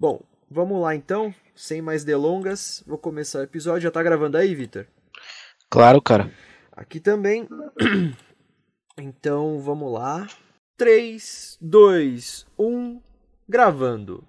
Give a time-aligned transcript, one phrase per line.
[0.00, 3.80] Bom, vamos lá então, sem mais delongas, vou começar o episódio.
[3.80, 4.86] Já tá gravando aí, Vitor?
[5.68, 6.30] Claro, cara.
[6.72, 7.48] Aqui também.
[9.00, 10.26] Então vamos lá.
[10.76, 13.00] 3, 2, 1,
[13.48, 14.24] gravando.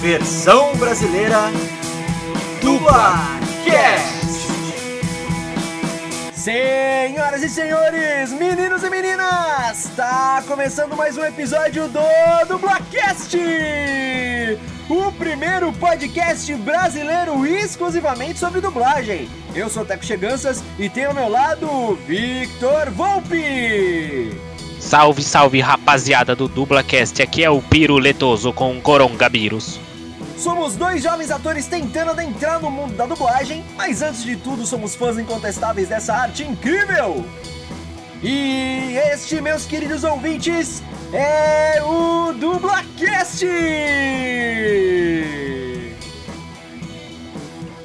[0.00, 1.50] Versão brasileira
[2.78, 4.48] do Blacast.
[6.32, 12.00] Senhoras e senhores, meninos e meninas, está começando mais um episódio do
[12.46, 13.36] Dublacast,
[14.88, 19.28] o primeiro podcast brasileiro exclusivamente sobre dublagem.
[19.54, 24.30] Eu sou o Teco Cheganças e tenho ao meu lado Victor Volpe.
[24.78, 27.20] Salve, salve, rapaziada do Dublacast.
[27.20, 29.87] Aqui é o Piro Letoso com coronavírus.
[30.38, 34.94] Somos dois jovens atores tentando adentrar no mundo da dublagem, mas antes de tudo somos
[34.94, 37.24] fãs incontestáveis dessa arte incrível.
[38.22, 40.80] E este, meus queridos ouvintes,
[41.12, 43.44] é o Dublacast!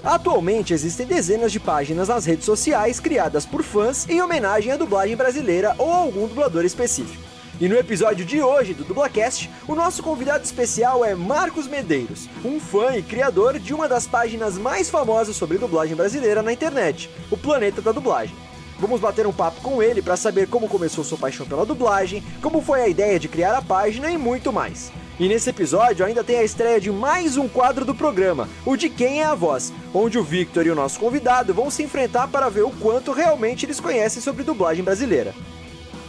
[0.04, 5.16] Atualmente existem dezenas de páginas nas redes sociais criadas por fãs em homenagem à dublagem
[5.16, 7.24] brasileira ou a algum dublador específico.
[7.62, 12.60] E no episódio de hoje do Dublacast, o nosso convidado especial é Marcos Medeiros, um
[12.60, 17.38] fã e criador de uma das páginas mais famosas sobre dublagem brasileira na internet, o
[17.38, 18.36] Planeta da Dublagem.
[18.80, 22.60] Vamos bater um papo com ele para saber como começou sua paixão pela dublagem, como
[22.60, 24.92] foi a ideia de criar a página e muito mais.
[25.20, 28.90] E nesse episódio ainda tem a estreia de mais um quadro do programa, o de
[28.90, 32.50] Quem é a Voz, onde o Victor e o nosso convidado vão se enfrentar para
[32.50, 35.36] ver o quanto realmente eles conhecem sobre dublagem brasileira.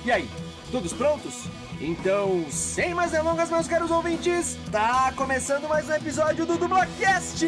[0.06, 0.26] E aí,
[0.74, 1.44] todos prontos?
[1.80, 7.44] Então, sem mais delongas, meus caros ouvintes, tá começando mais um episódio do Dublacast!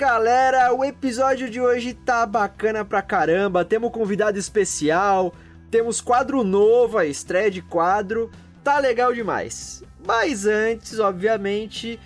[0.00, 3.66] Galera, o episódio de hoje tá bacana pra caramba.
[3.66, 5.30] Temos convidado especial,
[5.70, 8.30] temos quadro novo, a estreia de quadro.
[8.64, 9.84] Tá legal demais.
[10.02, 12.00] Mas antes, obviamente,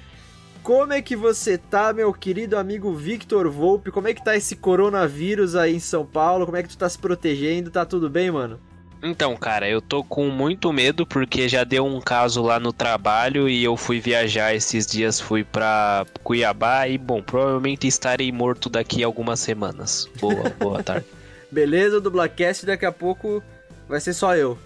[0.60, 3.92] como é que você tá, meu querido amigo Victor Volpe?
[3.92, 6.46] Como é que tá esse coronavírus aí em São Paulo?
[6.46, 7.70] Como é que tu tá se protegendo?
[7.70, 8.58] Tá tudo bem, mano?
[9.06, 13.46] Então, cara, eu tô com muito medo porque já deu um caso lá no trabalho
[13.46, 19.04] e eu fui viajar esses dias, fui pra Cuiabá e, bom, provavelmente estarei morto daqui
[19.04, 20.08] a algumas semanas.
[20.18, 21.04] Boa, boa tarde.
[21.50, 23.44] Beleza, do Blackcast, daqui a pouco
[23.86, 24.58] vai ser só eu.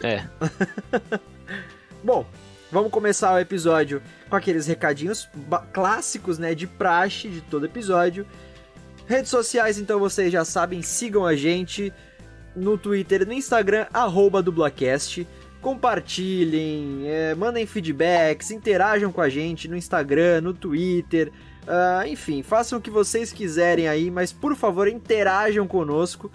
[0.00, 0.22] É.
[2.04, 2.24] Bom,
[2.70, 4.00] vamos começar o episódio
[4.30, 5.28] com aqueles recadinhos
[5.72, 8.24] clássicos, né, de praxe de todo episódio.
[9.08, 11.92] Redes sociais, então vocês já sabem, sigam a gente
[12.54, 15.26] no Twitter e no Instagram, arroba dublacast.
[15.60, 21.30] Compartilhem, é, mandem feedbacks, interajam com a gente no Instagram, no Twitter.
[21.62, 26.30] Uh, enfim, façam o que vocês quiserem aí, mas por favor interajam conosco.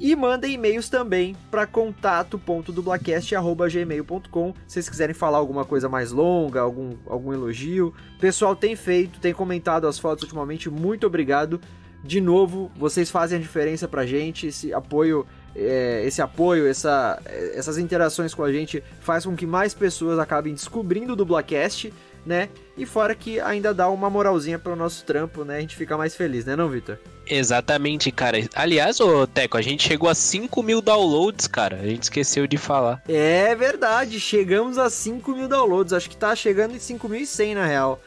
[0.00, 6.94] E mandem e-mails também para contato.dublacast.gmail.com se vocês quiserem falar alguma coisa mais longa, algum,
[7.06, 7.92] algum elogio.
[8.16, 11.60] O pessoal tem feito, tem comentado as fotos ultimamente, muito obrigado.
[12.02, 17.20] De novo, vocês fazem a diferença pra gente, esse apoio, é, esse apoio, essa,
[17.54, 21.92] essas interações com a gente faz com que mais pessoas acabem descobrindo o Dublacast,
[22.24, 22.48] né?
[22.76, 25.56] E fora que ainda dá uma moralzinha pro nosso trampo, né?
[25.56, 26.98] A gente fica mais feliz, né não, Vitor?
[27.26, 28.38] Exatamente, cara.
[28.54, 31.76] Aliás, ô Teco, a gente chegou a 5 mil downloads, cara.
[31.76, 33.02] A gente esqueceu de falar.
[33.08, 35.92] É verdade, chegamos a 5 mil downloads.
[35.92, 38.00] Acho que tá chegando em 5.100 na real.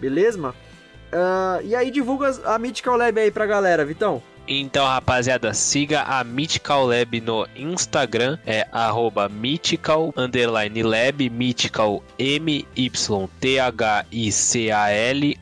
[0.00, 0.50] beleza?
[0.50, 4.22] Uh, e aí divulga a Mythical Lab aí pra galera, Vitão.
[4.50, 12.98] Então, rapaziada, siga a Mythical Lab no Instagram, é arroba Mythical underline Lab, Mythical M-Y-T-H-I-C-A-L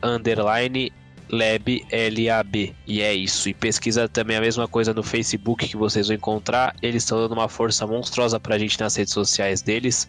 [0.03, 0.91] underline
[1.29, 2.75] Lab L-A-B.
[2.85, 3.47] E é isso.
[3.47, 6.75] E pesquisa também a mesma coisa no Facebook que vocês vão encontrar.
[6.81, 10.05] Eles estão dando uma força monstruosa pra gente nas redes sociais deles.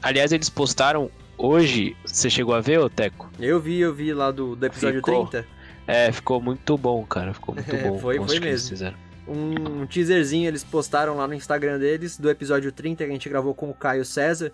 [0.00, 1.96] Aliás, eles postaram hoje.
[2.04, 3.28] Você chegou a ver, Oteco?
[3.40, 5.26] Eu vi, eu vi lá do, do episódio Ficou.
[5.26, 5.57] 30.
[5.88, 7.32] É, ficou muito bom, cara.
[7.32, 7.98] Ficou muito é, bom.
[7.98, 8.94] Foi, foi mesmo.
[9.26, 13.54] Um teaserzinho eles postaram lá no Instagram deles do episódio 30 que a gente gravou
[13.54, 14.52] com o Caio César.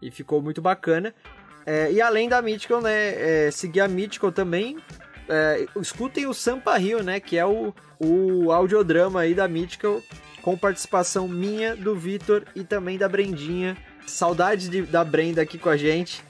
[0.00, 1.12] E ficou muito bacana.
[1.66, 3.46] É, e além da Mythical, né?
[3.46, 4.78] É, seguir a Mythical também.
[5.28, 7.18] É, escutem o Sampa Rio, né?
[7.18, 10.00] Que é o, o audiodrama aí da Mythical.
[10.42, 13.76] Com participação minha, do Vitor e também da Brendinha.
[14.06, 16.22] Saudades de, da Brenda aqui com a gente.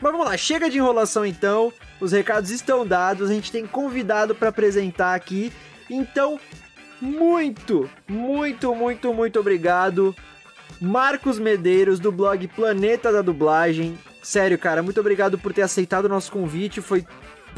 [0.00, 1.72] Mas vamos lá, chega de enrolação então.
[2.02, 5.52] Os recados estão dados, a gente tem convidado para apresentar aqui.
[5.88, 6.36] Então,
[7.00, 10.12] muito, muito, muito, muito obrigado,
[10.80, 13.96] Marcos Medeiros do blog Planeta da Dublagem.
[14.20, 16.80] Sério, cara, muito obrigado por ter aceitado o nosso convite.
[16.80, 17.06] Foi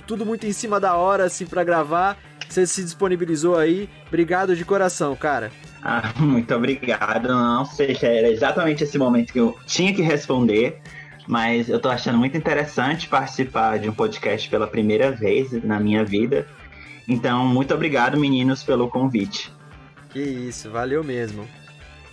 [0.06, 2.18] tudo muito em cima da hora assim para gravar.
[2.46, 3.88] Você se disponibilizou aí.
[4.08, 5.50] Obrigado de coração, cara.
[5.82, 7.28] Ah, muito obrigado.
[7.28, 10.82] Não, seja, era exatamente esse momento que eu tinha que responder
[11.26, 16.04] mas eu tô achando muito interessante participar de um podcast pela primeira vez na minha
[16.04, 16.46] vida.
[17.08, 19.52] Então, muito obrigado, meninos, pelo convite.
[20.10, 21.42] Que isso, valeu mesmo.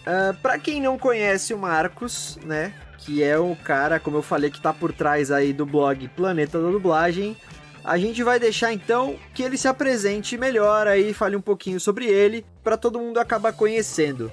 [0.02, 2.74] Uh, pra quem não conhece o Marcos, né?
[2.98, 6.60] Que é o cara, como eu falei, que tá por trás aí do blog Planeta
[6.62, 7.38] da Dublagem.
[7.84, 12.06] A gente vai deixar então que ele se apresente melhor aí, fale um pouquinho sobre
[12.06, 14.32] ele, para todo mundo acabar conhecendo.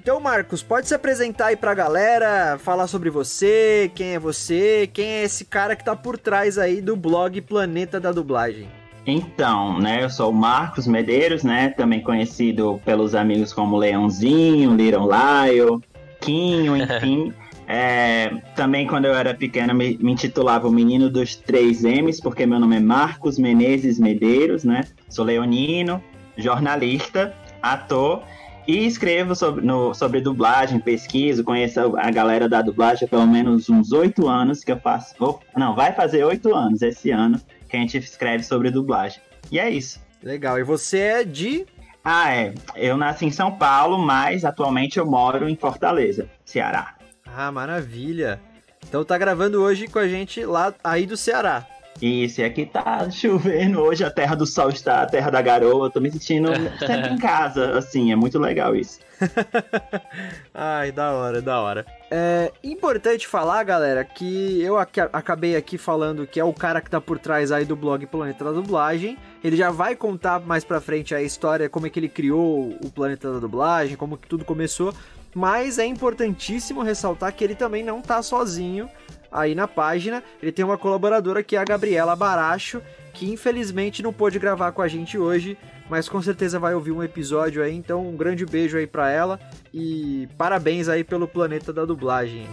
[0.00, 5.06] Então, Marcos, pode se apresentar aí pra galera, falar sobre você, quem é você, quem
[5.06, 8.68] é esse cara que tá por trás aí do blog Planeta da Dublagem.
[9.04, 15.08] Então, né, eu sou o Marcos Medeiros, né, também conhecido pelos amigos como Leãozinho, Little
[15.08, 15.80] Lyle,
[16.20, 17.32] Quinho, enfim.
[17.66, 22.44] é, também quando eu era pequeno me, me intitulava o Menino dos Três M's, porque
[22.44, 26.02] meu nome é Marcos Menezes Medeiros, né, sou leonino,
[26.36, 28.22] jornalista, ator
[28.68, 33.70] e escrevo sobre, no, sobre dublagem, pesquiso, conheço a galera da dublagem há pelo menos
[33.70, 35.14] uns oito anos que eu faço.
[35.18, 39.22] Oh, não, vai fazer oito anos esse ano que a gente escreve sobre dublagem.
[39.50, 39.98] E é isso.
[40.22, 40.58] Legal.
[40.58, 41.64] E você é de.
[42.04, 42.54] Ah, é.
[42.76, 46.94] Eu nasci em São Paulo, mas atualmente eu moro em Fortaleza, Ceará.
[47.24, 48.38] Ah, maravilha.
[48.86, 51.66] Então tá gravando hoje com a gente lá aí do Ceará.
[52.00, 55.90] Isso, e aqui tá chovendo hoje, a terra do sol está, a terra da garoa,
[55.90, 56.48] tô me sentindo
[56.78, 59.00] sempre em casa, assim, é muito legal isso.
[60.54, 61.86] Ai, da hora, da hora.
[62.10, 66.88] É importante falar, galera, que eu ac acabei aqui falando que é o cara que
[66.88, 69.18] tá por trás aí do blog Planeta da Dublagem.
[69.42, 72.90] Ele já vai contar mais pra frente a história, como é que ele criou o
[72.90, 74.94] Planeta da Dublagem, como que tudo começou.
[75.34, 78.88] Mas é importantíssimo ressaltar que ele também não tá sozinho
[79.30, 80.22] aí na página.
[80.42, 82.82] Ele tem uma colaboradora que é a Gabriela Baracho,
[83.12, 85.56] que infelizmente não pôde gravar com a gente hoje,
[85.88, 87.74] mas com certeza vai ouvir um episódio aí.
[87.74, 89.40] Então, um grande beijo aí para ela
[89.72, 92.46] e parabéns aí pelo planeta da dublagem.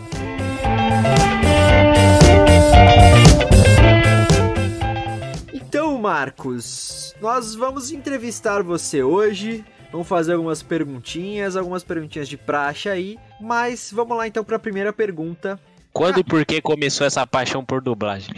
[5.53, 9.65] Então, Marcos, nós vamos entrevistar você hoje.
[9.91, 13.17] Vamos fazer algumas perguntinhas, algumas perguntinhas de praxe aí.
[13.39, 15.59] Mas vamos lá então para a primeira pergunta,
[15.95, 18.35] quando e por que começou essa paixão por dublagem?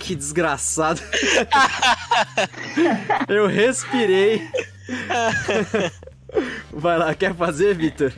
[0.00, 1.00] Que desgraçado.
[3.28, 4.42] Eu respirei.
[6.72, 8.12] Vai lá, quer fazer, Vitor?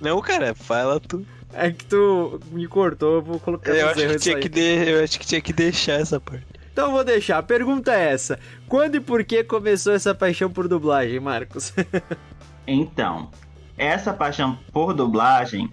[0.00, 1.26] Não, cara, fala tu.
[1.52, 4.88] É que tu me cortou, eu vou colocar eu acho, que tinha que de...
[4.88, 6.46] eu acho que tinha que deixar essa parte.
[6.72, 7.38] Então eu vou deixar.
[7.38, 11.72] A pergunta é essa: Quando e por que começou essa paixão por dublagem, Marcos?
[12.68, 13.32] então,
[13.80, 15.70] essa paixão por dublagem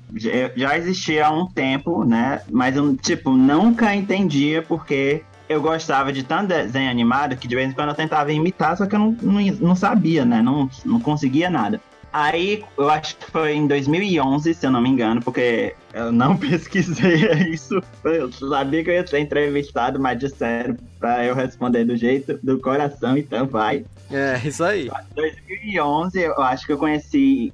[0.55, 2.41] já existia há um tempo, né?
[2.49, 7.69] Mas eu, tipo, nunca entendia porque eu gostava de tanto desenho animado que de vez
[7.69, 10.41] em quando eu tentava imitar, só que eu não, não, não sabia, né?
[10.41, 11.81] Não, não conseguia nada.
[12.19, 16.33] Aí, eu acho que foi em 2011, se eu não me engano, porque eu não
[16.35, 17.13] pesquisei
[17.51, 17.79] isso.
[18.03, 22.59] Eu sabia que eu ia ser entrevistado, mas disseram pra eu responder do jeito do
[22.59, 23.85] coração, então vai.
[24.09, 24.87] É, isso aí.
[24.87, 27.53] Em 2011, eu acho que eu conheci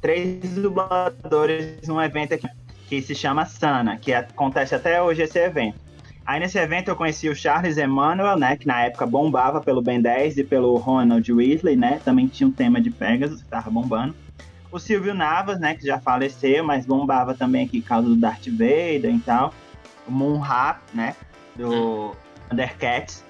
[0.00, 2.48] três dubladores num evento aqui
[2.88, 5.78] que se chama Sana, que acontece até hoje esse evento.
[6.28, 9.98] Aí nesse evento eu conheci o Charles Emmanuel, né, que na época bombava pelo Ben
[9.98, 14.14] 10 e pelo Ronald Weasley, né, também tinha um tema de Pegasus, que tava bombando.
[14.70, 18.46] O Silvio Navas, né, que já faleceu, mas bombava também aqui por causa do Darth
[18.46, 19.54] Vader e tal.
[20.06, 21.16] O Moon Rap, né,
[21.56, 22.14] do
[22.52, 23.24] Undercats.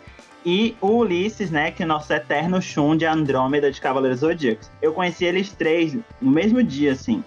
[0.45, 4.73] e o Ulisses, né, que é nosso eterno Shun de Andrômeda de Cavaleiros Zodíacos.
[4.83, 7.23] Eu conheci eles três no mesmo dia, assim.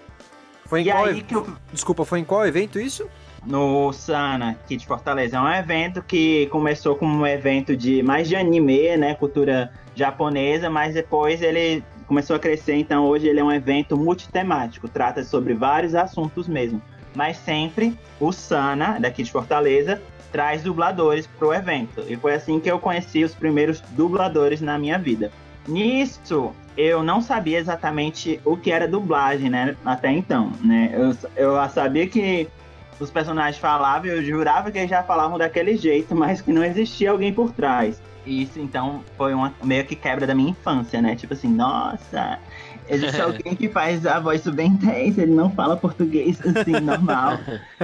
[0.66, 1.04] Foi em E qual...
[1.06, 3.08] aí que eu Desculpa, foi em qual evento isso?
[3.44, 5.36] No Sana, de Fortaleza.
[5.36, 10.70] É um evento que começou como um evento de mais de anime, né, cultura japonesa,
[10.70, 15.54] mas depois ele começou a crescer, então hoje ele é um evento multitemático, trata sobre
[15.54, 16.80] vários assuntos mesmo.
[17.14, 22.04] Mas sempre o Sana, daqui de Fortaleza, traz dubladores pro evento.
[22.08, 25.30] E foi assim que eu conheci os primeiros dubladores na minha vida.
[25.68, 29.76] Nisso, eu não sabia exatamente o que era dublagem, né?
[29.84, 30.90] Até então, né?
[30.92, 32.48] Eu, eu sabia que
[33.00, 37.10] os personagens falavam, eu jurava que eles já falavam daquele jeito, mas que não existia
[37.10, 38.00] alguém por trás.
[38.24, 41.16] Isso, então, foi uma meio que quebra da minha infância, né?
[41.16, 42.38] Tipo assim, nossa,
[42.88, 47.40] existe alguém que faz a voz do Ben 10, ele não fala português assim, normal.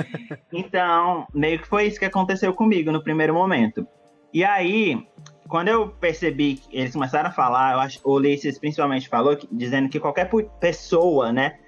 [0.52, 3.86] Então, meio que foi isso que aconteceu comigo no primeiro momento.
[4.32, 5.06] E aí,
[5.48, 9.48] quando eu percebi que eles começaram a falar, eu acho, o Ulisses principalmente falou, que-
[9.50, 11.58] dizendo que qualquer pessoa, né,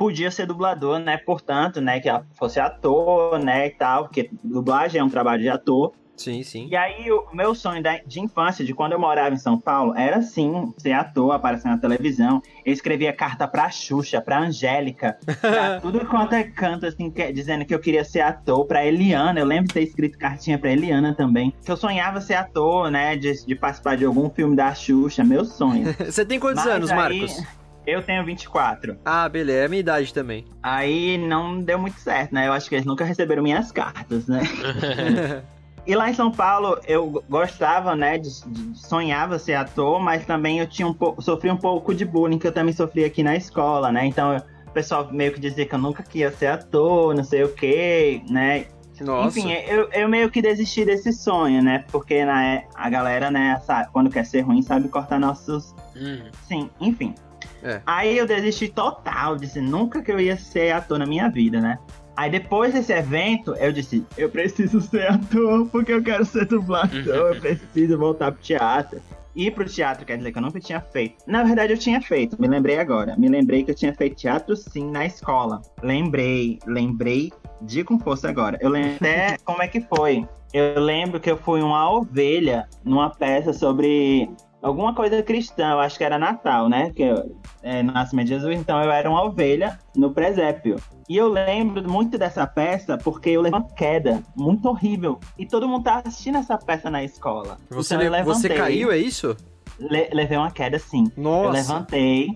[0.00, 4.98] podia ser dublador, né, portanto, né, que ela fosse ator, né, e tal, porque dublagem
[4.98, 5.92] é um trabalho de ator.
[6.16, 6.68] Sim, sim.
[6.70, 10.22] E aí, o meu sonho de infância, de quando eu morava em São Paulo, era
[10.22, 12.40] sim ser ator, aparecer na televisão.
[12.64, 17.64] Eu escrevia carta pra Xuxa, pra Angélica, pra tudo quanto é canto, assim, que- dizendo
[17.66, 19.38] que eu queria ser ator, pra Eliana.
[19.40, 21.54] Eu lembro de ter escrito cartinha pra Eliana também.
[21.64, 25.44] Que eu sonhava ser ator, né, de, de participar de algum filme da Xuxa, meu
[25.44, 25.94] sonho.
[26.04, 27.59] Você tem quantos Mas anos, aí, Marcos?
[27.90, 28.96] Eu tenho 24.
[29.04, 30.46] Ah, beleza, é a minha idade também.
[30.62, 32.46] Aí não deu muito certo, né?
[32.46, 34.40] Eu acho que eles nunca receberam minhas cartas, né?
[35.86, 40.58] E lá em São Paulo eu gostava, né, de, de- sonhava ser ator, mas também
[40.58, 43.34] eu tinha um pouco, sofri um pouco de bullying que eu também sofri aqui na
[43.34, 44.04] escola, né?
[44.04, 47.48] Então o pessoal meio que dizia que eu nunca queria ser ator, não sei o
[47.54, 48.66] quê, né?
[49.00, 49.40] Nossa.
[49.40, 51.82] Enfim, eu, eu meio que desisti desse sonho, né?
[51.90, 56.30] Porque na, a galera, né, sabe, quando quer ser ruim, sabe cortar nossos Hum.
[56.46, 57.14] Sim, enfim.
[57.62, 57.80] É.
[57.86, 61.78] Aí eu desisti total, disse nunca que eu ia ser ator na minha vida, né?
[62.16, 67.34] Aí depois desse evento, eu disse, eu preciso ser ator, porque eu quero ser dublador,
[67.34, 69.00] eu preciso voltar pro teatro.
[69.34, 71.16] Ir pro teatro quer dizer que eu nunca tinha feito.
[71.26, 73.14] Na verdade, eu tinha feito, me lembrei agora.
[73.16, 75.62] Me lembrei que eu tinha feito teatro sim na escola.
[75.82, 78.58] Lembrei, lembrei de com força agora.
[78.60, 80.26] Eu lembro até como é que foi.
[80.52, 84.28] Eu lembro que eu fui uma ovelha numa peça sobre
[84.62, 86.90] alguma coisa cristã, eu acho que era Natal, né?
[86.94, 90.76] Que eu, é, Nascimento de Jesus, então eu era uma ovelha no presépio.
[91.08, 95.18] E eu lembro muito dessa peça porque eu levei uma queda muito horrível.
[95.38, 97.56] E todo mundo tava assistindo essa peça na escola.
[97.70, 99.36] Você, então eu le- você levantei, caiu, é isso?
[99.78, 101.10] le- levei uma queda sim.
[101.16, 101.50] Eu Nossa.
[101.52, 102.28] levantei,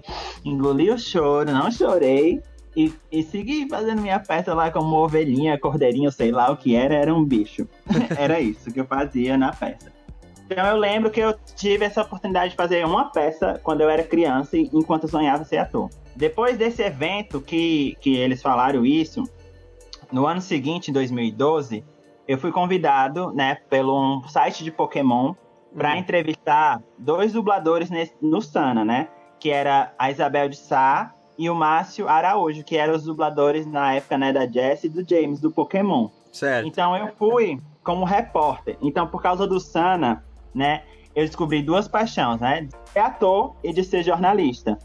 [0.45, 2.41] engoli o choro, não chorei.
[2.77, 6.93] E, e segui fazendo minha peça lá como ovelhinha, cordeirinho, sei lá o que era,
[6.95, 7.69] era um bicho.
[8.19, 9.93] era isso que eu fazia na peça.
[10.55, 14.05] Então eu lembro que eu tive essa oportunidade de fazer uma peça quando eu era
[14.05, 15.91] criança, e- enquanto eu sonhava ser ator.
[16.15, 19.25] Depois desse evento que, que eles falaram isso,
[20.13, 21.83] no ano seguinte, em 2012,
[22.29, 25.35] eu fui convidado, né, pelo um site de Pokémon
[25.77, 25.97] para Hum.
[25.99, 29.09] entrevistar dois dubladores nesse- no Sana, né?
[29.41, 33.95] Que era a Isabel de Sá e o Márcio Araújo, que eram os dubladores na
[33.95, 36.09] época, né, da Jess e do James do Pokémon.
[36.33, 36.69] Certo.
[36.69, 38.79] Então eu fui como repórter.
[38.81, 40.83] Então, por causa do Sana, né,
[41.15, 42.63] eu descobri duas paixões, né?
[42.63, 44.79] De ser ator e de ser jornalista.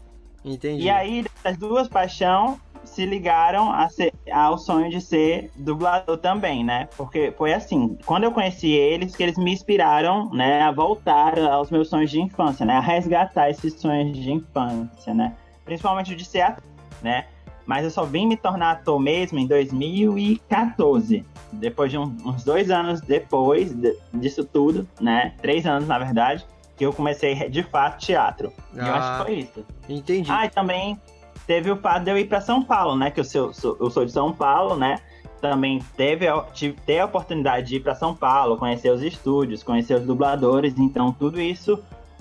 [0.44, 0.84] Entendi.
[0.84, 6.64] E aí, essas duas paixões se ligaram a ser- ao sonho de ser dublador também,
[6.64, 6.88] né?
[6.96, 11.70] Porque foi assim, quando eu conheci eles, que eles me inspiraram, né, a voltar aos
[11.70, 12.74] meus sonhos de infância, né?
[12.74, 15.36] A resgatar esses sonhos de infância, né?
[15.64, 16.64] Principalmente o de ser ator,
[17.02, 17.26] né?
[17.70, 21.24] Mas eu só vim me tornar ator mesmo em 2014.
[21.52, 25.34] Depois de um- uns dois anos depois de- disso tudo, né?
[25.40, 26.44] Três anos, na verdade,
[26.76, 28.52] que eu comecei de fato teatro.
[28.74, 29.18] E eu acho Ah.
[29.18, 29.64] que foi isso.
[29.88, 30.28] Entendi.
[30.32, 30.98] Ah, e também
[31.46, 33.08] teve o fato de eu ir para São Paulo, né?
[33.08, 34.98] Que eu sou, sou- eu sou de São Paulo, né?
[35.40, 39.62] Também teve a- tive, ter a oportunidade de ir para São Paulo, conhecer os estúdios,
[39.62, 40.76] conhecer os dubladores.
[40.76, 41.78] Então, tudo isso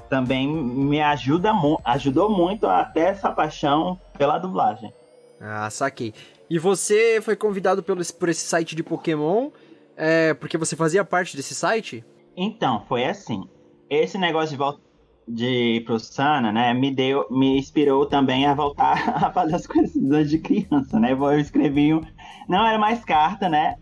[0.08, 1.51] também me ajuda
[1.86, 4.94] ajudou muito a ter essa paixão pela dublagem.
[5.39, 6.13] Ah, saquei.
[6.50, 9.51] E você foi convidado pelo, por esse site de Pokémon,
[9.96, 12.03] é, porque você fazia parte desse site?
[12.36, 13.48] Então, foi assim.
[13.89, 14.81] Esse negócio de volta
[15.27, 20.29] de pro Sana, né, me deu, me inspirou também a voltar a fazer as coisas
[20.29, 21.12] de criança, né?
[21.12, 22.01] Eu escrevi um,
[22.48, 23.75] não era mais carta, né?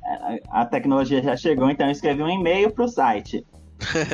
[0.49, 3.45] A tecnologia já chegou, então eu escrevi um e-mail pro site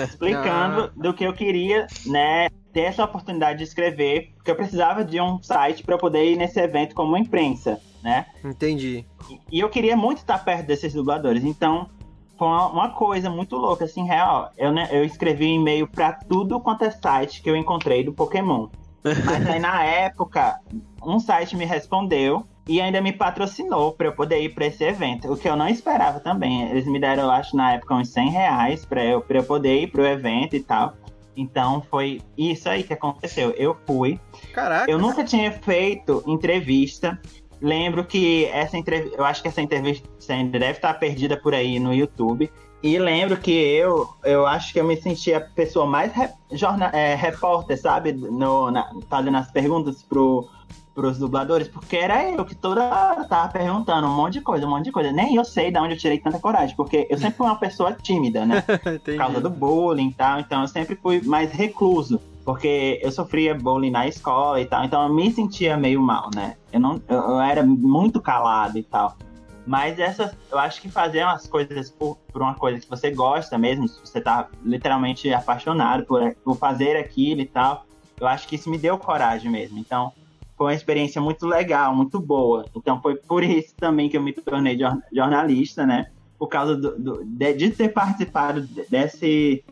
[0.04, 5.22] explicando do que eu queria, né, ter essa oportunidade de escrever, porque eu precisava de
[5.22, 8.26] um site para eu poder ir nesse evento como imprensa, né?
[8.44, 9.06] Entendi.
[9.52, 11.90] E eu queria muito estar perto desses dubladores, então
[12.38, 14.52] foi uma, coisa muito louca, assim, real.
[14.58, 18.68] Eu, né, eu escrevi e-mail pra tudo quanto é site que eu encontrei do Pokémon.
[19.04, 20.60] Mas aí na época,
[21.04, 25.32] um site me respondeu e ainda me patrocinou para eu poder ir para esse evento,
[25.32, 26.70] o que eu não esperava também.
[26.70, 29.82] Eles me deram, eu acho, na época, uns 100 reais para eu, pra eu poder
[29.82, 30.94] ir pro evento e tal.
[31.36, 33.52] Então foi isso aí que aconteceu.
[33.52, 34.20] Eu fui.
[34.54, 34.90] Caraca.
[34.90, 37.20] Eu nunca tinha feito entrevista.
[37.62, 41.80] Lembro que essa entrevista, eu acho que essa entrevista ainda deve estar perdida por aí
[41.80, 42.52] no YouTube.
[42.84, 46.90] E lembro que eu, eu acho que eu me senti a pessoa mais re, jornal,
[46.92, 48.12] é, repórter, sabe?
[48.12, 50.50] No, na, fazendo as perguntas pro,
[50.94, 54.70] pros dubladores, porque era eu que toda hora tava perguntando um monte de coisa, um
[54.70, 55.12] monte de coisa.
[55.12, 57.94] Nem eu sei de onde eu tirei tanta coragem, porque eu sempre fui uma pessoa
[57.94, 58.64] tímida, né?
[59.04, 62.20] Por causa do bullying e tal, então eu sempre fui mais recluso.
[62.46, 66.58] Porque eu sofria bullying na escola e tal, então eu me sentia meio mal, né?
[66.74, 69.18] Eu, não, eu, eu era muito calado e tal.
[69.66, 73.58] Mas essas, eu acho que fazer umas coisas por, por, uma coisa que você gosta
[73.58, 77.86] mesmo, se você tá literalmente apaixonado por, por fazer aquilo e tal,
[78.20, 79.80] eu acho que isso me deu coragem mesmo.
[79.80, 80.12] Então,
[80.58, 82.66] foi uma experiência muito legal, muito boa.
[82.76, 84.78] Então, foi por isso também que eu me tornei
[85.12, 86.08] jornalista, né?
[86.38, 89.64] Por causa do, do, de, de ter participado desse,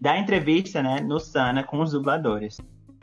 [0.00, 2.58] da entrevista, né, no Sana com os dubladores.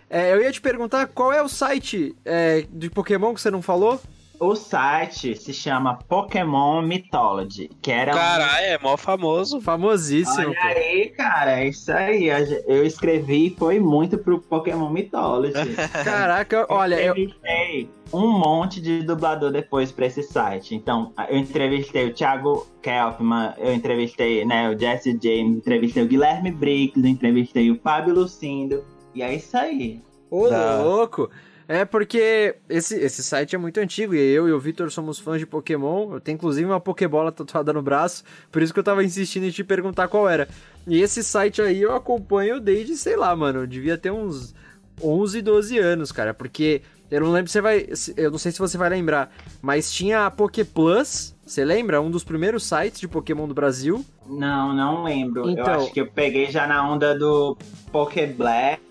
[0.09, 3.61] É, eu ia te perguntar qual é o site é, de Pokémon que você não
[3.61, 3.99] falou?
[4.43, 8.11] O site se chama Pokémon Mythology, que era.
[8.11, 8.71] Caralho, um...
[8.71, 9.61] é mó famoso.
[9.61, 10.49] Famosíssimo.
[10.49, 10.67] Olha pô.
[10.67, 12.27] aí, cara, é isso aí.
[12.67, 15.73] Eu escrevi foi muito pro Pokémon Mythology.
[16.03, 16.95] Caraca, olha.
[16.95, 18.19] Eu entrevistei eu...
[18.19, 20.75] um monte de dublador depois pra esse site.
[20.75, 26.51] Então, eu entrevistei o Thiago Kelfman, eu entrevistei né, o Jesse James, entrevistei o Guilherme
[26.51, 28.83] Briggs, entrevistei o Fábio Lucindo.
[29.15, 30.01] E é isso aí.
[30.29, 30.81] Ô, da...
[30.81, 31.29] louco!
[31.67, 35.39] É porque esse, esse site é muito antigo e eu e o Vitor somos fãs
[35.39, 36.13] de Pokémon.
[36.13, 39.51] Eu tenho inclusive uma Pokébola tatuada no braço, por isso que eu tava insistindo em
[39.51, 40.47] te perguntar qual era.
[40.85, 44.53] E esse site aí eu acompanho desde, sei lá, mano, devia ter uns
[45.01, 48.59] 11, 12 anos, cara, porque eu não lembro se você vai, eu não sei se
[48.59, 52.01] você vai lembrar, mas tinha a Poké Plus, você lembra?
[52.01, 54.03] Um dos primeiros sites de Pokémon do Brasil.
[54.27, 55.49] Não, não lembro.
[55.49, 57.57] Então, eu acho que eu peguei já na onda do
[57.91, 58.81] Poké Black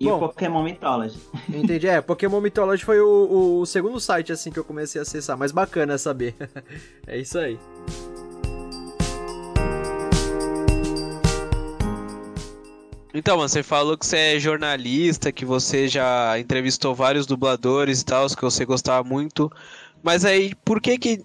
[0.00, 1.18] e Bom, o Pokémon Mythology.
[1.46, 1.86] Entendi.
[1.86, 5.36] É, Pokémon Mythology foi o, o, segundo site assim que eu comecei a acessar.
[5.36, 6.34] Mas bacana saber.
[7.06, 7.58] é isso aí.
[13.12, 18.04] Então, mano, você falou que você é jornalista, que você já entrevistou vários dubladores e
[18.06, 19.52] tal, que você gostava muito.
[20.02, 21.22] Mas aí, por que que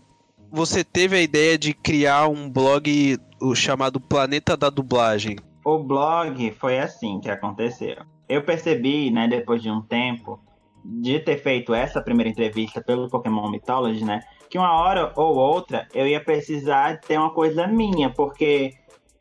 [0.51, 3.17] você teve a ideia de criar um blog
[3.55, 5.37] chamado Planeta da Dublagem?
[5.63, 10.39] O blog foi assim que aconteceu eu percebi, né, depois de um tempo,
[10.83, 15.87] de ter feito essa primeira entrevista pelo Pokémon Mythology, né, que uma hora ou outra
[15.93, 18.73] eu ia precisar ter uma coisa minha, porque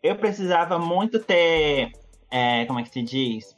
[0.03, 1.93] eu precisava muito ter,
[2.31, 3.57] é, como é que se diz?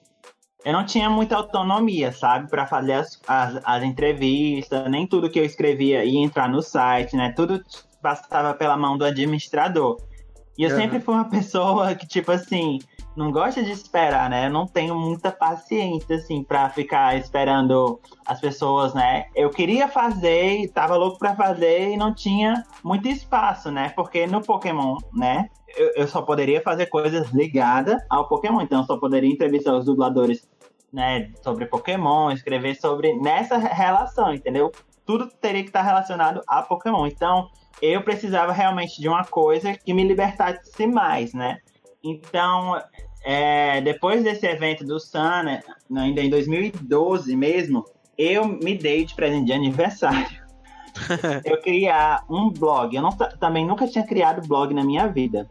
[0.64, 5.38] Eu não tinha muita autonomia, sabe, para fazer as, as, as, entrevistas, nem tudo que
[5.38, 7.62] eu escrevia ia entrar no site, né, tudo
[8.02, 9.96] passava pela mão do administrador.
[10.58, 10.76] E eu uhum.
[10.76, 12.78] sempre fui uma pessoa que, tipo assim,
[13.16, 14.46] não gosta de esperar, né?
[14.46, 19.26] Eu não tenho muita paciência, assim, pra ficar esperando as pessoas, né?
[19.34, 23.88] Eu queria fazer, tava louco pra fazer e não tinha muito espaço, né?
[23.96, 25.48] Porque no Pokémon, né?
[25.76, 29.86] Eu, eu só poderia fazer coisas ligadas ao Pokémon, então eu só poderia entrevistar os
[29.86, 30.46] dubladores,
[30.92, 31.30] né?
[31.42, 34.70] Sobre Pokémon, escrever sobre nessa relação, entendeu?
[35.06, 37.06] Tudo teria que estar relacionado a Pokémon.
[37.06, 37.48] Então,
[37.80, 41.58] eu precisava realmente de uma coisa que me libertasse mais, né?
[42.02, 42.80] Então,
[43.28, 45.58] é, depois desse evento do Sun,
[45.96, 47.84] ainda em 2012 mesmo,
[48.16, 50.40] eu me dei de presente de aniversário.
[51.44, 52.94] eu criar um blog.
[52.94, 55.48] Eu não, também nunca tinha criado blog na minha vida.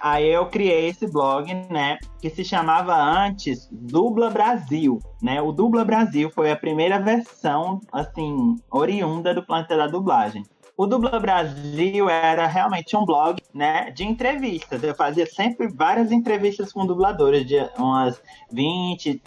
[0.00, 5.42] Aí eu criei esse blog, né, que se chamava antes Dubla Brasil, né?
[5.42, 10.44] O Dubla Brasil foi a primeira versão, assim, oriunda do Planeta da Dublagem.
[10.78, 14.80] O Dubla Brasil era realmente um blog, né, de entrevistas.
[14.80, 19.20] Eu fazia sempre várias entrevistas com dubladores, de umas 20,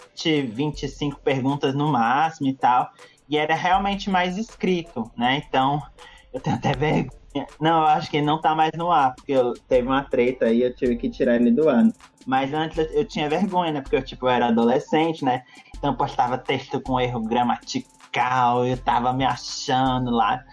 [0.46, 2.90] 25 perguntas no máximo e tal.
[3.28, 5.44] E era realmente mais escrito, né?
[5.46, 5.82] Então,
[6.34, 7.12] eu tenho até vergonha.
[7.60, 10.46] Não, eu acho que ele não tá mais no ar, porque eu, teve uma treta
[10.46, 11.92] aí, eu tive que tirar ele do ano.
[12.26, 13.82] Mas antes eu tinha vergonha, né?
[13.82, 15.44] Porque eu, tipo, eu era adolescente, né?
[15.78, 20.44] Então eu postava texto com erro gramatical musical, eu tava me achando lá.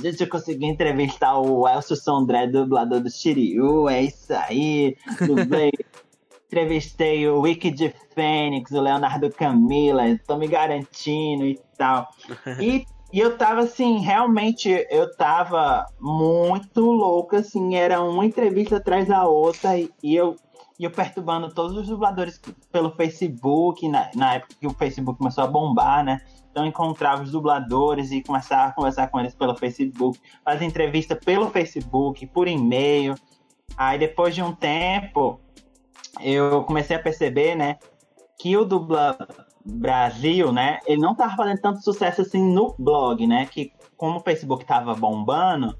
[0.00, 4.96] Gente, eu consegui entrevistar o Elcio Sondré, dublador do Shiryu, é isso aí.
[5.26, 5.70] Dublei.
[6.46, 12.08] Entrevistei o Wiki de Fênix, o Leonardo Camila, tô me garantindo e tal.
[12.60, 19.08] E E eu tava assim, realmente, eu tava muito louca, assim, era uma entrevista atrás
[19.08, 20.36] da outra, e, e eu,
[20.78, 22.40] e eu perturbando todos os dubladores
[22.70, 26.20] pelo Facebook, na, na época que o Facebook começou a bombar, né?
[26.56, 31.50] Então encontrava os dubladores e começava a conversar com eles pelo Facebook, fazer entrevista pelo
[31.50, 33.14] Facebook, por e-mail.
[33.76, 35.38] Aí depois de um tempo,
[36.18, 37.76] eu comecei a perceber, né,
[38.40, 39.18] que o dubla
[39.62, 44.22] Brasil, né, ele não tava fazendo tanto sucesso assim no blog, né, que como o
[44.22, 45.76] Facebook tava bombando,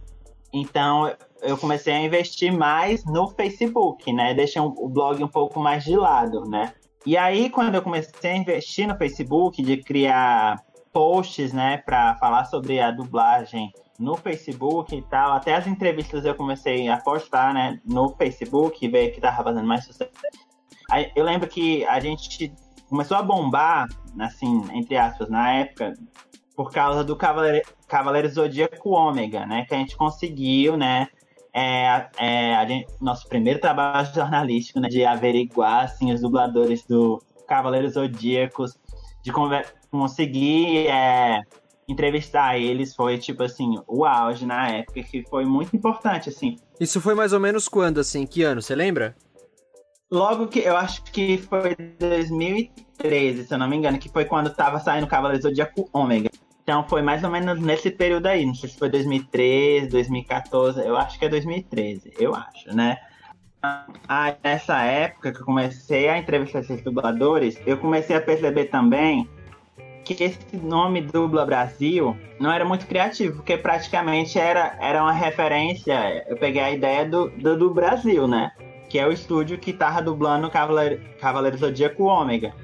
[0.52, 1.10] então
[1.40, 5.96] eu comecei a investir mais no Facebook, né, deixei o blog um pouco mais de
[5.96, 6.74] lado, né.
[7.06, 10.65] E aí quando eu comecei a investir no Facebook, de criar
[10.96, 15.34] posts, né, para falar sobre a dublagem no Facebook e tal.
[15.34, 19.84] Até as entrevistas eu comecei a postar, né, no Facebook, ver que tava fazendo mais
[19.84, 20.10] sucesso.
[20.90, 22.50] Aí, eu lembro que a gente
[22.88, 23.86] começou a bombar,
[24.18, 25.92] assim, entre aspas, na época,
[26.56, 31.08] por causa do Cavaleiro, Cavaleiro Zodíaco Ômega, né, que a gente conseguiu, né,
[31.52, 37.92] é, é, gente, nosso primeiro trabalho jornalístico, né, de averiguar, assim, os dubladores do Cavaleiros
[37.92, 38.78] Zodíacos,
[39.22, 39.30] de
[39.90, 41.42] conseguir é,
[41.88, 46.56] entrevistar eles foi, tipo assim, o auge na época, que foi muito importante, assim.
[46.80, 48.26] Isso foi mais ou menos quando, assim?
[48.26, 49.14] Que ano, você lembra?
[50.10, 54.54] Logo que, eu acho que foi 2013, se eu não me engano, que foi quando
[54.54, 56.30] tava saindo Cavaleiro Zodíaco Ômega.
[56.62, 60.96] Então foi mais ou menos nesse período aí, não sei se foi 2013, 2014, eu
[60.96, 62.96] acho que é 2013, eu acho, né?
[64.08, 69.28] Ah, nessa época que eu comecei a entrevistar esses dubladores, eu comecei a perceber também
[70.14, 76.24] que esse nome Dubla Brasil não era muito criativo, porque praticamente era, era uma referência.
[76.28, 78.52] Eu peguei a ideia do, do, do Brasil, né?
[78.88, 82.54] Que é o estúdio que tava dublando Cavaleiro, Cavaleiro Zodíaco Ômega.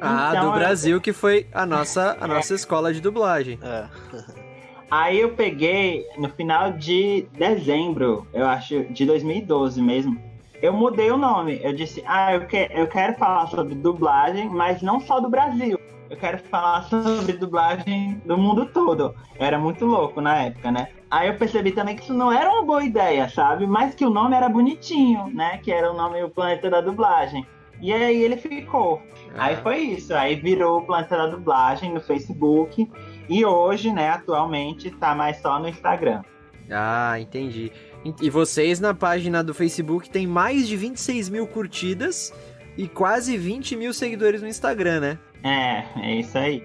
[0.00, 3.58] Ah, então, do Brasil, que foi a nossa, a nossa escola de dublagem.
[3.62, 3.84] É.
[4.90, 10.20] Aí eu peguei no final de dezembro, eu acho, de 2012 mesmo.
[10.60, 11.58] Eu mudei o nome.
[11.62, 15.81] Eu disse, ah, eu, que, eu quero falar sobre dublagem, mas não só do Brasil
[16.12, 19.14] eu quero falar sobre dublagem do mundo todo.
[19.38, 20.88] era muito louco na época, né?
[21.10, 23.66] Aí eu percebi também que isso não era uma boa ideia, sabe?
[23.66, 25.58] Mas que o nome era bonitinho, né?
[25.62, 27.46] Que era o nome O Planeta da Dublagem.
[27.80, 29.00] E aí ele ficou.
[29.34, 29.46] Ah.
[29.46, 30.14] Aí foi isso.
[30.14, 32.86] Aí virou o Planeta da Dublagem no Facebook.
[33.26, 36.22] E hoje, né, atualmente, tá mais só no Instagram.
[36.70, 37.72] Ah, entendi.
[38.20, 42.34] E vocês na página do Facebook tem mais de 26 mil curtidas
[42.76, 45.18] e quase 20 mil seguidores no Instagram, né?
[45.44, 46.62] É, é isso aí.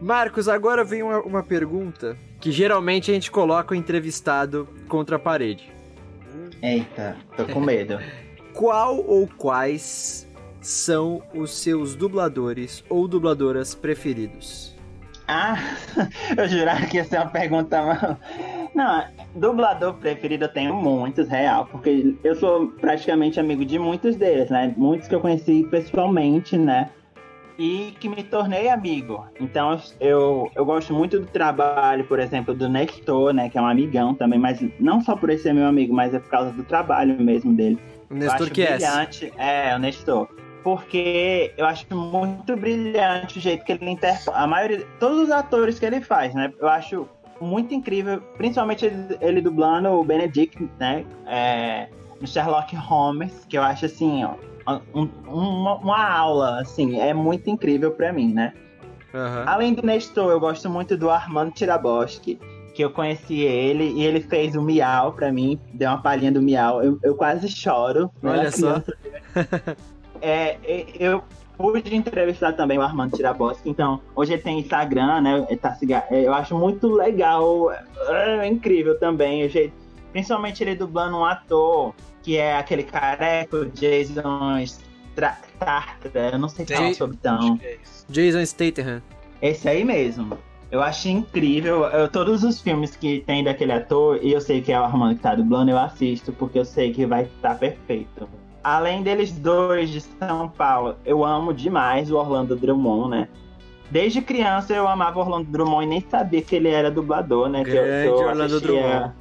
[0.00, 5.18] Marcos, agora vem uma, uma pergunta que geralmente a gente coloca o entrevistado contra a
[5.18, 5.70] parede.
[6.62, 7.98] Eita, tô com medo.
[8.54, 10.26] Qual ou quais
[10.60, 14.74] são os seus dubladores ou dubladoras preferidos?
[15.28, 15.56] Ah,
[16.36, 18.18] eu jurava que ia ser uma pergunta.
[18.74, 24.50] Não, dublador preferido eu tenho muitos, real, porque eu sou praticamente amigo de muitos deles,
[24.50, 24.72] né?
[24.76, 26.90] Muitos que eu conheci pessoalmente, né?
[27.58, 29.26] E que me tornei amigo.
[29.40, 33.48] Então eu, eu gosto muito do trabalho, por exemplo, do Nestor, né?
[33.48, 36.18] Que é um amigão também, mas não só por ele ser meu amigo, mas é
[36.20, 37.78] por causa do trabalho mesmo dele.
[38.10, 39.32] O Nestor que brilhante.
[39.36, 39.70] é?
[39.70, 40.28] É, o Nestor
[40.62, 44.32] porque eu acho muito brilhante o jeito que ele interpreta.
[44.32, 46.52] A maioria, todos os atores que ele faz, né?
[46.60, 47.08] Eu acho
[47.40, 51.04] muito incrível, principalmente ele, ele dublando o Benedict, né?
[51.26, 51.88] É,
[52.20, 54.34] no Sherlock Holmes, que eu acho assim, ó,
[54.94, 58.52] um, uma, uma, aula, assim, é muito incrível para mim, né?
[59.14, 59.42] Uhum.
[59.46, 62.38] Além do Nestor, eu gosto muito do Armando Tiraboski,
[62.74, 66.42] que eu conheci ele e ele fez o Miau para mim, deu uma palhinha do
[66.42, 66.82] Miau.
[66.82, 68.10] Eu, eu quase choro.
[68.22, 68.30] Né?
[68.30, 68.82] Olha só.
[70.20, 70.58] é,
[70.98, 71.24] eu
[71.58, 75.46] pude entrevistar também o Armando Tiraboski, então hoje ele tem Instagram, né?
[75.48, 75.76] Ele tá,
[76.10, 79.74] eu acho muito legal, é, incrível também, o jeito,
[80.12, 81.92] principalmente ele dublando um ator
[82.22, 87.58] que é aquele careco Jason Starter, eu não sei falar sobre tão.
[87.62, 87.76] É
[88.08, 89.02] Jason Statham.
[89.42, 90.38] Esse aí mesmo.
[90.70, 91.84] Eu acho incrível.
[91.84, 95.16] Eu, todos os filmes que tem daquele ator, e eu sei que é o Armando
[95.16, 98.28] que tá dublando, eu assisto, porque eu sei que vai estar perfeito
[98.62, 103.28] além deles dois de São Paulo, eu amo demais o Orlando Drummond, né?
[103.90, 107.62] Desde criança eu amava Orlando Drummond e nem sabia que ele era dublador, né?
[107.62, 109.12] Grande que eu, que eu Orlando Drummond.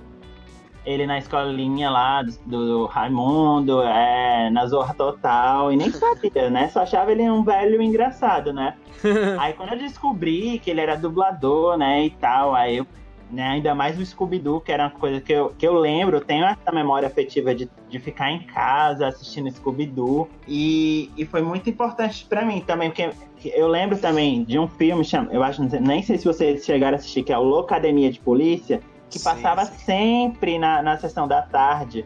[0.86, 6.70] Ele na escolinha lá do, do Raimundo, é, na Zorra Total, e nem sabia, né?
[6.70, 8.74] Só achava ele um velho engraçado, né?
[9.40, 12.88] aí quando eu descobri que ele era dublador, né, e tal, aí eu
[13.32, 13.48] né?
[13.50, 16.46] Ainda mais o Scooby-Doo, que era uma coisa que eu, que eu lembro, eu tenho
[16.46, 20.30] essa memória afetiva de, de ficar em casa assistindo Scooby-Doo.
[20.48, 23.12] E, e foi muito importante para mim também, porque
[23.54, 27.24] eu lembro também de um filme, eu acho, nem sei se vocês chegaram a assistir,
[27.24, 29.78] que é o Locademia de Polícia, que sim, passava sim.
[29.86, 32.06] sempre na, na sessão da tarde.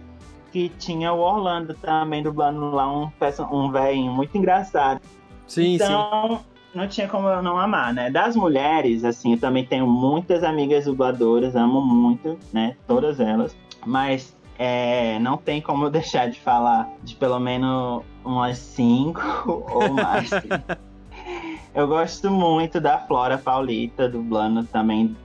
[0.51, 3.09] Que tinha o Orlando também dublando lá um,
[3.53, 4.99] um velhinho muito engraçado.
[5.47, 8.09] Sim, então, sim não tinha como eu não amar, né?
[8.09, 12.75] Das mulheres, assim, eu também tenho muitas amigas dubladoras, amo muito, né?
[12.87, 13.55] Todas elas.
[13.85, 19.21] Mas é, não tem como eu deixar de falar de pelo menos umas cinco
[19.69, 20.29] ou mais.
[21.75, 25.15] eu gosto muito da Flora Paulita dublando também.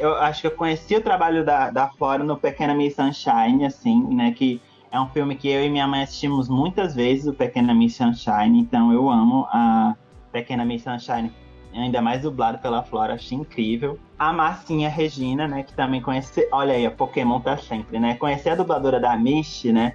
[0.00, 4.02] Eu acho que eu conheci o trabalho da, da Flora no Pequena Miss Sunshine, assim,
[4.12, 4.32] né?
[4.32, 4.60] Que
[4.90, 8.58] é um filme que eu e minha mãe assistimos muitas vezes, o Pequena Miss Sunshine,
[8.58, 9.94] então eu amo a
[10.32, 11.32] Pequena Miss Sunshine,
[11.74, 13.98] ainda mais dublado pela Flora, achei incrível.
[14.18, 18.14] A Marcinha Regina, né, que também conhece, olha aí, a Pokémon tá sempre, né?
[18.14, 19.94] Conheci a dubladora da Misty, né?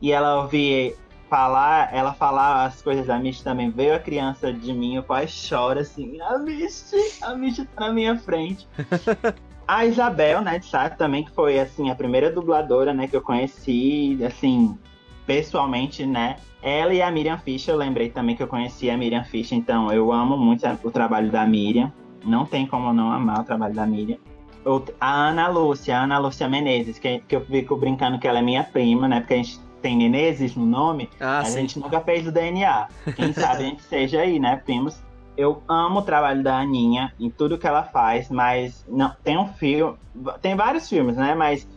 [0.00, 0.94] E ela ouvia
[1.28, 5.28] falar, ela falar as coisas da Misty também, veio a criança de mim, eu quase
[5.28, 8.66] choro assim, a Misty, a Misty tá na minha frente.
[9.66, 13.20] a Isabel, né, de Sá, também, que foi, assim, a primeira dubladora, né, que eu
[13.20, 14.78] conheci, assim,
[15.28, 16.36] pessoalmente, né?
[16.62, 19.92] Ela e a Miriam Fischer, eu lembrei também que eu conhecia a Miriam Fischer, então
[19.92, 21.92] eu amo muito o trabalho da Miriam.
[22.24, 24.16] Não tem como não amar o trabalho da Miriam.
[24.98, 28.42] A Ana Lúcia, a Ana Lúcia Menezes, que, que eu fico brincando que ela é
[28.42, 29.20] minha prima, né?
[29.20, 31.60] Porque a gente tem Menezes no nome, ah, a sim.
[31.60, 32.88] gente nunca fez o DNA.
[33.14, 35.00] Quem sabe a gente seja aí, né, primos?
[35.36, 39.46] Eu amo o trabalho da Aninha em tudo que ela faz, mas não tem um
[39.46, 39.96] filme,
[40.40, 41.34] tem vários filmes, né?
[41.34, 41.68] Mas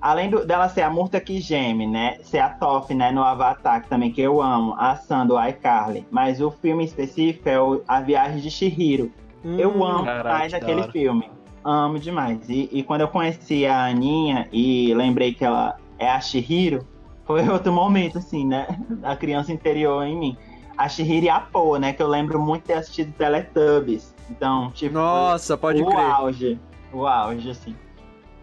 [0.00, 2.18] além do, dela ser a Murta que geme, né?
[2.22, 3.10] Ser a Toff, né?
[3.10, 6.06] No Avatar, que também que eu amo, a Sam do iCarly.
[6.10, 9.12] Mas o filme específico é o, A Viagem de Shihiro.
[9.44, 11.30] Hum, eu amo mais aquele filme.
[11.64, 12.48] Amo demais.
[12.48, 16.86] E, e, quando eu conheci a Aninha e lembrei que ela é a Shihiro,
[17.24, 18.66] foi outro momento, assim, né?
[19.02, 20.36] A criança interior em mim.
[20.76, 21.92] A Shihiro e a Poa, né?
[21.92, 24.14] Que eu lembro muito de ter assistido Teletubbies.
[24.30, 24.94] Então, tipo.
[24.94, 25.98] Nossa, pode o crer.
[25.98, 26.60] O auge.
[26.92, 27.76] O auge, assim.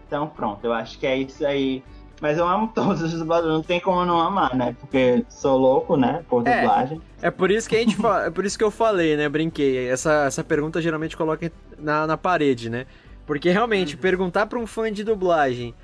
[0.08, 1.84] Então, pronto, eu acho que é isso aí.
[2.20, 4.74] Mas eu amo todos os dubladores, não tem como não amar, né?
[4.80, 6.24] Porque sou louco, né?
[6.28, 7.00] Por é, dublagem.
[7.22, 9.28] É, é por isso que a gente fala, é por isso que eu falei, né?
[9.28, 9.86] Brinquei.
[9.88, 12.86] Essa, essa pergunta geralmente coloca na, na parede, né?
[13.24, 14.00] Porque realmente, uhum.
[14.00, 15.74] perguntar pra um fã de dublagem,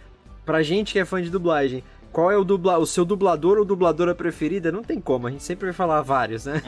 [0.47, 1.85] pra gente que é fã de dublagem,
[2.15, 5.43] qual é o, dubla, o seu dublador ou dubladora preferida, não tem como, a gente
[5.43, 6.63] sempre vai falar vários, né?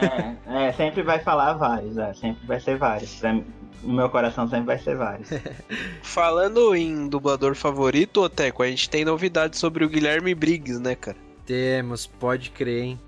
[0.45, 3.15] É, é sempre vai falar vários, é, sempre vai ser vários.
[3.15, 5.29] Pra, no meu coração sempre vai ser vários.
[6.03, 11.17] Falando em dublador favorito, Oteco, a gente tem novidades sobre o Guilherme Briggs, né, cara?
[11.47, 13.01] Temos, pode crer, hein?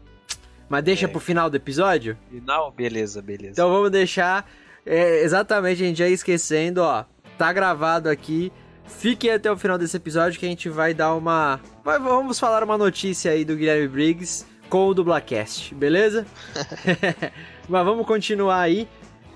[0.68, 1.08] Mas deixa é.
[1.08, 2.16] pro final do episódio?
[2.30, 2.70] Final?
[2.70, 3.52] Beleza, beleza.
[3.54, 4.48] Então vamos deixar
[4.86, 7.04] é, exatamente, a gente já esquecendo, ó.
[7.36, 8.52] Tá gravado aqui.
[8.88, 11.60] Fiquem até o final desse episódio que a gente vai dar uma.
[11.84, 16.26] Vai, vamos falar uma notícia aí do Guilherme Briggs com o Dublacast, beleza?
[17.68, 18.88] Mas vamos continuar aí.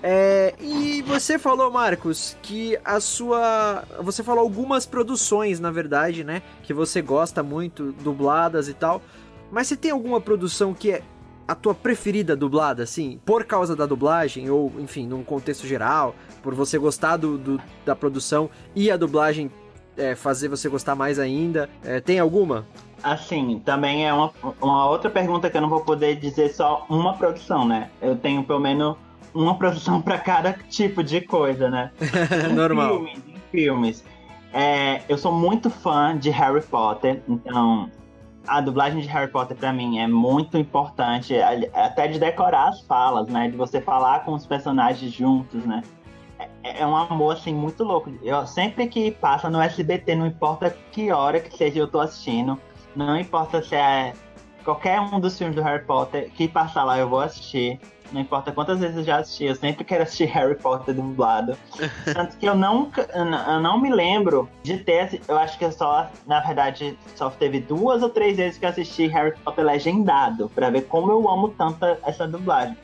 [0.05, 3.85] É, e você falou, Marcos, que a sua.
[4.01, 6.41] Você falou algumas produções, na verdade, né?
[6.63, 9.01] Que você gosta muito, dubladas e tal.
[9.49, 11.01] Mas você tem alguma produção que é
[11.47, 13.19] a tua preferida dublada, assim?
[13.25, 17.95] Por causa da dublagem, ou, enfim, num contexto geral, por você gostar do, do da
[17.95, 19.51] produção e a dublagem
[19.97, 21.69] é, fazer você gostar mais ainda?
[21.83, 22.65] É, tem alguma?
[23.01, 27.13] Assim, também é uma, uma outra pergunta que eu não vou poder dizer só uma
[27.15, 27.89] produção, né?
[28.01, 28.95] Eu tenho pelo menos
[29.33, 31.91] uma produção para cada tipo de coisa, né?
[32.55, 32.99] Normal.
[32.99, 34.03] Filmes, em filmes.
[34.53, 37.89] É, eu sou muito fã de Harry Potter, então
[38.47, 41.35] a dublagem de Harry Potter para mim é muito importante,
[41.73, 43.49] até de decorar as falas, né?
[43.49, 45.81] De você falar com os personagens juntos, né?
[46.63, 48.11] É, é um amor assim muito louco.
[48.21, 52.59] Eu sempre que passa no SBT, não importa que hora que seja eu tô assistindo,
[52.95, 54.13] não importa se é
[54.63, 57.79] qualquer um dos filmes do Harry Potter que passar lá eu vou assistir.
[58.11, 61.57] Não importa quantas vezes eu já assisti, eu sempre quero assistir Harry Potter dublado.
[62.13, 65.21] Tanto que eu não, eu não me lembro de ter.
[65.27, 68.69] Eu acho que eu só, na verdade, só teve duas ou três vezes que eu
[68.69, 72.77] assisti Harry Potter legendado, para ver como eu amo tanto essa dublagem.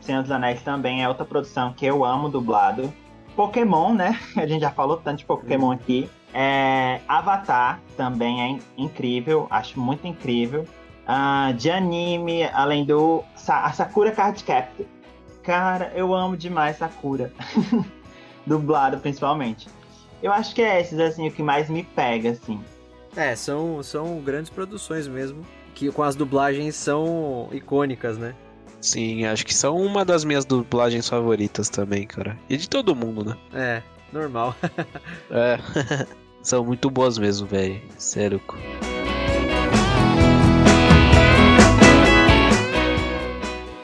[0.00, 2.92] Senhor dos Anéis também é outra produção que eu amo dublado.
[3.34, 4.18] Pokémon, né?
[4.36, 6.08] A gente já falou tanto de Pokémon aqui.
[6.32, 10.66] É, Avatar também é incrível, acho muito incrível
[11.06, 14.86] uh, de anime, além do a Sakura Card Captor.
[15.42, 17.32] Cara, eu amo demais Sakura.
[18.46, 19.68] Dublado, principalmente.
[20.22, 22.60] Eu acho que é esses, assim, o que mais me pega, assim.
[23.16, 25.42] É, são, são grandes produções mesmo,
[25.74, 28.34] que com as dublagens são icônicas, né?
[28.80, 32.38] Sim, acho que são uma das minhas dublagens favoritas também, cara.
[32.48, 33.36] E de todo mundo, né?
[33.52, 33.82] É.
[34.12, 34.54] normal.
[35.30, 35.58] é.
[36.42, 37.82] São muito boas mesmo, velho.
[37.98, 38.40] Sério.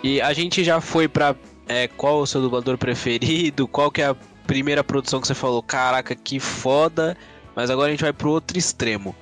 [0.02, 1.34] E a gente já foi pra
[1.68, 5.62] é, qual o seu dublador preferido, qual que é a primeira produção que você falou,
[5.62, 7.16] caraca, que foda,
[7.54, 9.14] mas agora a gente vai pro outro extremo.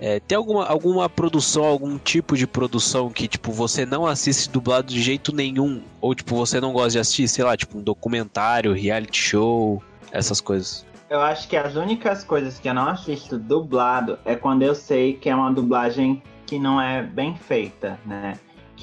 [0.00, 4.92] É, tem alguma, alguma produção, algum tipo de produção que, tipo, você não assiste dublado
[4.92, 5.82] de jeito nenhum?
[6.00, 10.40] Ou, tipo, você não gosta de assistir, sei lá, tipo, um documentário, reality show, essas
[10.40, 10.84] coisas?
[11.08, 15.14] Eu acho que as únicas coisas que eu não assisto dublado é quando eu sei
[15.14, 18.34] que é uma dublagem que não é bem feita, né?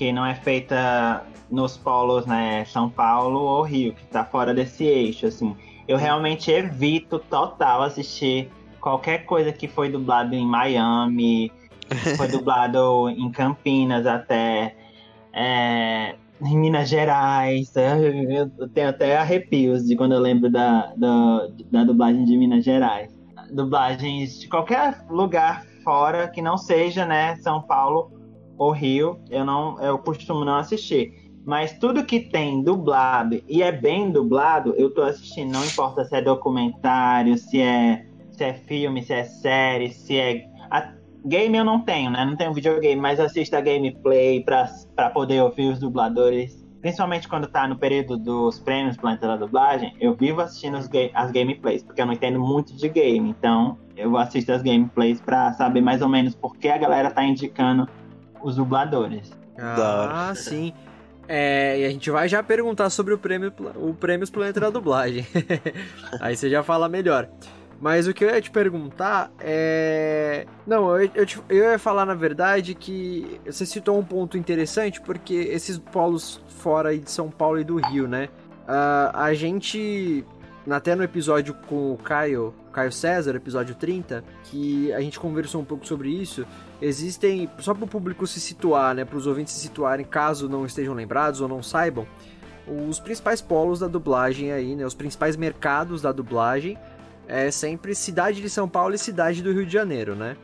[0.01, 4.83] Que não é feita nos polos, né, São Paulo ou Rio, que tá fora desse
[4.83, 5.55] eixo, assim.
[5.87, 11.51] Eu realmente evito total assistir qualquer coisa que foi dublado em Miami,
[12.17, 14.75] foi dublado em Campinas até,
[15.31, 17.71] é, em Minas Gerais.
[18.59, 23.13] Eu tenho até arrepios de quando eu lembro da, da, da dublagem de Minas Gerais.
[23.51, 28.19] Dublagens de qualquer lugar fora que não seja, né, São Paulo
[28.57, 31.21] o Rio, eu não, eu costumo não assistir.
[31.45, 35.51] Mas tudo que tem dublado e é bem dublado, eu tô assistindo.
[35.51, 40.45] Não importa se é documentário, se é, se é filme, se é série, se é.
[40.69, 40.93] A,
[41.25, 42.23] game eu não tenho, né?
[42.25, 46.61] Não tenho videogame, mas assisto a gameplay para poder ouvir os dubladores.
[46.79, 51.31] Principalmente quando tá no período dos prêmios Planeta da Dublagem, eu vivo assistindo as, as
[51.31, 53.29] gameplays, porque eu não entendo muito de game.
[53.29, 57.23] Então, eu assisto as gameplays para saber mais ou menos por que a galera tá
[57.23, 57.87] indicando
[58.43, 59.31] os dubladores.
[59.57, 60.73] Ah, sim.
[61.27, 65.25] É, e a gente vai já perguntar sobre o prêmio o Prêmios Planeta da Dublagem.
[66.19, 67.29] Aí você já fala melhor.
[67.79, 70.45] Mas o que eu ia te perguntar é.
[70.67, 75.01] Não, eu, eu, te, eu, ia falar na verdade que você citou um ponto interessante,
[75.01, 78.29] porque esses polos fora aí de São Paulo e do Rio, né?
[78.67, 80.23] Uh, a gente.
[80.69, 85.65] Até no episódio com o Caio, Caio César, episódio 30, que a gente conversou um
[85.65, 86.45] pouco sobre isso
[86.81, 90.65] existem, só para o público se situar, né, para os ouvintes se situarem, caso não
[90.65, 92.07] estejam lembrados ou não saibam,
[92.87, 96.77] os principais polos da dublagem aí, né, os principais mercados da dublagem
[97.27, 100.35] é sempre cidade de São Paulo e cidade do Rio de Janeiro, né?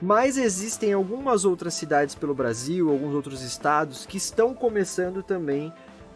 [0.00, 5.72] Mas existem algumas outras cidades pelo Brasil, alguns outros estados que estão começando também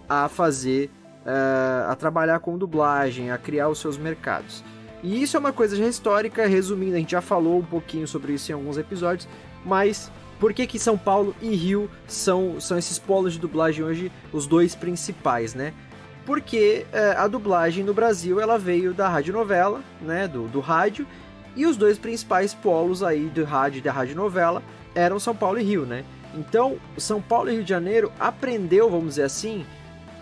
[0.08, 0.90] a fazer,
[1.24, 4.64] uh, a trabalhar com dublagem, a criar os seus mercados.
[5.02, 8.32] E isso é uma coisa já histórica, resumindo, a gente já falou um pouquinho sobre
[8.32, 9.28] isso em alguns episódios,
[9.64, 14.12] mas por que, que São Paulo e Rio são, são esses polos de dublagem hoje,
[14.32, 15.72] os dois principais, né?
[16.26, 20.28] Porque é, a dublagem no Brasil ela veio da radionovela, né?
[20.28, 21.06] Do, do rádio,
[21.56, 24.62] e os dois principais polos aí do rádio e da radionovela
[24.94, 26.04] eram São Paulo e Rio, né?
[26.34, 29.64] Então, São Paulo e Rio de Janeiro aprendeu, vamos dizer assim,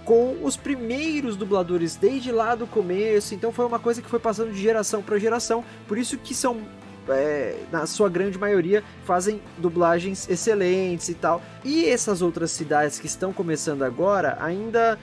[0.07, 3.35] com os primeiros dubladores desde lá do começo.
[3.35, 5.62] Então foi uma coisa que foi passando de geração para geração.
[5.87, 6.62] Por isso que são
[7.09, 11.42] é, na sua grande maioria, fazem dublagens excelentes e tal.
[11.64, 14.97] E essas outras cidades que estão começando agora ainda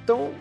[0.00, 0.32] estão.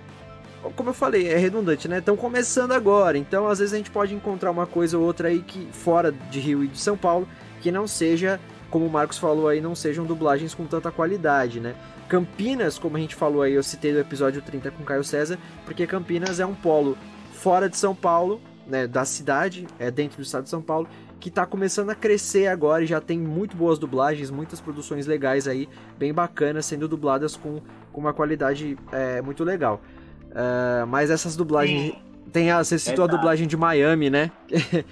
[0.64, 2.00] É, como eu falei, é redundante, né?
[2.00, 5.42] Estão começando agora, então às vezes a gente pode encontrar uma coisa ou outra aí
[5.44, 7.28] que fora de Rio e de São Paulo
[7.62, 11.76] que não seja, como o Marcos falou aí, não sejam dublagens com tanta qualidade, né?
[12.08, 15.86] Campinas, como a gente falou aí, eu citei no episódio 30 com Caio César, porque
[15.86, 16.98] Campinas é um polo
[17.34, 20.88] fora de São Paulo, né, da cidade, é dentro do estado de São Paulo,
[21.20, 25.48] que está começando a crescer agora e já tem muito boas dublagens, muitas produções legais
[25.48, 25.68] aí,
[25.98, 29.82] bem bacanas, sendo dubladas com, com uma qualidade é, muito legal.
[30.28, 31.94] Uh, mas essas dublagens.
[31.94, 32.02] Sim.
[32.32, 33.16] Tem a, você citou Exato.
[33.16, 34.30] a dublagem de Miami, né?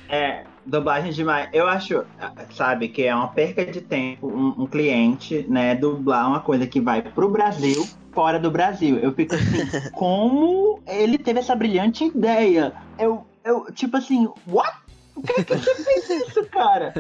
[0.08, 1.50] é, dublagem de Miami.
[1.54, 2.04] Eu acho,
[2.52, 6.80] sabe, que é uma perca de tempo um, um cliente, né, dublar uma coisa que
[6.80, 8.98] vai pro Brasil fora do Brasil.
[8.98, 12.74] Eu fico assim, como ele teve essa brilhante ideia?
[12.98, 14.74] Eu, eu, tipo assim, what?
[15.14, 16.94] Por que, que você fez isso, cara?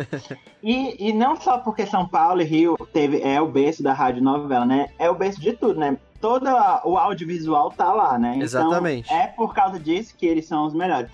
[0.63, 4.23] E, e não só porque São Paulo e Rio teve, é o berço da rádio
[4.23, 4.87] novela, né?
[4.97, 5.97] É o berço de tudo, né?
[6.21, 6.47] Todo
[6.85, 8.29] o audiovisual tá lá, né?
[8.29, 9.13] Então, Exatamente.
[9.13, 11.11] é por causa disso que eles são os melhores.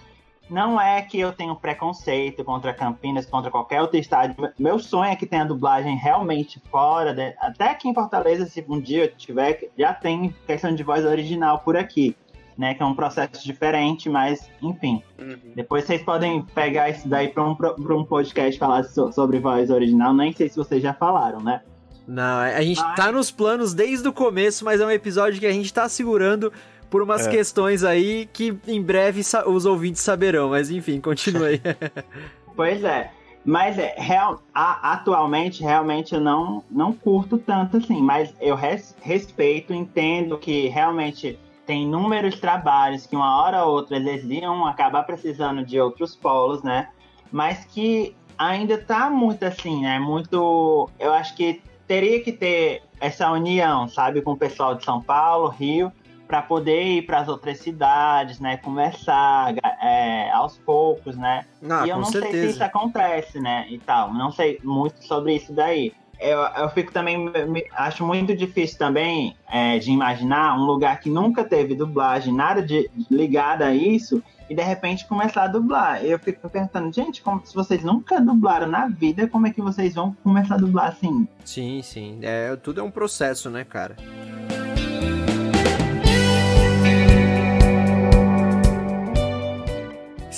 [0.51, 4.35] Não é que eu tenho preconceito contra Campinas, contra qualquer outro estádio.
[4.59, 7.13] Meu sonho é que tenha dublagem realmente fora.
[7.13, 7.33] De...
[7.39, 11.59] Até aqui em Fortaleza, se um dia eu tiver, já tem questão de voz original
[11.59, 12.15] por aqui
[12.57, 12.75] né?
[12.75, 15.01] Que é um processo diferente, mas enfim.
[15.17, 15.53] Uhum.
[15.55, 19.71] Depois vocês podem pegar isso daí para um, pra um podcast falar so, sobre voz
[19.71, 20.13] original.
[20.13, 21.61] Nem sei se vocês já falaram, né?
[22.07, 22.95] Não, a gente mas...
[22.95, 26.53] tá nos planos desde o começo, mas é um episódio que a gente tá segurando
[26.91, 27.31] por umas é.
[27.31, 30.49] questões aí que em breve os ouvintes saberão.
[30.49, 31.61] Mas enfim, continue aí.
[32.55, 33.09] pois é.
[33.43, 38.95] Mas é, real, a, atualmente, realmente eu não, não curto tanto assim, mas eu res,
[39.01, 45.03] respeito, entendo que realmente tem inúmeros trabalhos que uma hora ou outra eles iam acabar
[45.03, 46.89] precisando de outros polos, né?
[47.31, 49.97] Mas que ainda tá muito assim, né?
[49.97, 50.87] Muito.
[50.99, 55.47] Eu acho que teria que ter essa união, sabe, com o pessoal de São Paulo,
[55.47, 55.91] Rio,
[56.31, 58.55] para poder ir para as outras cidades, né?
[58.55, 59.53] Conversar
[59.83, 61.43] é, aos poucos, né?
[61.69, 62.31] Ah, e eu não certeza.
[62.31, 63.65] sei se isso acontece, né?
[63.69, 64.13] E tal.
[64.13, 65.91] Não sei muito sobre isso daí.
[66.17, 67.17] Eu, eu fico também.
[67.49, 72.61] me- acho muito difícil também é, de imaginar um lugar que nunca teve dublagem, nada
[72.61, 76.01] de ligado a isso, e de repente começar a dublar.
[76.05, 79.95] Eu fico pensando, gente, como se vocês nunca dublaram na vida, como é que vocês
[79.95, 81.27] vão começar a dublar assim?
[81.43, 82.19] Sim, sim.
[82.21, 83.97] É, tudo é um processo, né, cara?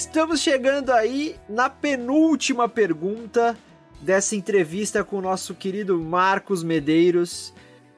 [0.05, 3.57] Estamos chegando aí na penúltima pergunta
[4.01, 7.53] dessa entrevista com o nosso querido Marcos Medeiros.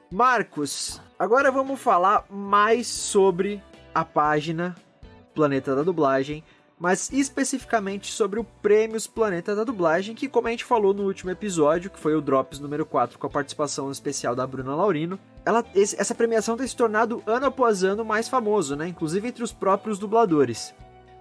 [0.08, 3.60] Marcos, agora vamos falar mais sobre
[3.92, 4.76] a página
[5.34, 6.44] Planeta da Dublagem,
[6.78, 11.32] mas especificamente sobre o Prêmios Planeta da Dublagem, que como a gente falou no último
[11.32, 15.64] episódio, que foi o Drops número 4 com a participação especial da Bruna Laurino, ela,
[15.74, 18.86] esse- essa premiação tem se tornado ano após ano mais famoso, né?
[18.86, 20.72] Inclusive entre os próprios dubladores.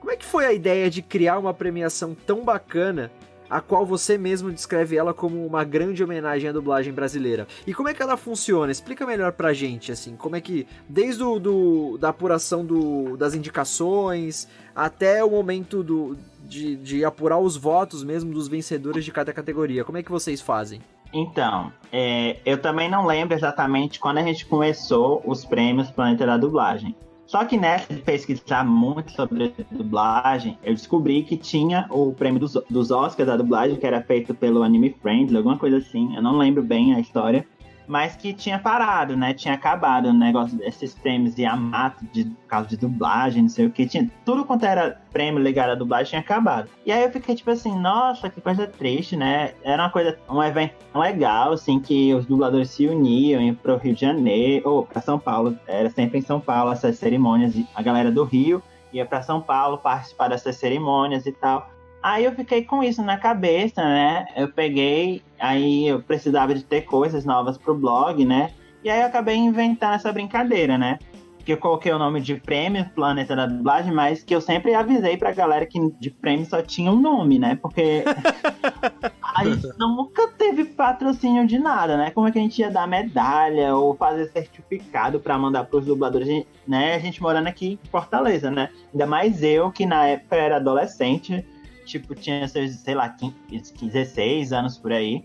[0.05, 3.11] Como é que foi a ideia de criar uma premiação tão bacana,
[3.49, 7.47] a qual você mesmo descreve ela como uma grande homenagem à dublagem brasileira?
[7.65, 8.71] E como é que ela funciona?
[8.71, 13.33] Explica melhor pra gente, assim, como é que, desde o, do, da apuração do, das
[13.33, 19.33] indicações, até o momento do, de, de apurar os votos mesmo dos vencedores de cada
[19.33, 20.81] categoria, como é que vocês fazem?
[21.11, 26.37] Então, é, eu também não lembro exatamente quando a gente começou os prêmios Planeta da
[26.37, 26.95] Dublagem.
[27.27, 32.53] Só que nessa de pesquisar muito sobre dublagem, eu descobri que tinha o prêmio dos,
[32.69, 36.15] dos Oscars da dublagem, que era feito pelo Anime Friends, alguma coisa assim.
[36.15, 37.45] Eu não lembro bem a história.
[37.87, 39.33] Mas que tinha parado, né?
[39.33, 43.65] Tinha acabado o negócio desses prêmios de Yamato, de por causa de dublagem, não sei
[43.65, 43.85] o que.
[43.85, 46.69] Tinha, tudo quanto era prêmio ligado à dublagem tinha acabado.
[46.85, 49.53] E aí eu fiquei tipo assim, nossa, que coisa triste, né?
[49.63, 53.93] Era uma coisa, um evento legal, assim, que os dubladores se uniam iam pro Rio
[53.93, 57.81] de Janeiro, ou pra São Paulo, era sempre em São Paulo essas cerimônias, e a
[57.81, 58.61] galera do Rio
[58.93, 61.69] ia pra São Paulo participar dessas cerimônias e tal.
[62.07, 64.27] Aí eu fiquei com isso na cabeça, né?
[64.35, 68.51] Eu peguei, aí eu precisava de ter coisas novas pro blog, né?
[68.83, 70.99] E aí eu acabei inventando essa brincadeira, né?
[71.43, 75.17] Que eu coloquei o nome de prêmio Planeta da Dublagem, mas que eu sempre avisei
[75.17, 77.57] pra galera que de prêmio só tinha um nome, né?
[77.59, 78.03] Porque
[79.35, 82.11] a gente nunca teve patrocínio de nada, né?
[82.11, 86.27] Como é que a gente ia dar medalha ou fazer certificado pra mandar pros dubladores,
[86.27, 86.93] A gente- né?
[86.93, 88.69] A gente morando aqui em Fortaleza, né?
[88.93, 91.43] Ainda mais eu, que na época era adolescente,
[91.85, 95.23] tipo, tinha seus, sei lá, 15, 16 anos por aí.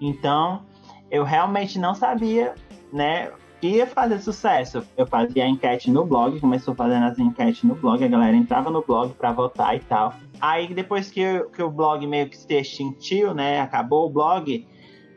[0.00, 0.64] Então,
[1.10, 2.54] eu realmente não sabia,
[2.92, 3.30] né?
[3.60, 4.82] que ia fazer sucesso.
[4.96, 8.70] Eu fazia a enquete no blog, começou fazendo as enquetes no blog, a galera entrava
[8.70, 10.14] no blog pra votar e tal.
[10.40, 13.60] Aí depois que, que o blog meio que se extintiu, né?
[13.60, 14.66] Acabou o blog,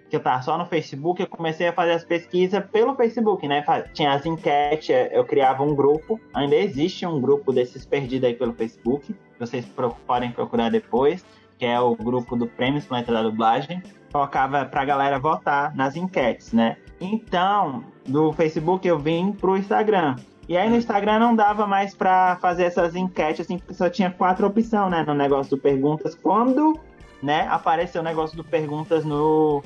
[0.09, 3.63] que eu tava só no Facebook, eu comecei a fazer as pesquisas pelo Facebook, né?
[3.93, 8.53] Tinha as enquetes, eu criava um grupo, ainda existe um grupo desses perdidos aí pelo
[8.53, 9.65] Facebook, vocês
[10.05, 11.25] podem procurar depois,
[11.57, 13.81] que é o grupo do Prêmios Planeta da Dublagem.
[14.11, 16.77] Colocava pra galera votar nas enquetes, né?
[16.99, 20.15] Então, do Facebook eu vim pro Instagram.
[20.47, 24.09] E aí no Instagram não dava mais pra fazer essas enquetes, assim, porque só tinha
[24.09, 25.03] quatro opções, né?
[25.05, 26.15] No negócio do perguntas.
[26.15, 26.79] Quando,
[27.21, 29.61] né, apareceu o negócio do perguntas no.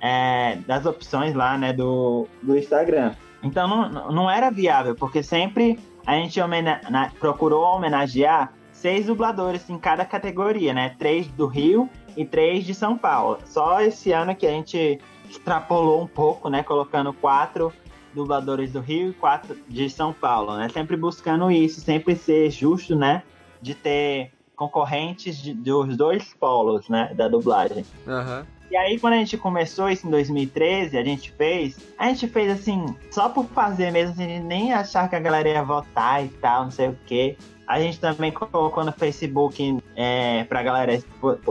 [0.00, 3.12] é, das opções lá, né, do, do Instagram.
[3.42, 9.68] Então não, não era viável, porque sempre a gente homena- na- procurou homenagear seis dubladores
[9.68, 10.94] em cada categoria, né?
[10.98, 13.38] Três do Rio e três de São Paulo.
[13.44, 16.62] Só esse ano que a gente extrapolou um pouco, né?
[16.62, 17.72] Colocando quatro
[18.14, 20.68] dubladores do Rio e quatro de São Paulo, né?
[20.70, 23.22] Sempre buscando isso, sempre ser justo, né?
[23.60, 27.12] De ter concorrentes de- dos dois polos, né?
[27.14, 27.84] Da dublagem.
[28.08, 28.46] Aham.
[28.70, 31.76] E aí, quando a gente começou isso em 2013, a gente fez.
[31.98, 35.62] A gente fez assim, só por fazer mesmo, assim, nem achar que a galera ia
[35.64, 37.36] votar e tal, não sei o quê.
[37.70, 40.98] A gente também colocou no Facebook é, pra galera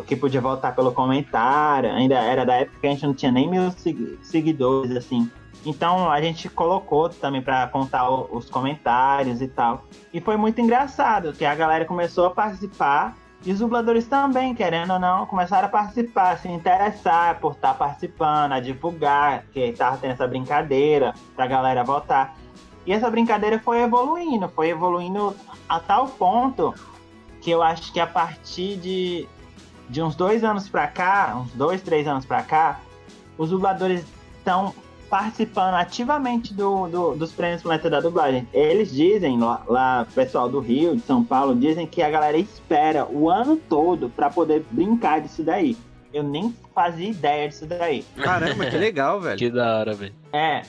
[0.06, 1.90] que podia votar pelo comentário.
[1.94, 5.32] Ainda era da época que a gente não tinha nem mil segui- seguidores, assim.
[5.66, 9.86] Então a gente colocou também pra contar os comentários e tal.
[10.14, 13.16] E foi muito engraçado, que a galera começou a participar
[13.46, 18.52] e os dubladores também, querendo ou não, começaram a participar, se interessar por estar participando,
[18.52, 22.36] a divulgar que tava tendo essa brincadeira pra galera votar.
[22.86, 25.36] E essa brincadeira foi evoluindo, foi evoluindo
[25.68, 26.74] a tal ponto
[27.42, 29.28] que eu acho que a partir de,
[29.90, 32.80] de uns dois anos pra cá, uns dois, três anos pra cá,
[33.38, 34.04] os dubladores
[34.38, 34.74] estão
[35.10, 38.48] participando ativamente do, do, dos prêmios Planeta da Dublagem.
[38.54, 43.08] Eles dizem, lá, lá, pessoal do Rio, de São Paulo, dizem que a galera espera
[43.10, 45.76] o ano todo para poder brincar disso daí.
[46.14, 48.04] Eu nem fazia ideia disso daí.
[48.18, 49.38] Caramba, que legal, velho.
[49.38, 50.14] Que da hora, velho.
[50.32, 50.62] É,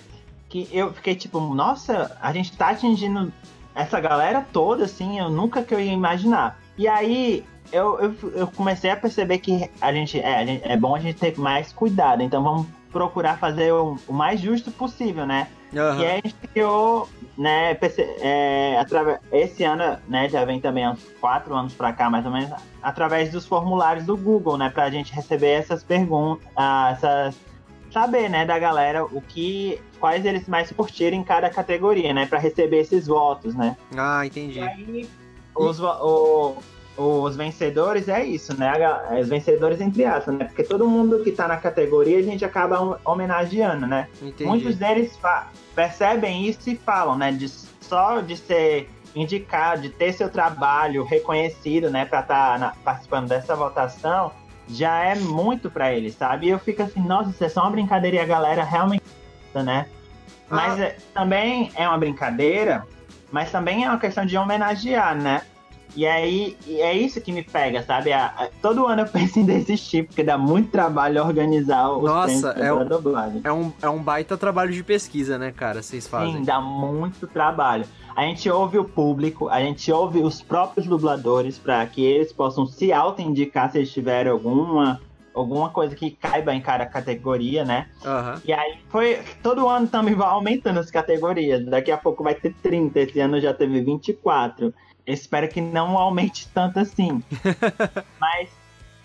[0.51, 3.32] que eu fiquei tipo, nossa, a gente tá atingindo
[3.74, 6.59] essa galera toda, assim, eu nunca que eu ia imaginar.
[6.76, 10.76] E aí, eu, eu, eu comecei a perceber que a gente, é, a gente, é
[10.76, 15.24] bom a gente ter mais cuidado, então vamos procurar fazer o, o mais justo possível,
[15.24, 15.46] né?
[15.72, 16.01] Uhum.
[16.01, 17.78] E aí a gente criou, né,
[18.20, 22.32] é, através, esse ano, né, já vem também uns quatro anos para cá, mais ou
[22.32, 22.51] menos,
[22.82, 27.36] através dos formulários do Google, né, pra gente receber essas perguntas, ah, essas,
[27.93, 32.38] saber, né, da galera o que, quais eles mais curtirem em cada categoria, né, para
[32.38, 33.76] receber esses votos, né.
[33.97, 34.59] Ah, entendi.
[34.59, 35.09] E aí,
[35.55, 36.57] os, o,
[36.97, 38.72] os vencedores é isso, né?
[39.20, 40.45] Os vencedores entre aspas, né?
[40.45, 44.09] Porque todo mundo que tá na categoria a gente acaba homenageando, né?
[44.22, 44.45] Entendi.
[44.45, 45.18] Muitos deles
[45.74, 47.32] percebem isso e falam, né?
[47.32, 52.05] De, só de ser indicado, de ter seu trabalho reconhecido, né?
[52.05, 54.32] Pra estar tá participando dessa votação,
[54.73, 56.47] já é muito para eles, sabe?
[56.47, 59.03] E eu fico assim, nossa, isso é só uma brincadeira e a galera realmente,
[59.55, 59.87] né?
[60.49, 60.85] Mas ah.
[60.85, 62.85] é, também é uma brincadeira,
[63.31, 65.43] mas também é uma questão de homenagear, né?
[65.97, 68.12] E aí, é isso que me pega, sabe?
[68.12, 72.51] A, a, todo ano eu penso em desistir, porque dá muito trabalho organizar os Nossa,
[72.51, 73.41] é um, dublagem.
[73.45, 75.82] É um, é um baita trabalho de pesquisa, né, cara?
[75.82, 76.38] Vocês fazem.
[76.38, 77.84] Sim, dá muito trabalho.
[78.14, 82.66] A gente ouve o público, a gente ouve os próprios dubladores para que eles possam
[82.66, 85.01] se auto-indicar se eles tiverem alguma
[85.32, 87.86] alguma coisa que caiba em cada categoria, né?
[88.05, 88.41] Uhum.
[88.45, 89.20] E aí foi.
[89.43, 91.64] Todo ano também vai aumentando as categorias.
[91.64, 94.74] Daqui a pouco vai ter 30, esse ano já teve 24
[95.12, 97.22] espero que não aumente tanto assim.
[98.18, 98.48] Mas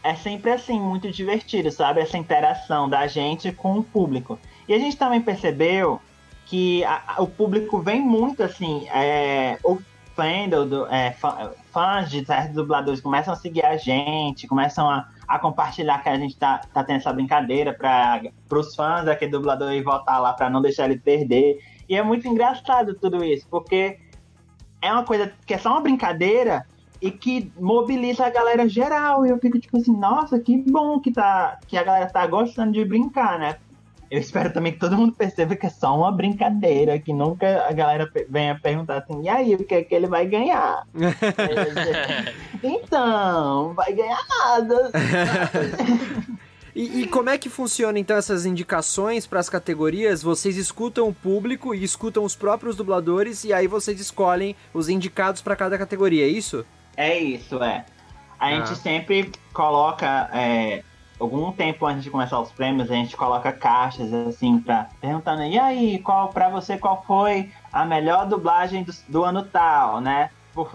[0.04, 2.02] é sempre assim, muito divertido, sabe?
[2.02, 4.40] Essa interação da gente com o público.
[4.68, 6.00] E a gente também percebeu
[6.46, 9.80] que a, a, o público vem muito assim, é, o
[10.16, 15.08] fandom, do, é, fã, fãs de certos dubladores começam a seguir a gente, começam a,
[15.28, 19.72] a compartilhar que a gente tá, tá tendo essa brincadeira para os fãs daquele dublador
[19.74, 21.60] e voltar lá para não deixar ele perder.
[21.90, 24.00] E é muito engraçado tudo isso, porque
[24.86, 26.66] é uma coisa que é só uma brincadeira
[27.02, 29.26] e que mobiliza a galera geral.
[29.26, 32.72] E eu fico tipo assim, nossa, que bom que, tá, que a galera tá gostando
[32.72, 33.58] de brincar, né?
[34.10, 37.72] Eu espero também que todo mundo perceba que é só uma brincadeira, que nunca a
[37.74, 40.86] galera venha perguntar assim, e aí, o que é que ele vai ganhar?
[42.64, 44.92] então, vai ganhar nada.
[46.76, 50.22] E, e, como é que funciona então essas indicações para as categorias?
[50.22, 55.42] Vocês escutam o público e escutam os próprios dubladores e aí vocês escolhem os indicados
[55.42, 56.66] para cada categoria, é isso?
[56.98, 57.86] É isso, é.
[58.38, 58.52] A ah.
[58.52, 60.84] gente sempre coloca é,
[61.18, 65.58] algum tempo antes de começar os prêmios, a gente coloca caixas assim para perguntando e
[65.58, 70.30] aí qual para você qual foi a melhor dublagem do, do ano tal, né?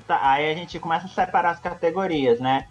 [0.09, 2.67] Aí a gente começa a separar as categorias, né?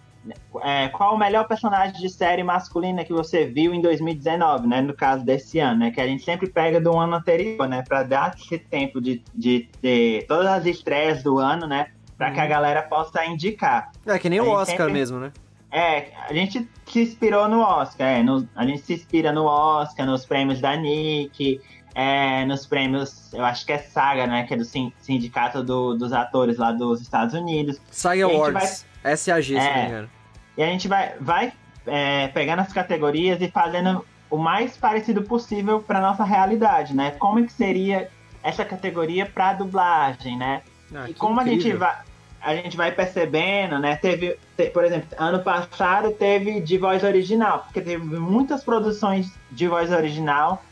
[0.62, 4.82] É, qual o melhor personagem de série masculina que você viu em 2019, né?
[4.82, 5.92] No caso desse ano, né?
[5.92, 7.84] Que a gente sempre pega do ano anterior, né?
[7.88, 11.88] Pra dar esse tempo de, de ter todas as estreias do ano, né?
[12.18, 12.50] Pra que a uhum.
[12.50, 13.92] galera possa indicar.
[14.06, 14.94] É que nem o Oscar sempre...
[14.94, 15.32] mesmo, né?
[15.72, 20.06] É, a gente se inspirou no Oscar, é, no, a gente se inspira no Oscar,
[20.06, 21.62] nos prêmios da Nick,
[21.96, 24.44] é, nos prêmios, eu acho que é Saga, né?
[24.44, 27.80] Que é do sindicato do, dos atores lá dos Estados Unidos.
[27.92, 28.86] Saga Awards.
[29.18, 30.10] SAG, é, se não me engano.
[30.58, 31.54] E a gente vai, vai
[31.86, 37.12] é, pegando as categorias e fazendo o mais parecido possível para nossa realidade, né?
[37.12, 38.10] Como que seria
[38.44, 40.62] essa categoria para dublagem, né?
[40.94, 41.60] Ah, e como incrível.
[41.60, 42.10] a gente vai
[42.42, 43.98] a gente vai percebendo, né?
[43.98, 44.38] Teve,
[44.74, 50.64] por exemplo, ano passado teve de voz original, porque teve muitas produções de voz original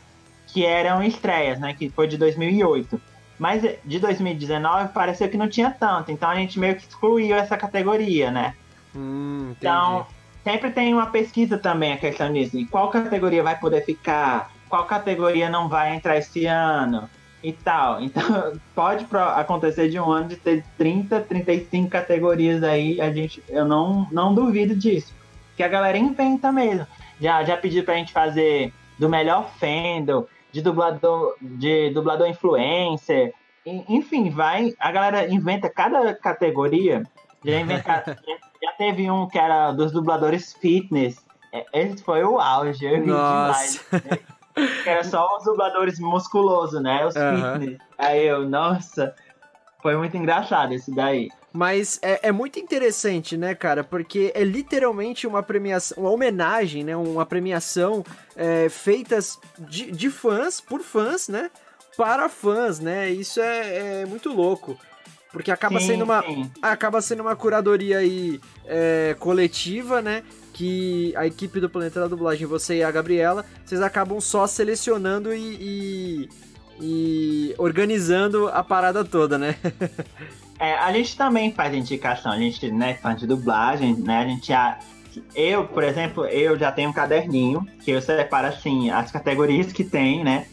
[0.52, 1.74] que eram estreias, né?
[1.74, 3.00] Que foi de 2008.
[3.38, 7.56] Mas de 2019 pareceu que não tinha tanto, então a gente meio que excluiu essa
[7.56, 8.54] categoria, né?
[8.94, 10.06] Hum, então,
[10.42, 12.56] sempre tem uma pesquisa também a questão disso.
[12.68, 14.50] qual categoria vai poder ficar?
[14.68, 17.08] Qual categoria não vai entrar esse ano?
[17.40, 18.00] E tal.
[18.02, 23.00] Então, pode acontecer de um ano de ter 30, 35 categorias aí.
[23.00, 25.14] A gente, eu não, não duvido disso.
[25.56, 26.86] Que a galera inventa mesmo.
[27.20, 33.34] Já, já pediu pra gente fazer do melhor fandom, de dublador, de dublador influencer.
[33.66, 34.74] Enfim, vai.
[34.78, 37.02] A galera inventa cada categoria.
[37.44, 38.18] Já, inventa,
[38.62, 41.24] já teve um que era dos dubladores fitness.
[41.52, 43.84] É, esse foi o auge, eu ri demais.
[43.92, 44.18] Né?
[44.82, 47.06] Que era só os dubladores musculosos, né?
[47.06, 47.52] Os uhum.
[47.52, 47.78] fitness.
[47.98, 49.14] Aí eu, nossa.
[49.80, 51.28] Foi muito engraçado esse daí.
[51.52, 53.82] Mas é, é, muito interessante, né, cara?
[53.82, 56.94] Porque é literalmente uma premiação, uma homenagem, né?
[56.94, 58.04] Uma premiação
[58.36, 61.50] é, feitas de, de, fãs, por fãs, né?
[61.96, 63.10] Para fãs, né?
[63.10, 64.78] Isso é, é muito louco.
[65.32, 66.22] Porque acaba sim, sendo uma.
[66.22, 66.50] Sim.
[66.60, 70.22] Acaba sendo uma curadoria aí é, coletiva, né?
[70.52, 75.34] Que a equipe do Planeta da Dublagem, você e a Gabriela, vocês acabam só selecionando
[75.34, 76.28] e, e,
[76.80, 79.56] e organizando a parada toda, né?
[80.58, 84.48] É, a gente também faz indicação, a gente, né, fã de dublagem, né, a gente
[84.48, 84.78] já...
[85.34, 89.82] Eu, por exemplo, eu já tenho um caderninho que eu separo, assim, as categorias que
[89.82, 90.46] tem, né,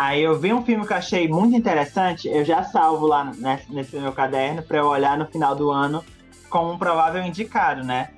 [0.00, 3.70] Aí eu vi um filme que eu achei muito interessante, eu já salvo lá nesse,
[3.70, 6.02] nesse meu caderno para eu olhar no final do ano
[6.48, 8.08] como um provável indicado, né?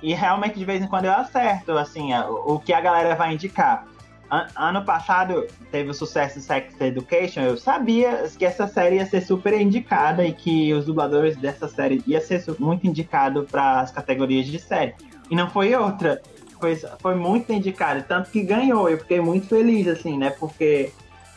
[0.00, 3.34] E realmente de vez em quando eu acerto, assim, o, o que a galera vai
[3.34, 3.88] indicar.
[4.32, 9.20] An ano passado teve o sucesso Sex Education, eu sabia que essa série ia ser
[9.20, 14.46] super indicada e que os dubladores dessa série ia ser muito indicado para as categorias
[14.46, 14.94] de série.
[15.30, 16.22] E não foi outra.
[16.58, 18.88] Foi, foi muito indicado, tanto que ganhou.
[18.88, 20.30] Eu fiquei muito feliz, assim, né?
[20.30, 20.90] Porque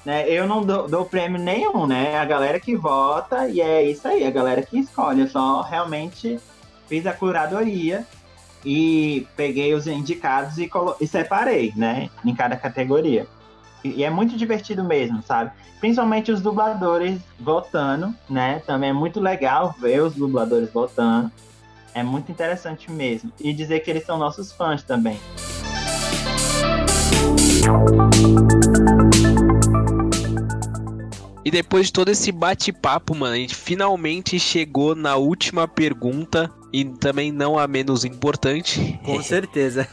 [0.05, 0.29] né?
[0.29, 2.13] Eu não dou, dou, prêmio nenhum, né?
[2.13, 5.21] É a galera que vota e é isso aí, a galera que escolhe.
[5.21, 6.39] Eu só realmente
[6.87, 8.05] fiz a curadoria
[8.66, 12.09] e peguei os indicados e, e separei, né?
[12.26, 13.28] Em cada categoria.
[13.84, 15.51] E, e é muito divertido mesmo, sabe?
[15.80, 18.61] Principalmente os dubladores votando, né?
[18.66, 21.32] Também é muito legal ver os dubladores votando.
[21.93, 23.32] É muito interessante mesmo.
[23.39, 25.20] E dizer que eles são nossos fãs também.
[31.45, 36.83] E depois de todo esse bate-papo, mano, a gente finalmente chegou na última pergunta e
[36.83, 38.99] também não a menos importante.
[39.05, 39.87] Com certeza.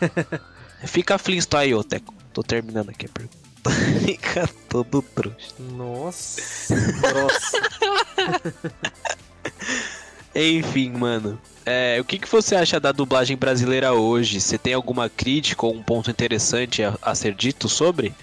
[0.87, 1.21] Fica
[1.59, 2.15] aí, ô Teco.
[2.33, 3.37] Tô terminando aqui a pergunta.
[4.03, 5.55] Fica todo trouxa.
[5.59, 6.75] Nossa.
[6.75, 7.61] Nossa.
[10.35, 11.39] Enfim, mano.
[11.67, 14.41] É, o que, que você acha da dublagem brasileira hoje?
[14.41, 18.15] Você tem alguma crítica ou um ponto interessante a, a ser dito sobre?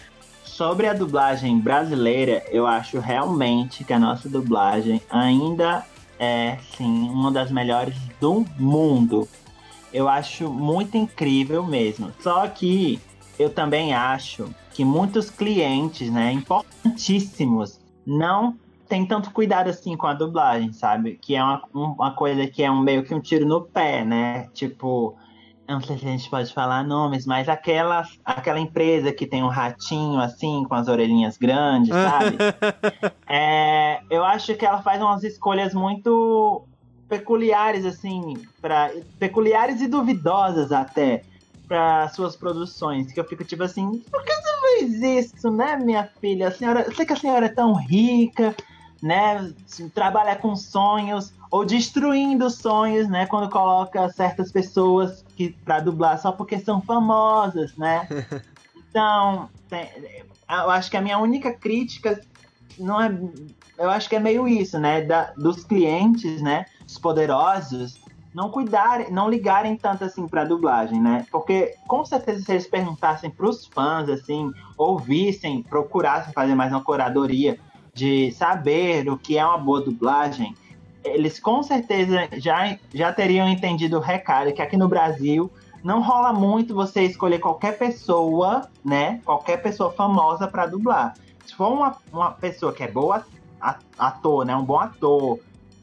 [0.60, 5.86] Sobre a dublagem brasileira, eu acho realmente que a nossa dublagem ainda
[6.20, 9.26] é, sim, uma das melhores do mundo.
[9.94, 12.12] Eu acho muito incrível mesmo.
[12.20, 13.00] Só que
[13.40, 18.54] eu também acho que muitos clientes, né, importantíssimos, não
[18.90, 21.18] tem tanto cuidado assim com a dublagem, sabe?
[21.22, 24.50] Que é uma, uma coisa que é um meio que um tiro no pé, né?
[24.54, 25.16] Tipo,
[25.70, 29.48] não sei se a gente pode falar nomes, mas aquela, aquela empresa que tem um
[29.48, 32.38] ratinho assim, com as orelhinhas grandes, sabe?
[33.28, 36.66] é, eu acho que ela faz umas escolhas muito
[37.08, 41.24] peculiares, assim, para peculiares e duvidosas até
[41.68, 43.12] para suas produções.
[43.12, 46.48] Que eu fico tipo assim, por que você fez isso, né, minha filha?
[46.48, 48.56] A senhora, eu sei que a senhora é tão rica,
[49.04, 49.54] né?
[49.94, 53.26] Trabalha com sonhos ou destruindo sonhos, né?
[53.28, 58.06] Quando coloca certas pessoas que para dublar só porque são famosas, né?
[58.92, 59.48] Então,
[60.50, 62.20] eu acho que a minha única crítica
[62.80, 63.16] não é,
[63.78, 65.02] eu acho que é meio isso, né?
[65.04, 66.66] Da, dos clientes, né?
[66.88, 68.02] Os poderosos
[68.34, 71.24] não cuidarem, não ligarem tanto assim para dublagem, né?
[71.32, 76.84] Porque com certeza se eles perguntassem para os fãs assim, ouvissem, procurassem fazer mais uma
[76.84, 77.60] curadoria
[77.94, 80.56] de saber o que é uma boa dublagem,
[81.04, 85.52] eles com certeza já, já teriam entendido o recado que aqui no Brasil
[85.84, 89.22] não rola muito você escolher qualquer pessoa, né?
[89.24, 91.14] Qualquer pessoa famosa para dublar.
[91.46, 93.26] Se for uma, uma pessoa que é boa
[93.98, 94.56] ator, né?
[94.56, 95.40] Um bom ator,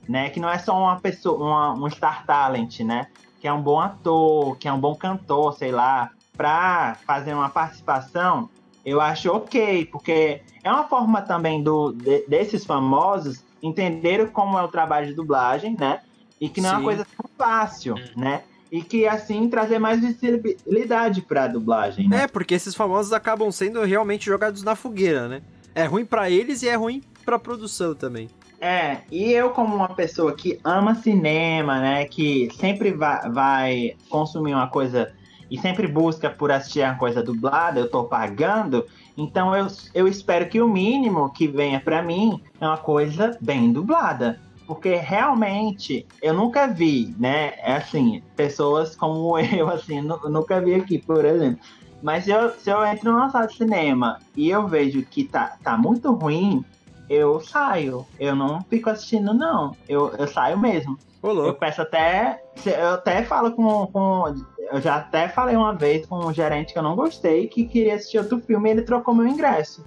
[0.09, 0.29] né?
[0.31, 3.07] Que não é só uma pessoa, uma, um star talent, né?
[3.41, 7.49] Que é um bom ator, que é um bom cantor, sei lá, para fazer uma
[7.49, 8.51] participação,
[8.85, 14.63] eu acho ok, porque é uma forma também do, de, desses famosos entenderem como é
[14.63, 16.01] o trabalho de dublagem, né?
[16.41, 16.75] E que não Sim.
[16.75, 18.21] é uma coisa tão fácil, hum.
[18.21, 18.43] né?
[18.71, 22.25] E que assim trazer mais visibilidade pra dublagem, né?
[22.25, 25.43] É, porque esses famosos acabam sendo realmente jogados na fogueira, né?
[25.75, 28.29] É ruim para eles e é ruim pra produção também.
[28.61, 34.55] É, e eu como uma pessoa que ama cinema, né, que sempre vai, vai consumir
[34.55, 35.13] uma coisa
[35.51, 38.85] e sempre busca por assistir a coisa dublada, eu tô pagando,
[39.17, 43.73] então eu, eu espero que o mínimo que venha para mim é uma coisa bem
[43.73, 44.41] dublada.
[44.67, 47.55] Porque realmente eu nunca vi, né?
[47.59, 51.61] É assim, pessoas como eu, assim, nunca vi aqui, por exemplo.
[52.03, 55.79] Mas eu, se eu entro numa sala de cinema e eu vejo que tá, tá
[55.79, 56.65] muito ruim,
[57.09, 58.07] eu saio.
[58.19, 59.77] Eu não fico assistindo, não.
[59.89, 60.99] Eu, eu saio mesmo.
[61.23, 62.43] Eu peço até.
[62.65, 64.35] Eu até falo com, com.
[64.71, 67.95] Eu já até falei uma vez com um gerente que eu não gostei que queria
[67.95, 69.85] assistir outro filme e ele trocou meu ingresso.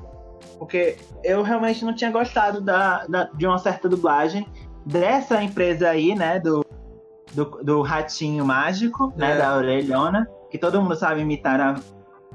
[0.58, 4.48] Porque eu realmente não tinha gostado da, da, de uma certa dublagem
[4.86, 6.40] dessa empresa aí, né?
[6.40, 6.66] Do,
[7.34, 9.34] do, do ratinho mágico, né?
[9.34, 9.38] É.
[9.38, 11.76] Da orelhona, que todo mundo sabe imitar a.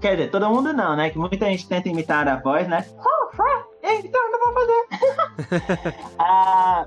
[0.00, 1.10] Quer dizer, todo mundo não, né?
[1.10, 2.84] Que muita gente tenta imitar a voz, né?
[3.84, 5.94] Então, não vou fazer.
[6.18, 6.86] ah,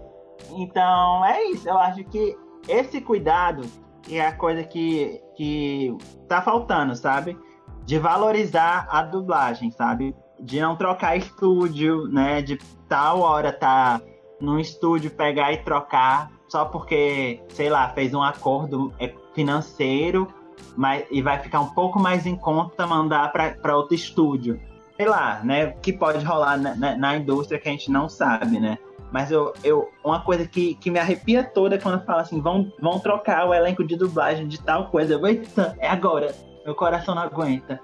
[0.51, 1.69] então, é isso.
[1.69, 2.35] Eu acho que
[2.67, 3.63] esse cuidado
[4.09, 5.95] é a coisa que, que
[6.27, 7.37] tá faltando, sabe?
[7.85, 10.15] De valorizar a dublagem, sabe?
[10.39, 12.41] De não trocar estúdio, né?
[12.41, 12.57] De
[12.89, 14.01] tal hora tá
[14.41, 18.93] num estúdio pegar e trocar só porque, sei lá, fez um acordo
[19.33, 20.27] financeiro
[20.75, 24.59] mas, e vai ficar um pouco mais em conta mandar para outro estúdio.
[24.97, 25.67] Sei lá, né?
[25.81, 28.77] Que pode rolar na, na, na indústria que a gente não sabe, né?
[29.11, 32.71] Mas eu, eu uma coisa que, que me arrepia toda é quando fala assim, vão,
[32.81, 35.13] vão trocar o elenco de dublagem de tal coisa.
[35.13, 36.35] Eu, Eita, é agora.
[36.65, 37.79] Meu coração não aguenta.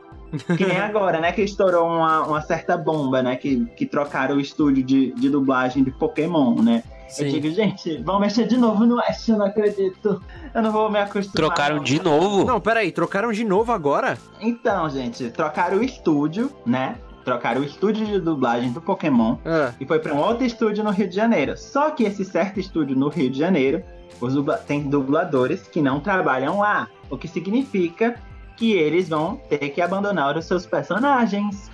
[0.58, 1.32] Que nem agora, né?
[1.32, 3.36] Que estourou uma, uma certa bomba, né?
[3.36, 6.84] Que, que trocaram o estúdio de, de dublagem de Pokémon, né?
[7.20, 10.22] Eu digo, gente, vão mexer de novo no Ash, eu não acredito.
[10.54, 11.36] Eu não vou me acostumar.
[11.36, 11.84] Trocaram não.
[11.84, 12.46] de novo?
[12.46, 14.18] Não, peraí, trocaram de novo agora?
[14.40, 16.96] Então, gente, trocaram o estúdio, né?
[17.24, 20.90] Trocaram o estúdio de dublagem do Pokémon Ah, e foi para um outro estúdio no
[20.90, 21.58] Rio de Janeiro.
[21.58, 23.82] Só que esse certo estúdio no Rio de Janeiro,
[24.20, 28.16] os dubla tem dubladores que não trabalham lá, o que significa
[28.58, 31.72] que eles vão ter que abandonar os seus personagens.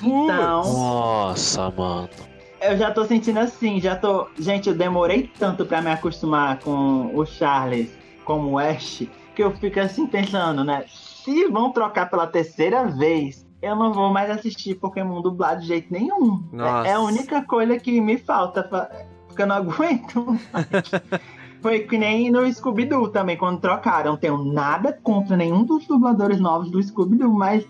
[0.00, 2.08] Então, Nossa, mano.
[2.62, 4.26] Eu já tô sentindo assim, já tô.
[4.38, 9.50] Gente, eu demorei tanto pra me acostumar com o Charles como o Ash, que eu
[9.52, 10.84] fico assim pensando, né?
[10.88, 15.92] Se vão trocar pela terceira vez, eu não vou mais assistir Pokémon dublado de jeito
[15.92, 16.42] nenhum.
[16.52, 16.88] Nossa.
[16.88, 18.90] É, a única coisa que me falta, fa-
[19.26, 20.38] porque eu não aguento.
[21.60, 24.16] Foi que nem no Scooby-Doo também, quando trocaram.
[24.16, 27.64] Tenho nada contra nenhum dos dubladores novos do Scooby-Doo, mas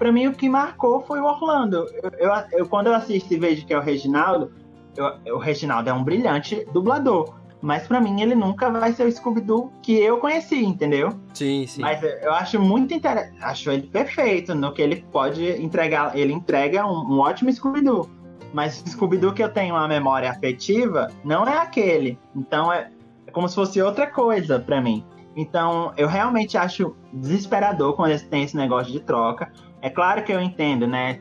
[0.00, 1.86] pra mim o que marcou foi o Orlando.
[2.02, 4.50] Eu, eu- eu- quando eu assisto e vejo que é o Reginaldo,
[4.96, 7.34] eu- o Reginaldo é um brilhante dublador.
[7.62, 11.12] Mas pra mim ele nunca vai ser o Scooby-Doo que eu conheci, entendeu?
[11.34, 11.82] sim, sim.
[11.82, 13.36] Mas eu acho muito interessante.
[13.42, 16.16] Acho ele perfeito no que ele pode entregar.
[16.16, 18.08] Ele entrega um, um ótimo Scooby-Doo.
[18.54, 22.18] Mas o Scooby-Doo que eu tenho uma memória afetiva não é aquele.
[22.34, 22.90] Então é,
[23.26, 25.04] é como se fosse outra coisa pra mim.
[25.36, 29.52] Então eu realmente acho desesperador quando eles têm esse negócio de troca.
[29.82, 31.18] É claro que eu entendo, né?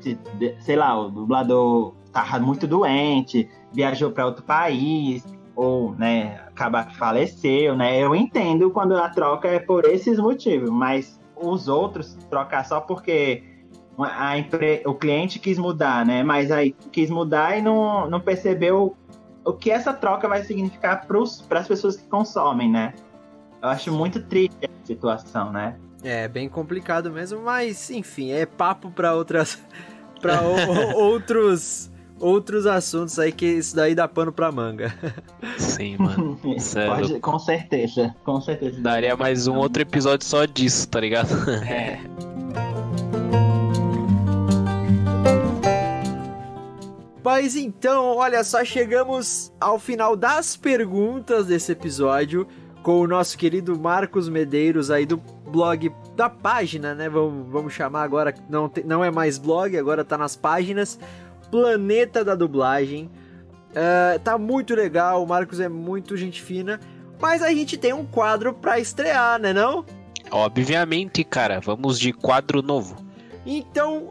[0.60, 5.24] Sei lá, o dublador tava muito doente, viajou pra outro país,
[5.56, 7.98] ou, né, acaba que faleceu, né?
[7.98, 13.44] Eu entendo quando a troca é por esses motivos, mas os outros trocar só porque
[13.98, 14.82] a empre...
[14.86, 16.24] o cliente quis mudar, né?
[16.24, 18.96] Mas aí quis mudar e não, não percebeu
[19.44, 22.94] o que essa troca vai significar para as pessoas que consomem, né?
[23.62, 25.78] Eu acho muito triste a situação, né?
[26.04, 29.60] É bem complicado mesmo, mas enfim, é papo pra outras
[30.22, 30.42] para
[30.96, 34.94] outros outros assuntos aí que isso daí dá pano pra manga.
[35.58, 36.38] Sim, mano.
[36.76, 38.80] É Pode- com certeza, com certeza.
[38.82, 41.30] Daria mais um outro episódio só disso, tá ligado?
[41.64, 42.00] É.
[47.24, 52.48] Mas então, olha só, chegamos ao final das perguntas desse episódio
[52.90, 57.08] com o nosso querido Marcos Medeiros aí do blog da página, né?
[57.08, 60.98] Vamos, vamos chamar agora, não, te- não é mais blog, agora tá nas páginas.
[61.52, 63.08] Planeta da Dublagem.
[63.76, 66.80] É, tá muito legal, o Marcos é muito gente fina.
[67.22, 69.86] Mas a gente tem um quadro pra estrear, né não?
[70.32, 73.06] Obviamente, cara, vamos de quadro novo.
[73.46, 74.10] Então,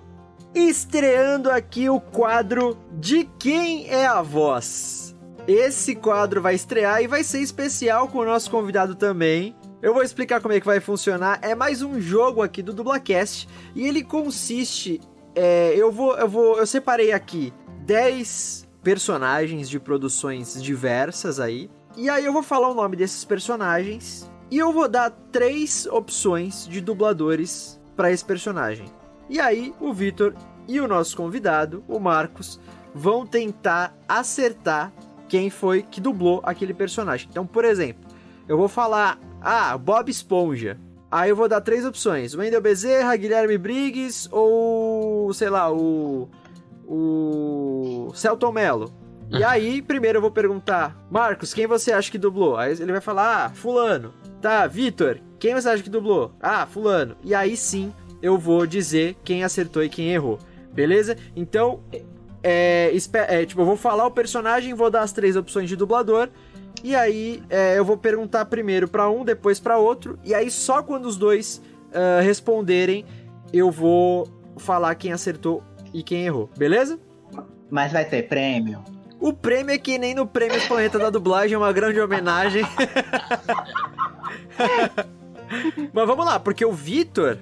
[0.54, 5.07] estreando aqui o quadro De Quem é a Voz.
[5.48, 9.56] Esse quadro vai estrear e vai ser especial com o nosso convidado também.
[9.80, 11.38] Eu vou explicar como é que vai funcionar.
[11.40, 15.00] É mais um jogo aqui do Dublacast e ele consiste.
[15.34, 17.50] é, eu vou, eu vou, eu separei aqui
[17.86, 21.70] 10 personagens de produções diversas aí.
[21.96, 26.68] E aí eu vou falar o nome desses personagens e eu vou dar três opções
[26.68, 28.84] de dubladores para esse personagem.
[29.30, 30.34] E aí, o Vitor
[30.68, 32.60] e o nosso convidado, o Marcos,
[32.94, 34.92] vão tentar acertar
[35.28, 37.28] quem foi que dublou aquele personagem.
[37.30, 38.04] Então, por exemplo,
[38.48, 40.78] eu vou falar, ah, Bob Esponja.
[41.10, 46.28] Aí eu vou dar três opções: Wendel Bezerra, Guilherme Briggs ou, sei lá, o.
[46.86, 48.10] O.
[48.14, 48.92] Celton Mello.
[49.30, 52.56] E aí, primeiro eu vou perguntar, Marcos, quem você acha que dublou?
[52.56, 54.14] Aí ele vai falar, ah, Fulano.
[54.40, 56.32] Tá, Vitor, quem você acha que dublou?
[56.40, 57.14] Ah, Fulano.
[57.22, 60.38] E aí sim eu vou dizer quem acertou e quem errou.
[60.72, 61.16] Beleza?
[61.36, 61.80] Então,
[62.42, 62.92] é,
[63.28, 66.28] é, tipo, eu vou falar o personagem, vou dar as três opções de dublador.
[66.82, 70.18] E aí é, eu vou perguntar primeiro pra um, depois pra outro.
[70.24, 71.60] E aí só quando os dois
[71.92, 73.04] ah, responderem,
[73.52, 75.62] eu vou falar quem acertou
[75.92, 76.50] e quem errou.
[76.56, 76.98] Beleza?
[77.70, 78.82] Mas vai ter prêmio?
[79.20, 82.62] O O prêmio é que nem no Prêmio Planeta da Dublagem, é uma grande homenagem.
[85.92, 87.38] Mas vamos lá, porque o Vitor,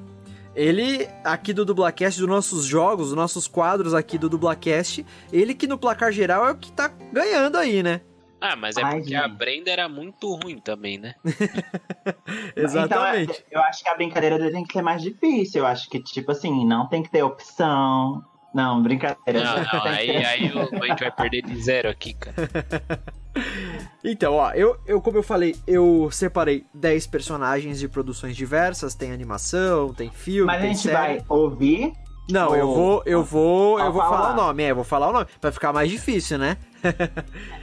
[0.56, 5.66] ele, aqui do Dublacast, dos nossos jogos, dos nossos quadros aqui do Dublacast, ele que
[5.66, 8.00] no placar geral é o que tá ganhando aí, né?
[8.40, 9.36] Ah, mas é Ai, porque a gente.
[9.36, 11.14] Brenda era muito ruim também, né?
[12.56, 13.44] Exatamente.
[13.46, 15.60] Então, eu acho que a brincadeira tem que ser mais difícil.
[15.60, 18.24] Eu acho que, tipo assim, não tem que ter opção.
[18.54, 19.44] Não, brincadeira.
[19.44, 22.34] Não, não, aí, aí o- a gente vai perder de zero aqui, cara.
[24.02, 29.12] Então, ó, eu, eu, como eu falei, eu separei 10 personagens de produções diversas, tem
[29.12, 30.94] animação, tem filme, Mas a tem gente série.
[30.96, 31.92] vai ouvir.
[32.30, 34.32] Não, eu Ou- vou, eu vou, eu Ou vou falar falar.
[34.32, 36.56] o nome, é, eu vou falar o nome, pra ficar mais difícil, né?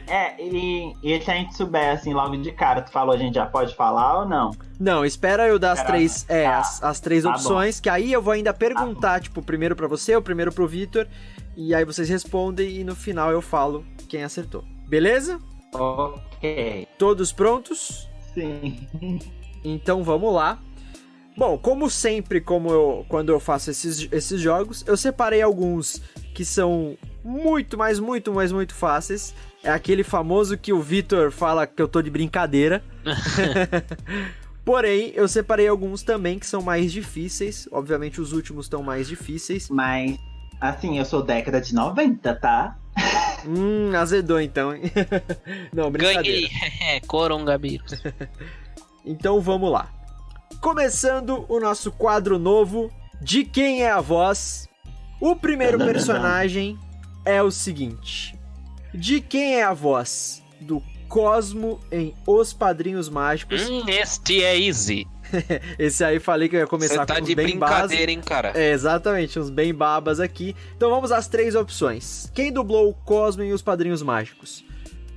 [0.08, 3.36] É, e, e se a gente souber, assim, logo de cara, tu falou, a gente
[3.36, 4.52] já pode falar ou não?
[4.80, 6.60] Não, espera eu dar as três, é, tá.
[6.60, 10.16] as, as três Tá opções, que aí eu vou ainda perguntar, tipo, primeiro pra você,
[10.16, 11.08] o primeiro pro Vitor,
[11.56, 14.64] e aí vocês respondem e no final eu falo quem acertou.
[14.88, 15.40] Beleza?
[15.74, 16.88] Ok.
[16.98, 18.10] Todos prontos?
[18.34, 18.88] Sim.
[19.64, 20.60] Então vamos lá.
[21.36, 26.02] Bom, como sempre, como eu, quando eu faço esses, esses jogos, eu separei alguns
[26.34, 29.34] que são muito, mas muito, mas muito fáceis.
[29.64, 32.84] É aquele famoso que o Vitor fala que eu tô de brincadeira.
[34.66, 37.68] Porém, eu separei alguns também que são mais difíceis.
[37.72, 39.70] Obviamente, os últimos estão mais difíceis.
[39.70, 40.18] Mas,
[40.60, 42.78] assim, eu sou década de 90, tá?
[43.46, 44.84] Hum, azedou então, hein?
[45.74, 46.24] Não, brincadeira.
[46.24, 46.50] Ganhei!
[46.82, 48.02] É, Coronavírus.
[49.06, 49.92] Então vamos lá.
[50.64, 52.90] Começando o nosso quadro novo
[53.22, 54.70] de quem é a voz.
[55.20, 56.80] O primeiro personagem
[57.26, 58.40] é o seguinte:
[58.94, 63.70] De quem é a voz do Cosmo em Os Padrinhos Mágicos?
[63.70, 65.06] Hum, este é easy.
[65.78, 68.22] Esse aí falei que eu ia Você começar tá com uns de bem brincadeira, hein,
[68.22, 68.54] cara?
[68.56, 70.56] É, exatamente, uns bem babas aqui.
[70.78, 72.32] Então vamos às três opções.
[72.34, 74.64] Quem dublou o Cosmo em Os Padrinhos Mágicos?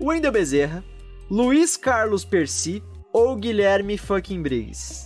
[0.01, 0.83] Wendel Bezerra,
[1.31, 2.83] Luiz Carlos Percy
[3.13, 5.06] ou Guilherme fucking Briggs?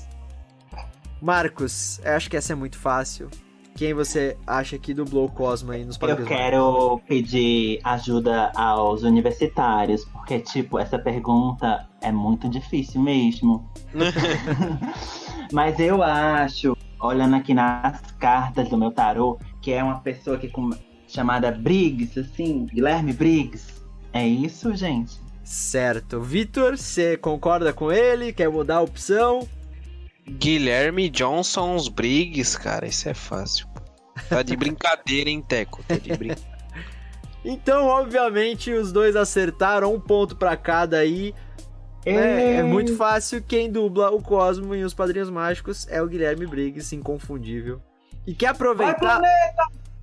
[1.21, 3.29] Marcos, eu acho que essa é muito fácil.
[3.75, 10.05] Quem você acha que dublou o Cosmo aí nos Eu quero pedir ajuda aos universitários,
[10.07, 13.71] porque, tipo, essa pergunta é muito difícil mesmo.
[15.53, 20.49] Mas eu acho, olhando aqui nas cartas do meu tarô, que é uma pessoa que
[20.49, 20.71] com-
[21.09, 23.67] chamada Briggs, assim, Guilherme Briggs.
[24.13, 25.19] É isso, gente?
[25.45, 26.21] Certo.
[26.21, 28.33] Vitor, você concorda com ele?
[28.33, 29.49] Quer mudar a opção?
[30.29, 33.67] Guilherme Johnson's Briggs, cara, isso é fácil.
[34.29, 35.83] Tá de brincadeira, hein, Teco?
[35.85, 36.51] Tá de brincadeira.
[37.45, 41.35] Então, obviamente, os dois acertaram um ponto pra cada aí.
[42.05, 43.43] É, é muito fácil.
[43.43, 47.81] Quem dubla o Cosmo e os Padrinhos Mágicos é o Guilherme Briggs, inconfundível.
[48.27, 49.21] E quer aproveitar.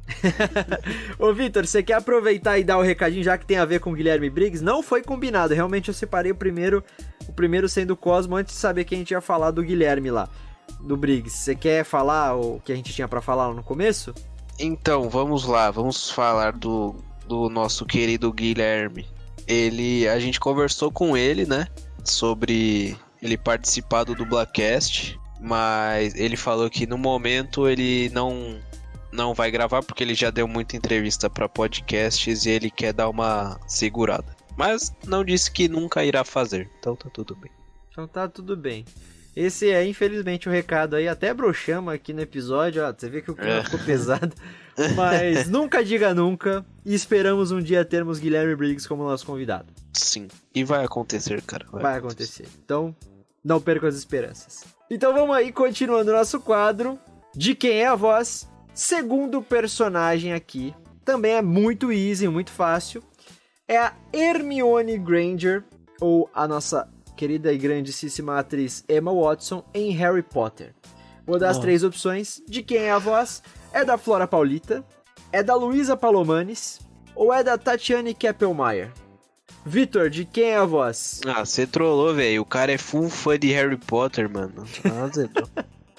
[1.19, 3.91] Ô, Vitor, você quer aproveitar e dar o recadinho, já que tem a ver com
[3.91, 4.63] o Guilherme Briggs?
[4.63, 5.53] Não foi combinado.
[5.53, 6.83] Realmente eu separei o primeiro,
[7.27, 10.09] o primeiro sendo o Cosmo, antes de saber que a gente ia falar do Guilherme
[10.11, 10.29] lá,
[10.79, 11.37] do Briggs.
[11.37, 14.13] Você quer falar o que a gente tinha pra falar no começo?
[14.59, 16.95] Então, vamos lá, vamos falar do,
[17.27, 19.07] do nosso querido Guilherme.
[19.47, 21.67] Ele, a gente conversou com ele, né,
[22.03, 28.59] sobre ele participar do Dublacast, mas ele falou que no momento ele não
[29.11, 33.09] não vai gravar porque ele já deu muita entrevista para podcasts e ele quer dar
[33.09, 34.36] uma segurada.
[34.57, 37.51] Mas não disse que nunca irá fazer, então tá tudo bem.
[37.91, 38.83] Então tá tudo bem.
[39.35, 41.07] Esse é, infelizmente, o recado aí.
[41.07, 42.91] Até broxamos aqui no episódio, ó.
[42.91, 43.63] Você vê que o clima É.
[43.63, 44.33] ficou pesado.
[44.95, 46.65] Mas nunca diga nunca.
[46.83, 49.67] E esperamos um dia termos Guilherme Briggs como nosso convidado.
[49.93, 51.67] Sim, e vai acontecer, cara.
[51.71, 52.47] Vai acontecer.
[52.65, 52.95] Então,
[53.43, 54.63] não perca as esperanças.
[54.89, 56.97] Então vamos aí, continuando nosso quadro.
[57.35, 58.47] De quem é a voz?
[58.73, 60.73] Segundo personagem aqui.
[61.05, 63.03] Também é muito easy, muito fácil.
[63.67, 65.63] É a Hermione Granger,
[65.99, 70.73] ou a nossa querida e grandíssima atriz Emma Watson em Harry Potter.
[71.25, 71.61] Vou dar as Oh.
[71.61, 72.41] três opções.
[72.47, 73.43] De quem é a voz?
[73.73, 74.85] É da Flora Paulita?
[75.33, 76.79] É da Luísa Palomanes?
[77.13, 78.91] Ou é da Tatiane Keppelmeyer?
[79.65, 81.19] Vitor, de quem é a voz?
[81.27, 82.41] Ah, você trollou, velho.
[82.43, 84.63] O cara é full fã de Harry Potter, mano.
[84.85, 85.49] Ah, Zedão.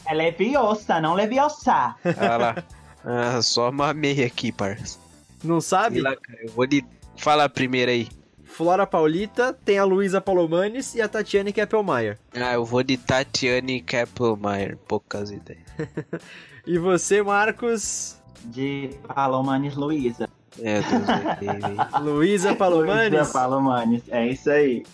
[0.06, 1.94] É leviosa, não leviosa.
[2.16, 2.64] Ah lá.
[3.04, 4.98] Ah, só mamei aqui, parça.
[5.44, 6.00] Não Sei sabe?
[6.00, 6.38] lá, cara.
[6.42, 6.82] Eu vou lhe
[7.18, 8.08] falar primeiro aí.
[8.44, 12.18] Flora Paulita, tem a Luísa Palomanes e a Tatiane Keppelmeyer.
[12.34, 14.76] Ah, eu vou de Tatiane Keppelmeyer.
[14.88, 15.62] Poucas ideias.
[16.66, 18.18] E você, Marcos?
[18.44, 20.28] De Palomanes Luísa.
[20.60, 22.02] É, Deus me livre.
[22.02, 23.10] Luísa Palomanes?
[23.10, 24.84] Luísa Palomanes, é isso aí.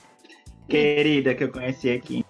[0.69, 2.25] Querida que eu conheci aqui.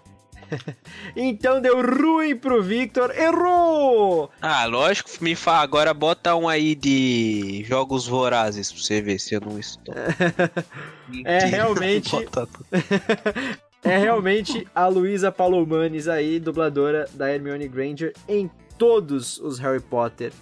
[1.16, 3.10] então deu ruim pro Victor.
[3.16, 4.30] Errou!
[4.40, 5.62] Ah, lógico, me fala.
[5.62, 9.94] Agora bota um aí de jogos vorazes pra você ver se eu não estou.
[11.24, 12.14] é realmente.
[13.82, 20.32] é realmente a Luísa Palomanes aí, dubladora da Hermione Granger em todos os Harry Potter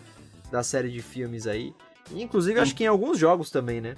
[0.51, 1.75] da série de filmes aí.
[2.11, 3.97] Inclusive, acho que em alguns jogos também, né?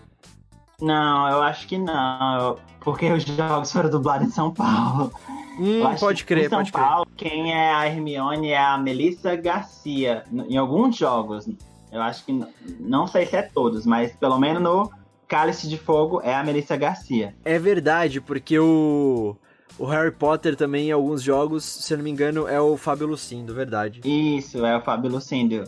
[0.81, 2.59] Não, eu acho que não.
[2.81, 5.13] Porque os jogos foram dublados em São Paulo.
[5.59, 7.31] Hum, pode crer, São pode Paulo, crer.
[7.31, 10.25] quem é a Hermione é a Melissa Garcia.
[10.49, 11.49] Em alguns jogos.
[11.93, 12.45] Eu acho que.
[12.81, 14.91] Não sei se é todos, mas pelo menos no
[15.29, 17.35] Cálice de Fogo é a Melissa Garcia.
[17.45, 19.37] É verdade, porque o.
[19.77, 23.09] O Harry Potter também, em alguns jogos, se eu não me engano, é o Fábio
[23.09, 24.01] Lucindo, verdade.
[24.05, 25.65] Isso, é o Fábio Lucindo.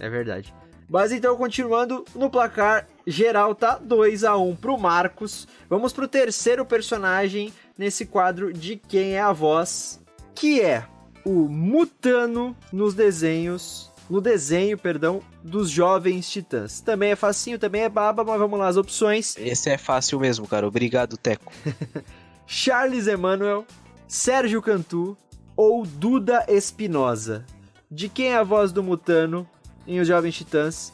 [0.00, 0.52] É verdade.
[0.88, 5.46] Mas então, continuando no placar geral, tá 2 a 1 pro Marcos.
[5.68, 10.00] Vamos pro terceiro personagem nesse quadro de quem é a voz,
[10.34, 10.86] que é
[11.24, 16.80] o Mutano nos desenhos, no desenho, perdão, dos Jovens Titãs.
[16.80, 19.36] Também é facinho, também é baba, mas vamos lá as opções.
[19.36, 20.66] Esse é fácil mesmo, cara.
[20.66, 21.52] Obrigado, Teco.
[22.46, 23.66] Charles Emanuel,
[24.06, 25.16] Sérgio Cantu
[25.56, 27.44] ou Duda Espinosa?
[27.90, 29.48] De quem é a voz do Mutano
[29.86, 30.92] em Os Jovens Titãs?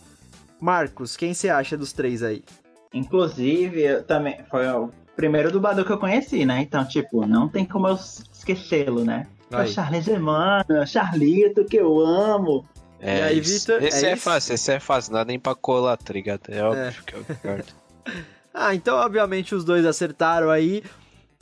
[0.61, 2.45] Marcos, quem você acha dos três aí?
[2.95, 6.63] Inclusive, eu também foi o primeiro dublador que eu conheci, né?
[6.63, 7.99] Então, tipo, não tem como eu
[8.33, 9.27] esquecê-lo, né?
[9.51, 12.65] É o Charles Emmanuel, Charlito, que eu amo.
[12.99, 13.83] É, e aí, Vitor?
[13.83, 16.43] Esse é, é fácil, esse é fácil, não dá nem pra colar, tá ligado?
[16.49, 16.95] É óbvio é.
[17.05, 17.65] que é o
[18.55, 20.83] ah, então, obviamente, os dois acertaram aí.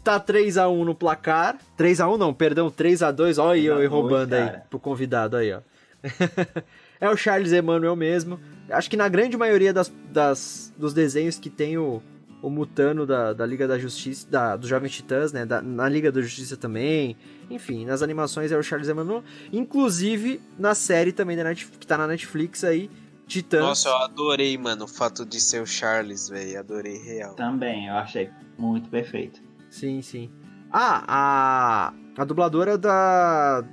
[0.03, 1.59] Tá 3x1 no placar.
[1.79, 3.43] 3x1 não, perdão, 3x2.
[3.43, 5.61] Olha eu roubando aí pro convidado aí, ó.
[6.99, 8.41] é o Charles Emmanuel mesmo.
[8.71, 12.03] Acho que na grande maioria das, das dos desenhos que tem o,
[12.43, 15.45] o Mutano da, da Liga da Justiça, da, dos Jovens Titãs, né?
[15.45, 17.17] Da, na Liga da Justiça também.
[17.51, 19.23] Enfim, nas animações é o Charles Emmanuel.
[19.53, 22.91] Inclusive na série também da Netflix, que tá na Netflix aí,
[23.27, 23.61] Titãs.
[23.61, 26.59] Nossa, eu adorei, mano, o fato de ser o Charles, velho.
[26.59, 27.35] Adorei real.
[27.35, 29.41] Também, eu achei muito perfeito.
[29.69, 30.31] Sim, sim.
[30.73, 33.65] Ah, a, a dubladora da.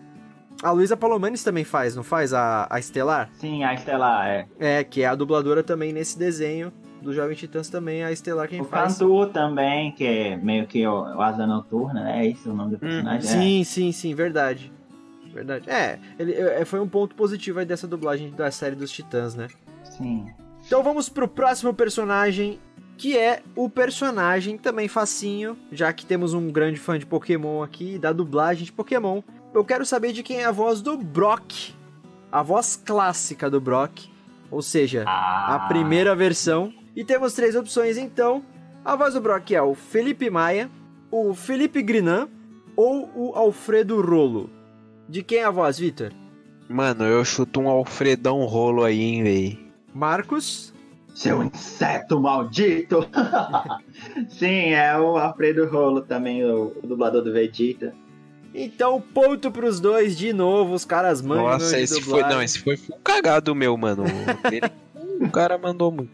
[0.64, 2.34] A Luísa Palomanes também faz, não faz?
[2.34, 3.30] A, a Estelar?
[3.34, 4.48] Sim, a Estelar, é.
[4.60, 8.62] É, que é a dubladora também nesse desenho do Jovem Titãs também, a Estelar quem
[8.62, 9.00] o faz.
[9.02, 12.26] O Cantu também, que é meio que o, o Asa Noturna, né?
[12.26, 13.30] É isso o nome do hum, personagem?
[13.30, 13.64] Hum, sim, é.
[13.64, 14.72] sim, sim, verdade.
[15.34, 15.70] Verdade.
[15.70, 19.48] É, ele, é, foi um ponto positivo aí dessa dublagem da série dos Titãs, né?
[19.84, 20.28] Sim.
[20.66, 22.60] Então vamos pro próximo personagem
[22.98, 28.00] que é o personagem também facinho, já que temos um grande fã de Pokémon aqui,
[28.00, 29.22] da dublagem de Pokémon.
[29.54, 31.76] Eu quero saber de quem é a voz do Brock,
[32.32, 34.06] a voz clássica do Brock,
[34.50, 35.56] ou seja, ah.
[35.56, 36.74] a primeira versão.
[36.98, 38.44] E temos três opções então.
[38.84, 40.68] A voz do Brock é o Felipe Maia,
[41.12, 42.28] o Felipe Grinan
[42.76, 44.50] ou o Alfredo Rolo.
[45.08, 46.12] De quem é a voz, Vitor?
[46.68, 49.60] Mano, eu chuto um Alfredão Rolo aí, hein, véi.
[49.94, 50.74] Marcos?
[51.14, 53.08] Seu inseto maldito!
[54.28, 57.94] Sim, é o Alfredo Rolo também, o, o dublador do Vegeta.
[58.56, 61.46] Então, ponto pros dois de novo, os caras mandam.
[61.46, 62.24] Nossa, esse foi.
[62.24, 64.04] Não, esse foi um cagado meu, mano.
[65.20, 66.12] o cara mandou muito.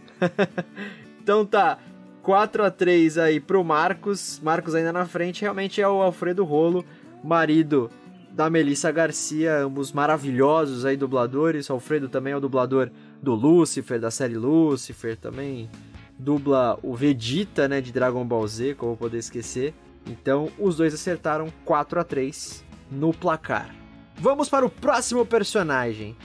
[1.21, 1.77] então tá.
[2.21, 4.39] 4 a 3 aí pro Marcos.
[4.41, 5.41] Marcos ainda na frente.
[5.41, 6.85] Realmente é o Alfredo Rolo,
[7.21, 7.91] marido
[8.31, 11.69] da Melissa Garcia, ambos maravilhosos aí dubladores.
[11.69, 12.89] O Alfredo também é o dublador
[13.21, 15.69] do Lucifer, da série Lucifer, também
[16.17, 19.73] dubla o Vegeta, né, de Dragon Ball Z, como eu poder esquecer.
[20.07, 23.73] Então, os dois acertaram 4 a 3 no placar.
[24.15, 26.15] Vamos para o próximo personagem.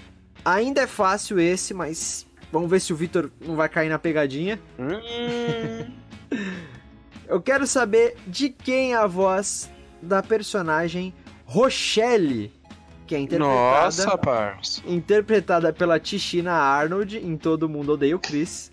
[0.45, 4.59] Ainda é fácil esse, mas vamos ver se o Victor não vai cair na pegadinha.
[4.79, 5.91] Hum.
[7.27, 9.71] eu quero saber de quem é a voz
[10.03, 12.53] da personagem Rochelle
[13.09, 14.83] que é interpretada, Nossa, parça.
[14.87, 18.71] interpretada pela Tishina Arnold em Todo Mundo Odeia o Chris.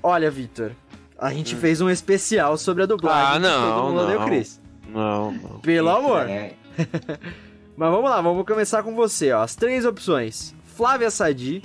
[0.00, 0.70] Olha, Victor,
[1.18, 1.58] a gente hum.
[1.58, 4.04] fez um especial sobre a dublagem ah, não, de Todo Mundo não.
[4.04, 4.60] Odeia o Chris.
[4.88, 5.60] Não, não.
[5.60, 6.28] Pelo amor.
[6.28, 6.54] É.
[7.76, 9.42] Mas vamos lá, vamos começar com você, ó.
[9.42, 11.62] As três opções: Flávia Sadi,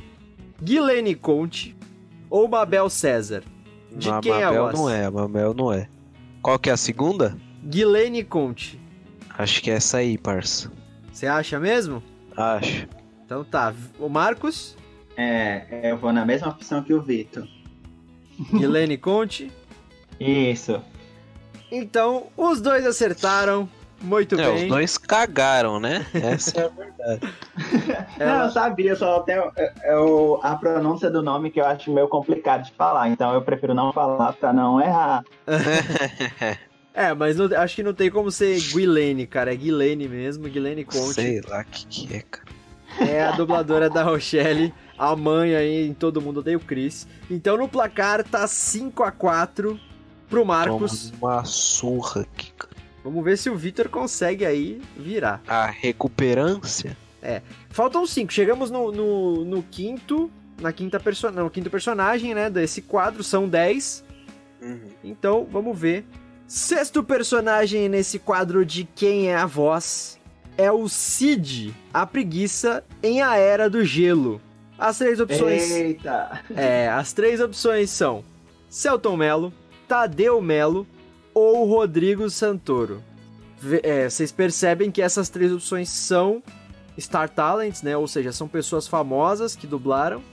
[0.62, 1.76] Guilene Conte
[2.30, 3.44] ou Mabel César.
[3.92, 4.80] De Ma quem Mabel é a voz?
[4.80, 5.88] não é, Mabel não é.
[6.42, 7.38] Qual que é a segunda?
[7.64, 8.80] Guilene Conte.
[9.38, 10.72] Acho que é essa aí, parça.
[11.12, 12.02] Você acha mesmo?
[12.36, 12.88] Acho.
[13.26, 13.74] Então tá.
[14.00, 14.78] O Marcos?
[15.18, 17.48] É, eu vou na mesma opção que o Vitor.
[18.54, 19.52] Helene Conte?
[20.20, 20.82] Isso.
[21.72, 23.68] Então, os dois acertaram.
[24.06, 24.64] Muito é, bem.
[24.64, 26.06] Os dois cagaram, né?
[26.14, 27.34] Essa é a verdade.
[28.20, 28.38] Ela...
[28.38, 29.52] Não, eu sabia, só até
[29.86, 33.74] eu, a pronúncia do nome que eu acho meio complicado de falar, então eu prefiro
[33.74, 35.24] não falar pra não errar.
[36.98, 39.52] É, mas não- acho que não tem como ser Guilene, cara.
[39.52, 41.16] É Guilene mesmo, Guilene Conte.
[41.16, 42.46] Sei lá o que, que é, cara.
[43.02, 47.06] É a dubladora da Rochelle, a mãe aí em Todo Mundo Odeia o Chris.
[47.30, 49.78] Então no placar tá 5 a 4
[50.30, 51.12] pro Marcos.
[51.12, 52.65] Toma uma surra aqui, cara.
[53.06, 55.40] Vamos ver se o Vitor consegue aí virar.
[55.48, 56.98] A recuperância?
[57.70, 58.34] Faltam cinco.
[58.34, 60.32] Chegamos no, no, no quinto.
[60.60, 62.50] Na quinta perso no quinto personagem, né?
[62.50, 63.24] Desse quadro.
[63.24, 64.04] São 10.
[65.04, 66.04] Então, vamos ver.
[66.48, 70.20] Sexto personagem nesse quadro de quem é a voz
[70.58, 74.42] é o Cid, a preguiça em A Era do Gelo.
[74.80, 75.70] As três opções.
[75.70, 76.42] Eita!
[76.56, 78.24] É, as três opções são
[78.68, 79.54] Celton Mello,
[79.88, 80.88] Tadeu Melo
[81.36, 83.04] ou Rodrigo Santoro.
[83.84, 86.42] É, vocês percebem que essas três opções são
[86.98, 87.98] Star Talents, né?
[87.98, 90.24] Ou seja, são pessoas famosas que dublaram.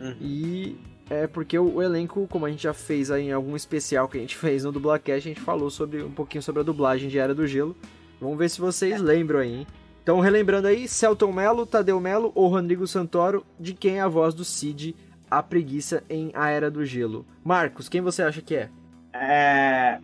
[0.00, 0.14] Uhum.
[0.20, 0.78] E
[1.10, 4.16] é porque o, o elenco, como a gente já fez aí em algum especial que
[4.16, 7.18] a gente fez no Dublacast, a gente falou sobre um pouquinho sobre a dublagem de
[7.18, 7.76] Era do Gelo.
[8.20, 9.66] Vamos ver se vocês lembram aí, hein?
[10.02, 14.32] Então, relembrando aí, Celton Mello, Tadeu Melo ou Rodrigo Santoro, de quem é a voz
[14.32, 14.96] do Cid,
[15.30, 17.26] a preguiça em A Era do Gelo.
[17.44, 18.70] Marcos, quem você acha que é?
[19.12, 19.98] É,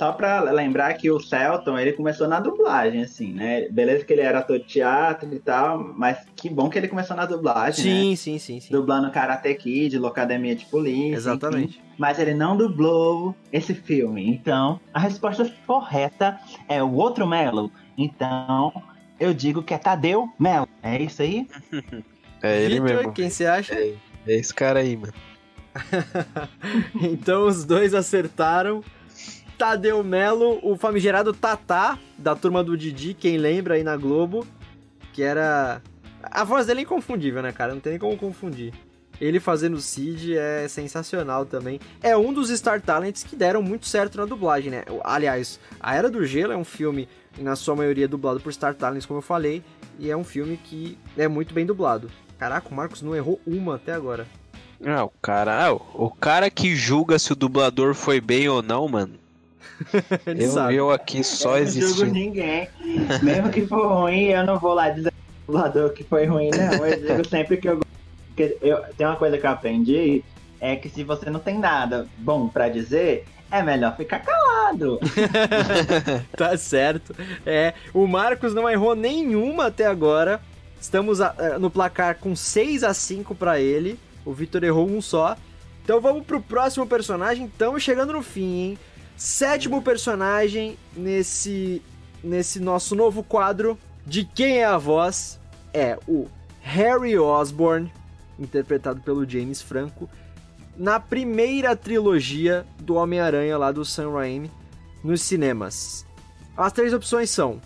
[0.00, 3.68] só pra lembrar que o Celton, ele começou na dublagem, assim, né?
[3.68, 7.14] Beleza que ele era ator de teatro e tal, mas que bom que ele começou
[7.14, 8.00] na dublagem, né?
[8.00, 8.72] Sim, sim, sim, sim.
[8.72, 11.16] Dublando Karate Kid, Locademia de Polícia.
[11.16, 11.78] Exatamente.
[11.78, 11.80] enfim.
[11.98, 14.26] Mas ele não dublou esse filme.
[14.26, 17.70] Então, a resposta correta é o outro Melo.
[17.98, 18.72] Então,
[19.18, 20.66] eu digo que é Tadeu Melo.
[20.82, 21.46] É isso aí?
[22.42, 23.12] É ele Vitor, mesmo.
[23.12, 23.74] quem você acha?
[23.74, 23.92] É,
[24.26, 25.12] é esse cara aí, mano.
[27.02, 28.82] então os dois acertaram.
[29.64, 34.46] Tadeu Melo, o famigerado Tatá, da turma do Didi, quem lembra aí na Globo,
[35.12, 35.82] que era...
[36.22, 37.74] A voz dele é inconfundível, né, cara?
[37.74, 38.72] Não tem nem como confundir.
[39.20, 41.78] Ele fazendo o Cid é sensacional também.
[42.02, 44.82] É um dos Star Talents que deram muito certo na dublagem, né?
[45.04, 47.06] Aliás, A Era do Gelo é um filme,
[47.38, 49.62] na sua maioria, dublado por Star Talents, como eu falei,
[49.98, 52.10] e é um filme que é muito bem dublado.
[52.38, 54.26] Caraca, o Marcos não errou uma até agora.
[54.86, 55.66] Ah, o cara.
[55.66, 59.19] ah, o- o cara que julga se o dublador foi bem ou não, mano.
[60.26, 60.74] Eu, sabe.
[60.76, 62.12] eu aqui só eu não julgo existindo.
[62.12, 62.68] ninguém.
[63.22, 65.12] Mesmo que for ruim, eu não vou lá dizer
[65.46, 66.86] pro dublador que foi ruim, não.
[66.86, 67.80] Eu digo sempre que eu
[68.62, 70.24] eu, tem uma coisa que eu aprendi,
[70.60, 74.98] é que se você não tem nada bom pra dizer, é melhor ficar calado.
[76.36, 77.14] Tá certo.
[77.44, 80.40] É, o Marcos não errou nenhuma até agora.
[80.80, 83.98] Estamos a- eh, no placar com 6 a 5 pra ele.
[84.24, 85.36] O Vitor errou um só.
[85.84, 87.44] Então vamos pro próximo personagem.
[87.46, 88.78] Estamos chegando no fim, hein?
[89.20, 91.82] Sétimo personagem nesse
[92.24, 95.38] nesse nosso novo quadro de quem é a voz
[95.74, 96.26] é o
[96.62, 97.92] Harry Osborn,
[98.38, 100.08] interpretado pelo James Franco,
[100.74, 104.50] na primeira trilogia do Homem-Aranha lá do Sam Raimi
[105.04, 106.06] nos cinemas.
[106.56, 107.60] As três opções são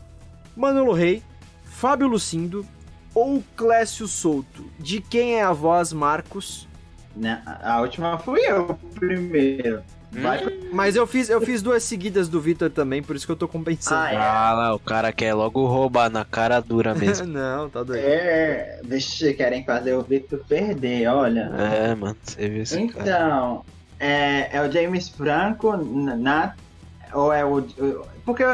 [0.57, 1.22] Manolo Rey,
[1.62, 2.66] Fábio Lucindo
[3.14, 4.64] ou Clécio Souto.
[4.80, 6.66] De quem é a voz, Marcos?
[7.14, 7.40] Né?
[7.46, 9.84] A última fui eu primeiro.
[10.23, 13.33] Vai pro- Mas eu fiz, eu fiz duas seguidas do Vitor também, por isso que
[13.33, 14.01] eu tô compensando.
[14.03, 14.17] Ah, é?
[14.17, 17.27] Ah lá, o cara quer logo roubar na cara dura mesmo.
[17.33, 18.03] Não, tá doido.
[18.05, 21.51] É, vixe, querem fazer o Victor perder, olha.
[21.59, 23.03] É, mano, você viu esse cara.
[23.03, 23.65] Então,
[24.01, 26.55] é, é o James Franco na,
[27.12, 28.45] ou é o, o- porque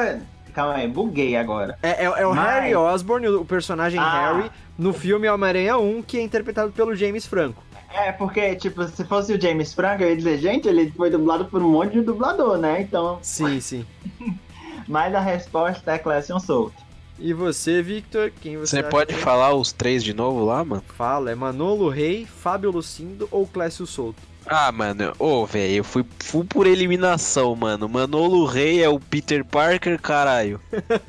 [0.53, 1.79] calma aí, buguei agora.
[1.83, 4.33] É, é- é o Mas- Harry Osborn, o personagem Ah.
[4.35, 7.63] Harry, no filme Homem-Aranha 1, que é interpretado pelo James Franco.
[7.93, 11.47] É, porque, tipo, se fosse o James Franco, eu ia dizer, gente, ele foi dublado
[11.47, 12.81] por um monte de dublador, né?
[12.83, 13.87] Então, Sim, sim.
[14.87, 16.83] mas a resposta é Clécio Souto.
[17.19, 19.23] E você, Victor, quem você Você pode que é?
[19.23, 20.83] falar os três de novo lá, mano?
[20.97, 24.30] Fala, é Manolo Rey, Fábio Lucindo ou Clécio Souto?
[24.47, 27.89] Ah, mano, ô, velho, eu fui, fui por eliminação, mano.
[27.89, 30.61] Manolo Rey é o Peter Parker, caralho.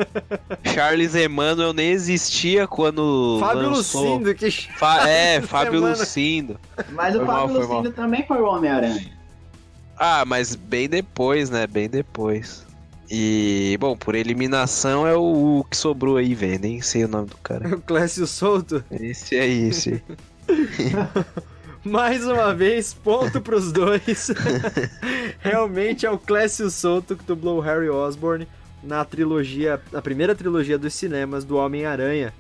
[0.74, 3.38] Charles Emmanuel nem existia quando.
[3.40, 4.18] Fábio lançou.
[4.18, 5.98] Lucindo, que Fa- é, Fábio Semana.
[5.98, 6.60] Lucindo.
[6.92, 9.12] Mas o Foi mal, Fábio foi Lucindo também foi o Homem-Aranha.
[9.98, 11.66] Ah, mas bem depois, né?
[11.68, 12.66] Bem depois.
[13.10, 16.60] E, bom, por eliminação é o, o que sobrou aí, velho.
[16.62, 17.68] Nem sei o nome do cara.
[17.76, 18.84] o Clécio Souto.
[18.92, 20.02] Esse aí, esse.
[21.84, 24.30] Mais uma vez, ponto pros dois.
[25.42, 28.48] Realmente é o Clécio Souto que dublou Harry Osborn
[28.84, 32.34] na trilogia, na primeira trilogia dos cinemas do Homem-Aranha.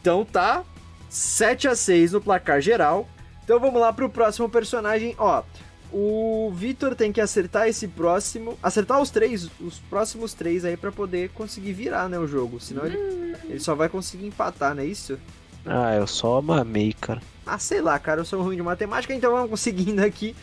[0.00, 0.62] Então tá
[1.08, 3.08] 7 a 6 no placar geral.
[3.42, 5.42] Então vamos lá pro próximo personagem, ó.
[5.90, 10.90] O Vitor tem que acertar esse próximo, acertar os três, os próximos três aí pra
[10.90, 12.60] poder conseguir virar, né, o jogo.
[12.60, 12.98] Senão ele,
[13.44, 15.18] ele só vai conseguir empatar, não é isso?
[15.66, 17.22] Ah, eu só mamei, cara.
[17.46, 20.34] Ah, sei lá, cara, eu sou ruim de matemática, então vamos conseguindo aqui.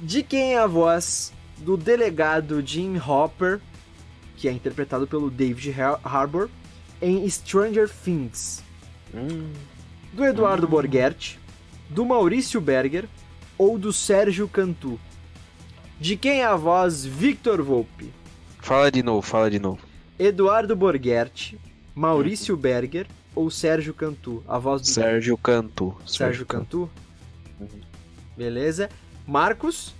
[0.00, 3.60] De quem é a voz do delegado Jim Hopper
[4.36, 6.48] que é interpretado pelo David Har- Harbour
[7.00, 8.60] em Stranger Things,
[9.14, 9.52] Hum,
[10.12, 11.38] do Eduardo Borghetti,
[11.88, 13.04] do Maurício Berger
[13.56, 14.98] ou do Sérgio Cantu.
[16.00, 18.10] De quem é a voz Victor Volpe?
[18.58, 19.78] fala de novo, fala de novo.
[20.18, 21.56] Eduardo Borghetti,
[21.94, 24.42] Maurício Berger ou Sérgio Cantu?
[24.46, 25.96] A voz do Sérgio Cantu.
[26.06, 26.90] Sérgio Cantu?
[28.36, 28.88] Beleza.
[29.26, 29.94] Marcos?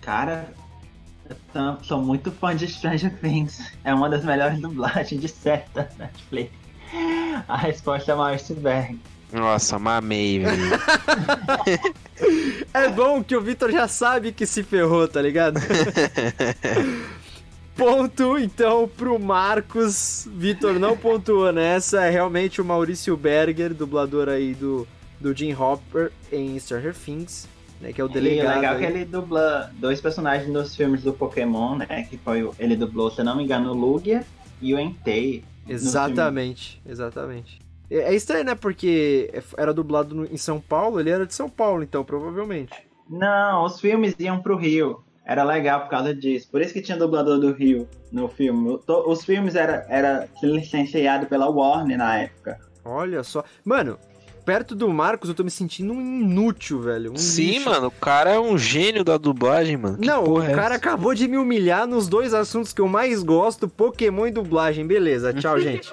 [0.00, 0.52] Cara,
[1.28, 3.72] eu sou muito fã de Stranger Things.
[3.84, 5.28] É uma das melhores dublagens de
[5.74, 6.52] da Netflix.
[7.48, 9.00] A resposta é Maurício Berg.
[9.32, 10.62] Nossa, mamei, velho.
[12.72, 15.60] É bom que o Vitor já sabe que se ferrou, tá ligado?
[17.76, 20.28] Ponto, então, pro Marcos.
[20.32, 22.04] Vitor não pontuou nessa.
[22.04, 24.86] É realmente o Maurício Berger, dublador aí do,
[25.20, 27.48] do Jim Hopper em Stranger Things,
[27.80, 27.92] né?
[27.92, 28.56] Que é o E delegado.
[28.56, 28.92] legal é que aí.
[28.92, 32.06] ele dubla dois personagens dos filmes do Pokémon, né?
[32.10, 34.24] Que foi o- ele dublou, se eu não me engano, o Lugia
[34.60, 35.42] e o Entei.
[35.66, 37.60] Exatamente, exatamente.
[37.90, 38.54] É é estranho, né?
[38.54, 42.72] Porque era dublado no- em São Paulo, ele era de São Paulo, então, provavelmente.
[43.08, 45.02] Não, os filmes iam pro Rio.
[45.24, 46.48] Era legal por causa disso.
[46.50, 48.78] Por isso que tinha dublador do Rio no filme.
[49.06, 52.58] Os filmes era, era licenciado pela Warner na época.
[52.84, 53.44] Olha só.
[53.64, 53.96] Mano,
[54.44, 57.12] perto do Marcos eu tô me sentindo um inútil, velho.
[57.12, 57.70] Um Sim, lixo.
[57.70, 59.98] mano, o cara é um gênio da dublagem, mano.
[59.98, 60.74] Que Não, o é cara essa?
[60.74, 64.84] acabou de me humilhar nos dois assuntos que eu mais gosto, Pokémon e dublagem.
[64.84, 65.92] Beleza, tchau, gente.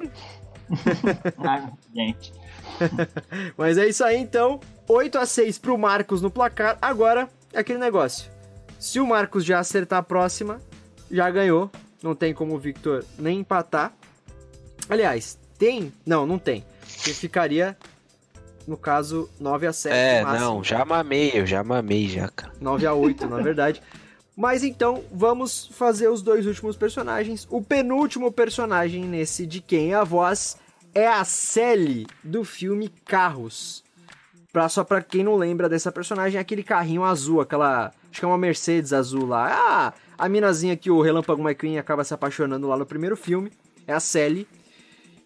[1.38, 2.34] Ai, gente.
[3.58, 4.60] Mas é isso aí, então.
[4.88, 6.78] 8 a 6 pro Marcos no placar.
[6.82, 8.30] Agora, é aquele negócio.
[8.80, 10.60] Se o Marcos já acertar a próxima,
[11.12, 11.70] já ganhou.
[12.02, 13.94] Não tem como o Victor nem empatar.
[14.90, 15.92] Aliás, tem?
[16.06, 16.64] Não, não tem.
[16.96, 17.78] Porque ficaria,
[18.66, 20.46] no caso, 9 a 7 É, máximo.
[20.46, 22.54] não, já mamei, eu já mamei já, cara.
[22.60, 23.82] 9 a 8, na verdade.
[24.36, 27.46] Mas então, vamos fazer os dois últimos personagens.
[27.52, 30.56] O penúltimo personagem nesse de quem é a voz
[30.96, 33.84] é a Sally do filme Carros.
[34.54, 37.92] Pra, só pra quem não lembra dessa personagem, é aquele carrinho azul, aquela.
[38.12, 39.52] Acho que é uma Mercedes azul lá.
[39.52, 43.52] Ah, a minazinha que o Relâmpago McQueen acaba se apaixonando lá no primeiro filme.
[43.88, 44.48] É a Sally.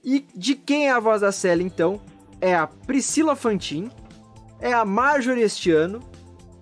[0.03, 2.01] E de quem é a voz da Sally, então?
[2.41, 3.89] É a Priscila Fantin,
[4.59, 6.01] é a Marjorie este ano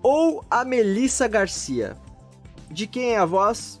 [0.02, 1.96] ou a Melissa Garcia?
[2.70, 3.80] De quem é a voz?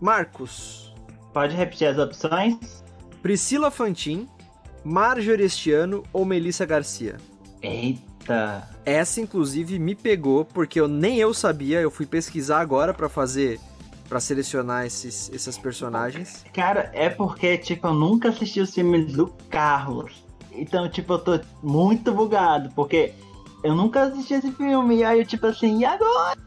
[0.00, 0.94] Marcos.
[1.34, 2.82] Pode repetir as opções?
[3.22, 4.26] Priscila Fantin,
[4.84, 7.18] Marjorie este ano ou Melissa Garcia?
[7.62, 8.68] Eita.
[8.88, 13.60] Essa inclusive me pegou porque eu nem eu sabia, eu fui pesquisar agora pra fazer
[14.08, 16.42] pra selecionar esses esses personagens.
[16.54, 20.24] Cara, é porque, tipo, eu nunca assisti os filmes do Carlos.
[20.52, 23.12] Então, tipo, eu tô muito bugado, porque
[23.62, 24.96] eu nunca assisti esse filme.
[24.96, 26.38] E aí, eu, tipo assim, e agora?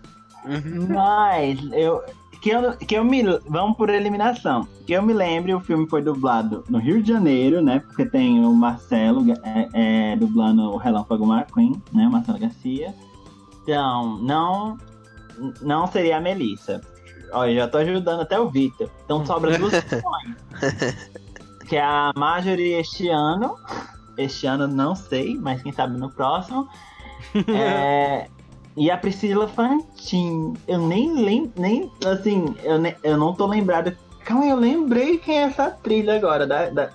[0.90, 2.04] Mas, eu.
[2.42, 3.24] Que eu, que eu me.
[3.48, 4.68] Vamos por eliminação.
[4.88, 7.80] Que eu me lembre, o filme foi dublado no Rio de Janeiro, né?
[7.80, 12.10] Porque tem o Marcelo é, é, dublando o Relâmpago McQueen, né?
[12.10, 12.96] Marcelo Garcia.
[13.62, 14.78] Então, não.
[15.62, 16.82] Não seria a Melissa.
[17.32, 18.90] Olha, já tô ajudando até o Vitor.
[19.06, 21.10] Então sobra duas opções.
[21.70, 23.56] que é a Marjorie este ano.
[24.18, 26.68] Este ano não sei, mas quem sabe no próximo.
[27.48, 28.28] É,
[28.76, 30.54] e a Priscila Fantin.
[30.68, 33.96] Eu nem lembro, nem, assim, eu, ne- eu não tô lembrado.
[34.24, 36.46] Calma eu lembrei quem é essa trilha agora.
[36.48, 36.90] Da, da-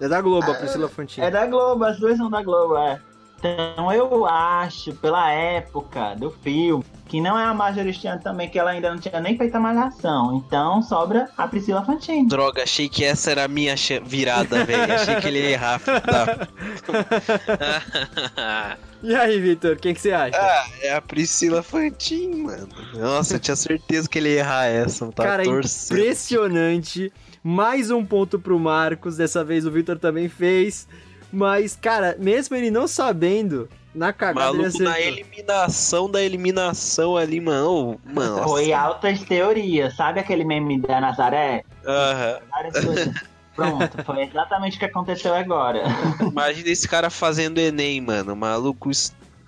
[0.00, 1.20] É da Globo, a Priscila Fantin.
[1.22, 3.00] é da Globo, as duas são da Globo, é.
[3.46, 7.54] Então eu acho, pela época do filme, que não é a
[8.08, 10.36] ano também, que ela ainda não tinha nem feito a malhação.
[10.36, 12.26] Então sobra a Priscila Fantin.
[12.26, 13.74] Droga, achei que essa era a minha
[14.04, 14.92] virada, velho.
[14.94, 15.80] Achei que ele ia errar.
[15.84, 16.48] da-
[19.02, 20.36] E aí, Vitor, quem que você acha?
[20.40, 22.68] ah, é a Priscila Fantin, mano.
[22.94, 25.06] Nossa, eu tinha certeza que ele ia errar essa.
[25.12, 25.98] Cara, torcendo.
[26.00, 27.12] impressionante.
[27.44, 29.16] Mais um ponto pro Marcos.
[29.16, 30.88] Dessa vez o Vitor também fez.
[31.36, 38.00] Mas, cara, mesmo ele não sabendo, na cagada Maluco na eliminação da eliminação ali, mano.
[38.06, 38.42] Mano.
[38.42, 41.62] Foi altas teorias, sabe aquele meme da Nazaré?
[41.86, 42.38] Aham.
[42.50, 43.14] Várias coisas.
[43.54, 45.82] Pronto, foi exatamente o que aconteceu agora.
[46.22, 48.32] Imagina esse cara fazendo Enem, mano.
[48.32, 48.90] O maluco.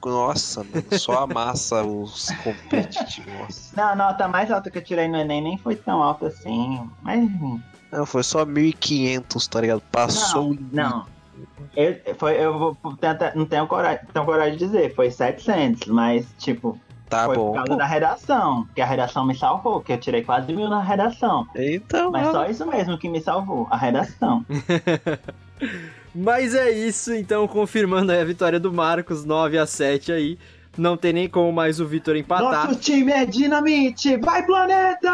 [0.05, 0.85] Nossa, mano.
[0.98, 3.32] Só amassa os competitivos.
[3.40, 3.73] Nossa.
[3.77, 6.86] Não, a nota mais alta que eu tirei no Enem nem foi tão alta assim.
[7.02, 7.62] Mas enfim.
[7.90, 9.82] Não, foi só 1.500, tá ligado?
[9.90, 10.51] Passou.
[10.52, 11.06] o- Não.
[11.77, 16.27] Eu, foi, eu vou tentar, não tenho coragem, tenho coragem de dizer, foi 700, mas
[16.39, 16.78] tipo,
[17.09, 17.48] Tá foi bom.
[17.48, 20.82] por causa da redação, que a redação me salvou, que eu tirei quase mil na
[20.82, 21.47] redação.
[21.56, 22.35] Então, Mas mano.
[22.35, 24.44] só isso mesmo que me salvou, a redação.
[26.15, 30.39] Mas é isso, então, confirmando aí a vitória do Marcos, 9 a 7 aí.
[30.77, 32.66] Não tem nem como mais o Vitor empatar.
[32.69, 34.16] Nosso time é dinamite!
[34.19, 35.10] Vai, planeta!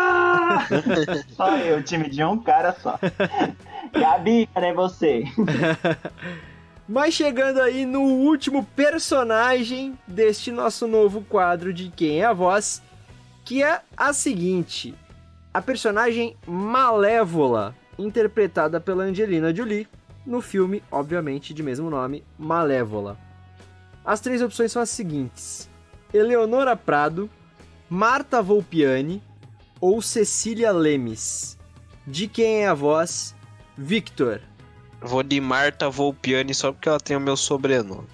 [1.35, 2.99] só eu, time de um cara só.
[3.99, 5.25] Gabi, cadê você?
[6.87, 12.83] Mas chegando aí no último personagem deste nosso novo quadro de Quem é a Voz,
[13.45, 14.95] que é a seguinte:
[15.53, 19.89] a personagem Malévola, interpretada pela Angelina Jolie,
[20.27, 23.17] no filme, obviamente, de mesmo nome, Malévola.
[24.05, 25.71] As três opções são as seguintes:
[26.13, 27.31] Eleonora Prado,
[27.89, 29.23] Marta Volpiani
[29.81, 31.59] ou Cecília Lemes.
[32.07, 33.34] De quem é a voz?
[33.77, 34.41] Victor.
[35.01, 38.07] Vou de Marta Volpiani só porque ela tem o meu sobrenome.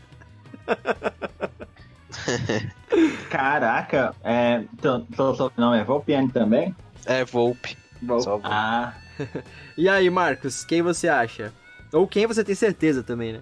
[3.31, 6.75] Caraca, é, então, seu sobrenome é Volpiani também?
[7.07, 7.77] É Volpe.
[8.03, 8.45] Volpe.
[8.45, 8.95] Ah.
[9.77, 11.53] e aí, Marcos, quem você acha?
[11.93, 13.41] Ou quem você tem certeza também, né?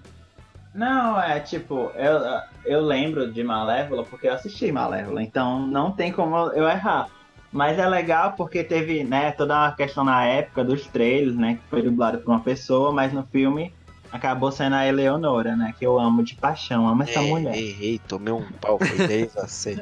[0.73, 2.19] Não, é tipo, eu,
[2.63, 7.09] eu lembro de Malévola porque eu assisti Malévola, então não tem como eu errar.
[7.51, 11.69] Mas é legal porque teve, né, toda uma questão na época dos trailers, né, que
[11.69, 13.73] foi dublado por uma pessoa, mas no filme
[14.11, 17.57] acabou sendo a Eleonora, né, que eu amo de paixão, amo essa ei, mulher.
[17.57, 19.81] Errei, tomei um pau, foi 10 a 7.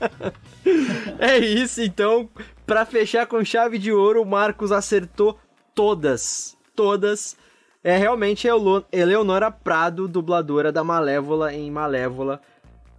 [1.18, 2.28] é isso, então,
[2.66, 5.38] para fechar com chave de ouro, o Marcos acertou
[5.74, 7.36] todas, todas.
[7.82, 8.46] É realmente
[8.92, 12.40] Eleonora Prado, dubladora da Malévola em Malévola.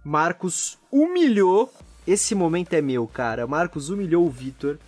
[0.04, 1.72] Marcos humilhou
[2.06, 3.46] esse momento é meu, cara.
[3.46, 4.78] Marcos humilhou o Vitor.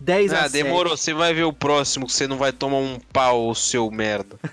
[0.00, 0.52] 10 ah, a 7.
[0.52, 0.96] demorou.
[0.96, 4.36] Você vai ver o próximo que você não vai tomar um pau, seu merda.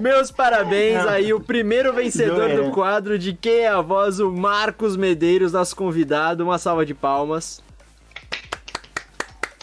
[0.00, 4.96] Meus parabéns aí, o primeiro vencedor do quadro de Quem é a Voz, o Marcos
[4.96, 6.44] Medeiros, nosso convidado.
[6.44, 7.62] Uma salva de palmas.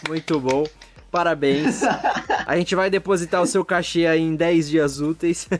[0.06, 0.64] Muito bom.
[1.10, 1.80] Parabéns.
[2.46, 5.48] A gente vai depositar o seu cachê aí em 10 dias úteis.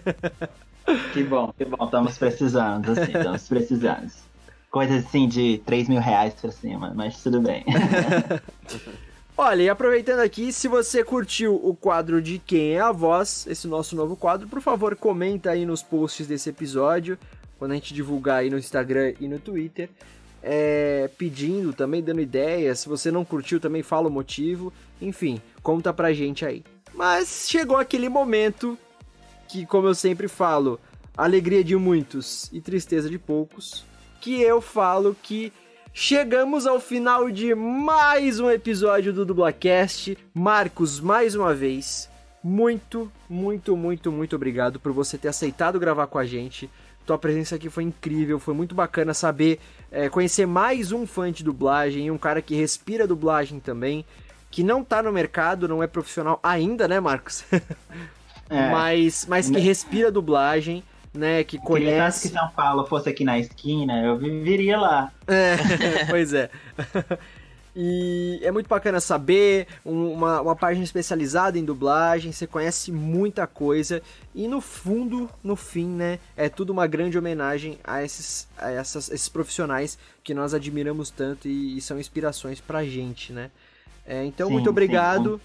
[1.13, 1.85] Que bom, que bom.
[1.85, 4.11] Estamos precisando, assim, estamos precisando.
[4.71, 7.65] Coisas assim de 3 mil reais pra cima, mas tudo bem.
[9.37, 13.69] Olha, e aproveitando aqui, se você curtiu o quadro de Quem é a Voz, esse
[13.69, 17.17] nosso novo quadro, por favor, comenta aí nos posts desse episódio,
[17.59, 19.89] quando a gente divulgar aí no Instagram e no Twitter,
[20.43, 25.93] é, pedindo, também dando ideias, se você não curtiu também fala o motivo, enfim, conta
[25.93, 26.65] pra gente aí.
[26.93, 28.77] Mas chegou aquele momento
[29.49, 30.79] que, como eu sempre falo,
[31.17, 33.85] alegria de muitos e tristeza de poucos,
[34.21, 35.53] que eu falo que
[35.93, 40.19] chegamos ao final de mais um episódio do Dublacast.
[40.35, 42.11] Marcos, mais uma vez,
[42.45, 46.71] muito, muito, muito, muito obrigado por você ter aceitado gravar com a gente.
[47.07, 49.59] Tua presença aqui foi incrível, foi muito bacana saber,
[49.91, 54.05] é, conhecer mais um fã de dublagem, um cara que respira dublagem também,
[54.51, 57.45] que não tá no mercado, não é profissional ainda, né, Marcos?
[58.51, 58.71] É.
[58.71, 59.61] Mas, mas que né?
[59.61, 61.45] respira dublagem, né?
[61.45, 62.29] Que conhece.
[62.29, 65.13] Se São Paulo fosse aqui na esquina, eu viveria lá.
[65.27, 65.57] É,
[66.09, 66.51] pois é.
[67.81, 74.03] E é muito bacana saber, uma, uma página especializada em dublagem, você conhece muita coisa
[74.35, 79.09] e no fundo, no fim, né, é tudo uma grande homenagem a esses, a essas,
[79.11, 83.49] esses profissionais que nós admiramos tanto e, e são inspirações pra gente, né.
[84.05, 85.35] É, então, sim, muito obrigado.
[85.37, 85.41] Sim.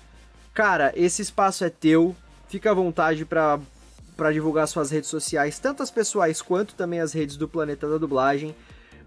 [0.55, 2.15] Cara, esse espaço é teu,
[2.53, 3.59] Fica à vontade para
[4.15, 7.97] para divulgar suas redes sociais, tanto as pessoais quanto também as redes do Planeta da
[7.97, 8.55] Dublagem.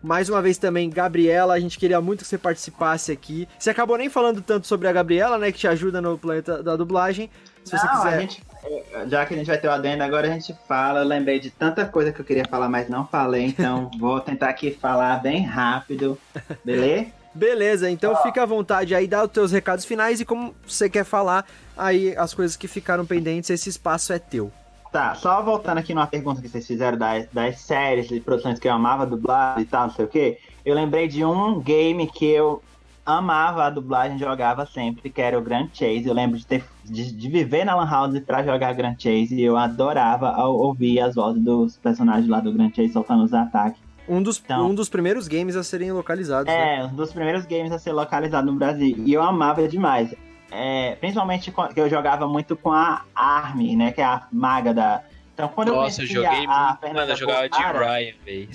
[0.02, 3.46] Mais uma vez também, Gabriela, a gente queria muito que você participasse aqui.
[3.56, 6.74] Você acabou nem falando tanto sobre a Gabriela, né, que te ajuda no Planeta da
[6.74, 7.30] Dublagem.
[7.64, 8.20] Se Não, você quiser...
[8.20, 11.02] Gente, é, já que a gente vai ter o adendo, agora a gente fala.
[11.02, 14.48] Eu lembrei de tanta coisa que eu queria falar, mas não falei, então vou tentar
[14.48, 16.18] aqui falar bem rápido,
[16.64, 17.12] beleza?
[17.36, 21.04] Beleza, então fica à vontade aí, dá os teus recados finais e como você quer
[21.04, 21.44] falar
[21.76, 24.50] aí as coisas que ficaram pendentes, esse espaço é teu.
[24.90, 28.66] Tá, só voltando aqui numa pergunta que vocês fizeram das, das séries e produções que
[28.66, 30.38] eu amava dublar e tal, não sei o que.
[30.64, 32.62] Eu lembrei de um game que eu
[33.04, 36.06] amava a dublagem, jogava sempre, que era o Grand Chase.
[36.06, 39.42] Eu lembro de, ter, de, de viver na Lan House pra jogar Grand Chase e
[39.42, 43.85] eu adorava ouvir as vozes dos personagens lá do Grand Chase soltando os ataques.
[44.08, 46.52] Um dos, então, um dos primeiros games a serem localizados.
[46.52, 46.84] É, né?
[46.84, 48.96] um dos primeiros games a ser localizado no Brasil.
[49.04, 50.14] E eu amava demais.
[50.50, 53.90] É, principalmente que eu jogava muito com a Army, né?
[53.92, 55.02] Que é a maga da.
[55.34, 58.48] Então quando Nossa, eu conheci a, a Fernanda eu jogava Bulara, de Ryan, velho.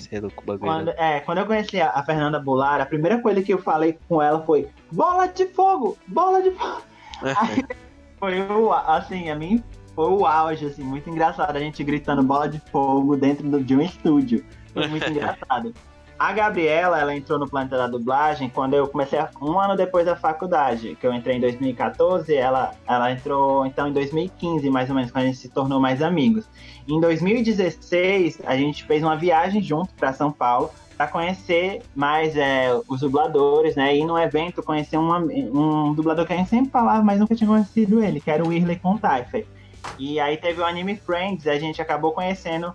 [0.58, 3.98] Quando, é, quando eu conheci a, a Fernanda Bular, a primeira coisa que eu falei
[4.08, 5.96] com ela foi bola de fogo!
[6.08, 6.82] Bola de fogo!
[7.22, 7.64] Aí,
[8.18, 9.62] foi o, assim, a mim
[9.94, 13.76] foi o auge, assim, muito engraçado a gente gritando bola de fogo dentro do, de
[13.76, 14.44] um estúdio.
[14.72, 15.74] Foi muito engraçado.
[16.18, 20.06] A Gabriela, ela entrou no Planeta da Dublagem quando eu comecei a, um ano depois
[20.06, 24.94] da faculdade, que eu entrei em 2014, ela, ela entrou então em 2015, mais ou
[24.94, 26.48] menos, quando a gente se tornou mais amigos.
[26.86, 32.68] Em 2016, a gente fez uma viagem junto para São Paulo para conhecer mais é,
[32.86, 33.96] os dubladores, né?
[33.96, 37.48] E no evento conhecer uma, um dublador que a gente sempre falava, mas nunca tinha
[37.48, 39.44] conhecido ele, que era o Whirley Contaife.
[39.98, 42.72] E aí teve o Anime Friends, a gente acabou conhecendo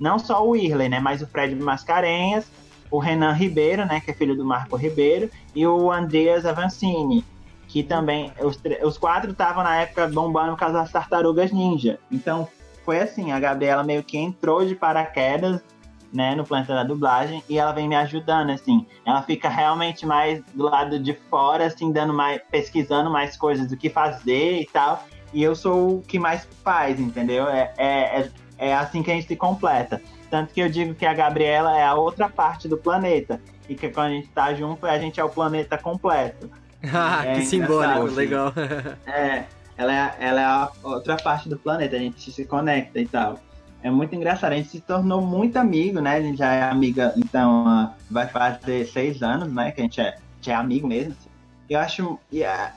[0.00, 0.98] não só o Whirley, né?
[0.98, 2.50] Mas o Fred Mascarenhas,
[2.90, 7.24] o Renan Ribeiro, né, que é filho do Marco Ribeiro, e o Andreas Avancini,
[7.68, 12.00] que também, os, os quatro estavam na época bombando causa das Tartarugas Ninja.
[12.10, 12.48] Então,
[12.84, 15.62] foi assim, a Gabriela meio que entrou de paraquedas,
[16.12, 18.84] né, no planeta da dublagem, e ela vem me ajudando, assim.
[19.06, 23.76] Ela fica realmente mais do lado de fora, assim, dando mais, pesquisando mais coisas do
[23.76, 25.04] que fazer e tal.
[25.32, 27.48] E eu sou o que mais faz, entendeu?
[27.48, 30.00] É, é, é, é assim que a gente se completa.
[30.30, 33.40] Tanto que eu digo que a Gabriela é a outra parte do planeta.
[33.68, 36.48] E que quando a gente tá junto, a gente é o planeta completo.
[36.94, 38.14] Ah, é que simbólico, assim.
[38.14, 38.54] legal.
[39.06, 39.44] é,
[39.76, 43.38] ela é, ela é a outra parte do planeta, a gente se conecta e tal.
[43.82, 46.16] É muito engraçado, a gente se tornou muito amigo, né?
[46.16, 49.72] A gente já é amiga, então vai fazer seis anos, né?
[49.72, 51.12] Que a gente é, gente é amigo mesmo.
[51.12, 51.28] Assim.
[51.68, 52.18] Eu acho.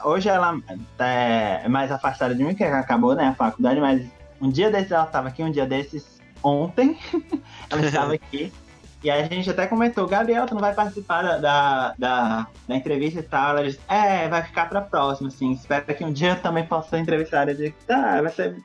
[0.04, 0.60] Hoje ela
[1.00, 3.28] é mais afastada de mim, que acabou, né?
[3.28, 4.06] A faculdade, mas
[4.44, 6.98] um dia desses ela estava aqui, um dia desses ontem.
[7.72, 8.52] ela estava aqui.
[9.02, 13.20] E a gente até comentou, Gabriel, tu não vai participar da, da, da, da entrevista
[13.20, 13.58] e tal.
[13.58, 15.52] Ela disse, é, vai ficar pra próxima, assim.
[15.52, 17.52] Espero que um dia eu também possa ser entrevistada.
[17.52, 18.56] Eu disse, tá, vai ser,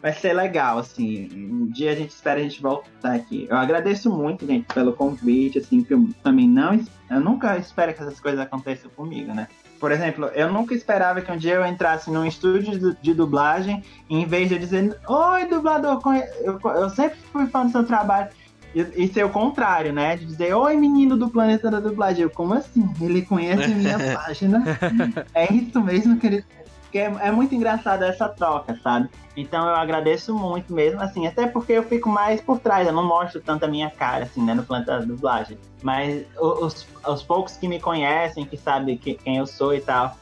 [0.00, 1.28] vai ser legal, assim.
[1.32, 3.48] Um dia a gente espera a gente voltar aqui.
[3.50, 6.80] Eu agradeço muito, gente, pelo convite, assim, que eu também não.
[7.10, 9.48] Eu nunca espero que essas coisas aconteçam comigo, né?
[9.78, 14.16] Por exemplo, eu nunca esperava que um dia eu entrasse num estúdio de dublagem e
[14.16, 16.00] em vez de dizer, oi, dublador,
[16.40, 18.28] eu, eu sempre fui fã do seu trabalho.
[18.74, 20.16] E, e ser o contrário, né?
[20.16, 22.22] De dizer, oi, menino do planeta da dublagem.
[22.22, 22.88] Eu, como assim?
[23.00, 24.64] Ele conhece minha página.
[25.32, 26.44] é isso mesmo que ele
[26.94, 29.08] porque é, é, muito engraçado essa troca, sabe?
[29.36, 33.04] Então eu agradeço muito mesmo, assim, até porque eu fico mais por trás, eu não
[33.04, 35.58] mostro tanto a minha cara, assim, né, no planta da dublagem.
[35.82, 40.16] Mas os, os poucos que me conhecem, que sabem que, quem eu sou e tal,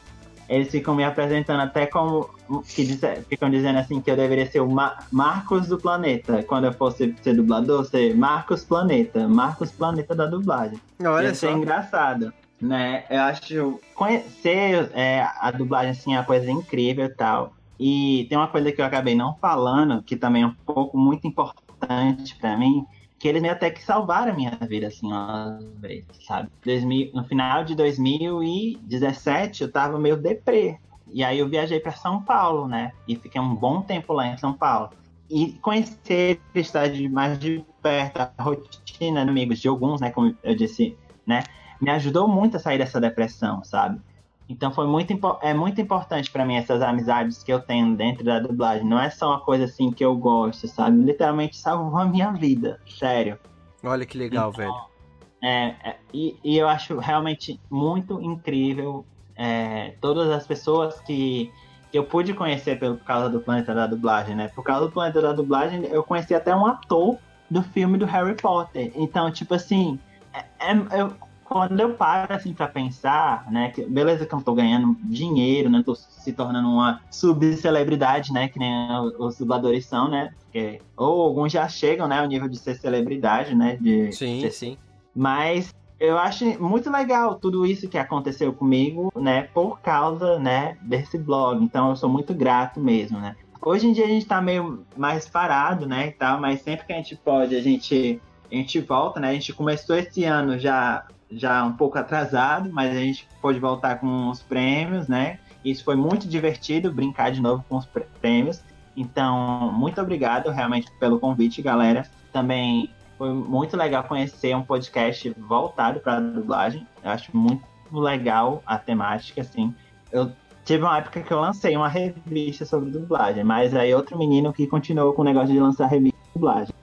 [0.49, 2.27] eles ficam me apresentando até como.
[2.67, 4.67] Que ficam dizendo assim que eu deveria ser o
[5.11, 6.43] Marcos do Planeta.
[6.43, 9.27] Quando eu fosse ser dublador, ser Marcos Planeta.
[9.27, 10.79] Marcos Planeta da dublagem.
[11.01, 11.47] Olha Ia só.
[11.47, 13.05] ser engraçado né?
[13.09, 17.53] Eu acho conhecer é, a dublagem assim é uma coisa incrível e tal.
[17.79, 21.27] E tem uma coisa que eu acabei não falando, que também é um pouco muito
[21.27, 22.85] importante para mim,
[23.19, 26.49] que eles meio até que salvaram a minha vida, assim, uma vez, sabe?
[26.63, 30.77] 2000, no final de 2017, eu tava meio deprê.
[31.11, 32.91] E aí eu viajei para São Paulo, né?
[33.07, 34.89] E fiquei um bom tempo lá em São Paulo.
[35.29, 40.11] E conhecer, estar de mais de perto a rotina amigos de alguns, né?
[40.11, 41.43] Como eu disse, né?
[41.83, 43.99] Me ajudou muito a sair dessa depressão, sabe?
[44.47, 48.39] Então foi muito é muito importante para mim essas amizades que eu tenho dentro da
[48.39, 48.85] dublagem.
[48.87, 50.97] Não é só uma coisa assim que eu gosto, sabe?
[51.03, 53.37] Literalmente salvou a minha vida, sério.
[53.83, 54.93] Olha que legal, então, velho.
[55.41, 59.05] É, é e, e, eu acho realmente muito incrível
[59.35, 61.51] é, todas as pessoas que,
[61.91, 64.47] que eu pude conhecer pelo, por causa do Planeta da Dublagem, né?
[64.47, 67.17] Por causa do Planeta da Dublagem, eu conheci até um ator
[67.49, 68.91] do filme do Harry Potter.
[68.95, 69.99] Então, tipo assim,
[70.33, 71.13] é, é eu,
[71.53, 75.83] quando eu paro assim para pensar, né, que beleza que eu tô ganhando dinheiro, né,
[75.85, 78.73] tô se tornando uma subcelebridade, né, que nem
[79.19, 83.53] os dubladores são, né, porque, ou alguns já chegam, né, ao nível de ser celebridade,
[83.53, 84.77] né, de sim, ser, sim.
[85.15, 91.19] Mas eu acho muito legal tudo isso que aconteceu comigo, né, por causa, né, desse
[91.19, 91.63] blog.
[91.63, 93.35] Então eu sou muito grato mesmo, né.
[93.61, 96.93] Hoje em dia a gente tá meio mais parado, né, e tal, mas sempre que
[96.93, 98.19] a gente pode, a gente
[98.51, 99.29] a gente volta, né?
[99.29, 101.03] A gente começou esse ano já
[101.35, 105.39] já um pouco atrasado, mas a gente pôde voltar com os prêmios, né?
[105.63, 107.87] Isso foi muito divertido, brincar de novo com os
[108.21, 108.61] prêmios.
[108.95, 112.05] Então, muito obrigado realmente pelo convite, galera.
[112.31, 116.85] Também foi muito legal conhecer um podcast voltado para dublagem.
[117.03, 119.73] Eu acho muito legal a temática, assim.
[120.11, 120.31] Eu
[120.65, 124.67] tive uma época que eu lancei uma revista sobre dublagem, mas aí outro menino que
[124.67, 126.75] continuou com o negócio de lançar revista de dublagem.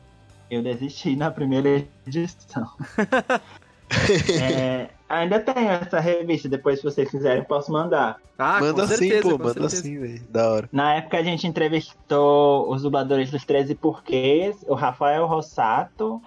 [0.51, 2.67] Eu desisti na primeira edição.
[4.41, 8.19] é, ainda tenho essa revista, depois se vocês quiserem posso mandar.
[8.39, 10.23] Ah, manda sim, pô, manda sim, velho.
[10.31, 10.69] Da hora.
[10.73, 16.23] Na época a gente entrevistou os dubladores dos 13 Porquês, o Rafael Rossato,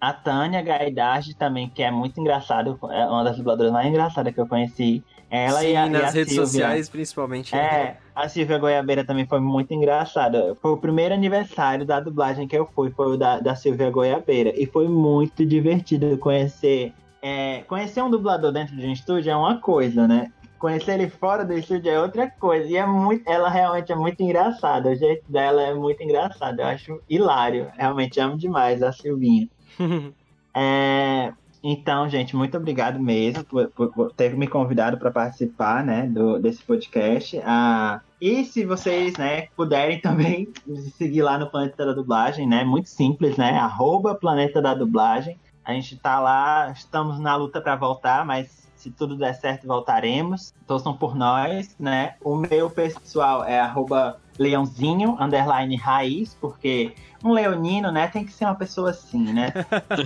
[0.00, 4.40] a Tânia Gaidard também, que é muito engraçado, é uma das dubladoras mais engraçadas que
[4.40, 5.02] eu conheci.
[5.28, 6.46] Ela Sim, e a, nas e a redes Silvia.
[6.46, 7.54] sociais, principalmente.
[7.54, 7.96] É, né?
[8.14, 10.54] a Silvia Goiabeira também foi muito engraçada.
[10.62, 14.52] Foi o primeiro aniversário da dublagem que eu fui, foi o da, da Silvia Goiabeira.
[14.54, 19.58] E foi muito divertido conhecer é, conhecer um dublador dentro de um estúdio é uma
[19.60, 20.32] coisa, né?
[20.58, 22.66] Conhecer ele fora do estúdio é outra coisa.
[22.66, 24.90] E é muito, ela realmente é muito engraçada.
[24.90, 26.60] O jeito dela é muito engraçado.
[26.60, 27.68] Eu acho hilário.
[27.76, 29.48] Realmente amo demais a Silvinha.
[30.54, 31.32] é,
[31.68, 36.38] então, gente, muito obrigado mesmo por, por, por ter me convidado para participar, né, do,
[36.38, 37.40] desse podcast.
[37.44, 40.48] Ah, e se vocês, né, puderem também
[40.96, 45.36] seguir lá no Planeta da Dublagem, né, muito simples, né, arroba Planeta da Dublagem.
[45.66, 50.54] A gente tá lá, estamos na luta para voltar, mas se tudo der certo, voltaremos.
[50.64, 52.14] Torçam por nós, né?
[52.22, 56.94] O meu pessoal é arroba leãozinho, underline raiz, porque
[57.24, 59.52] um leonino, né, tem que ser uma pessoa assim, né?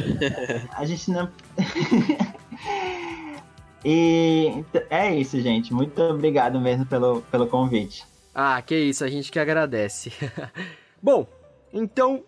[0.73, 1.29] A gente não...
[3.85, 5.75] e é isso, gente.
[5.75, 8.07] Muito obrigado mesmo pelo, pelo convite.
[8.35, 10.11] Ah, que isso, a gente que agradece.
[11.03, 11.27] Bom,
[11.71, 12.25] então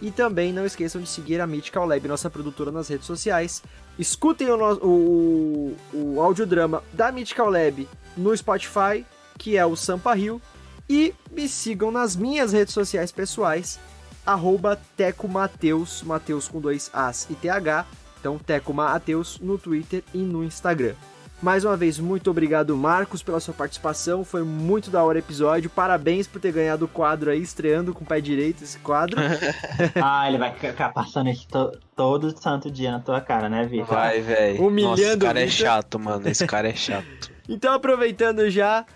[0.03, 3.62] e também não esqueçam de seguir a Mythical Lab, nossa produtora, nas redes sociais.
[3.99, 9.07] Escutem o, o, o audiodrama da Mythical Lab no Spotify,
[9.39, 10.43] que é o Sampa Rio.
[10.88, 13.78] E me sigam nas minhas redes sociais pessoais,
[14.26, 17.86] arroba Teco Mateus, Mateus com dois As e TH.
[18.20, 20.94] Então, Teco Mateus no Twitter e no Instagram.
[21.42, 24.24] Mais uma vez, muito obrigado, Marcos, pela sua participação.
[24.24, 25.68] Foi muito da hora o episódio.
[25.68, 29.18] Parabéns por ter ganhado o quadro aí, estreando com o pé direito esse quadro.
[30.00, 33.88] ah, ele vai ficar passando isso to todo santo dia na tua cara, né, Vitor?
[33.88, 34.64] Vai, velho.
[34.64, 36.28] Humilhando Nossa, esse cara é chato, mano.
[36.28, 37.32] Esse cara é chato.
[37.48, 38.86] então, aproveitando já,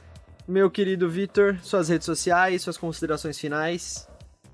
[0.47, 4.09] meu querido Vitor, suas redes sociais, suas considerações finais.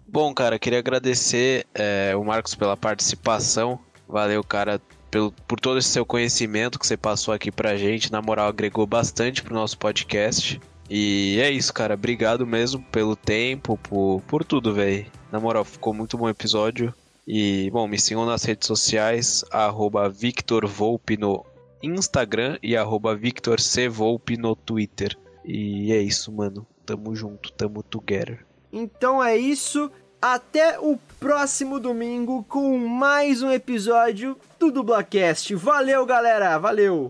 [0.07, 3.79] Bom, cara, queria agradecer é, o Marcos pela participação.
[4.09, 8.13] Valeu, cara, pelo, por todo esse seu conhecimento que você passou aqui pra gente.
[8.13, 10.61] Na moral, agregou bastante pro nosso podcast.
[10.91, 11.95] E é isso, cara.
[11.95, 15.07] Obrigado mesmo pelo tempo, por, por tudo, velho.
[15.31, 16.95] Na moral, ficou muito bom o episódio.
[17.27, 21.45] E, bom, me sigam nas redes sociais, arroba Victor Volpe no
[21.83, 23.89] Instagram e arroba Victor C.
[23.89, 25.17] Volpe no Twitter.
[25.45, 26.67] E é isso, mano.
[26.85, 28.45] Tamo junto, tamo together.
[28.73, 29.91] Então é isso.
[30.21, 35.55] Até o próximo domingo com mais um episódio do Dublacast.
[35.55, 36.59] Valeu, galera.
[36.59, 37.09] Valeu.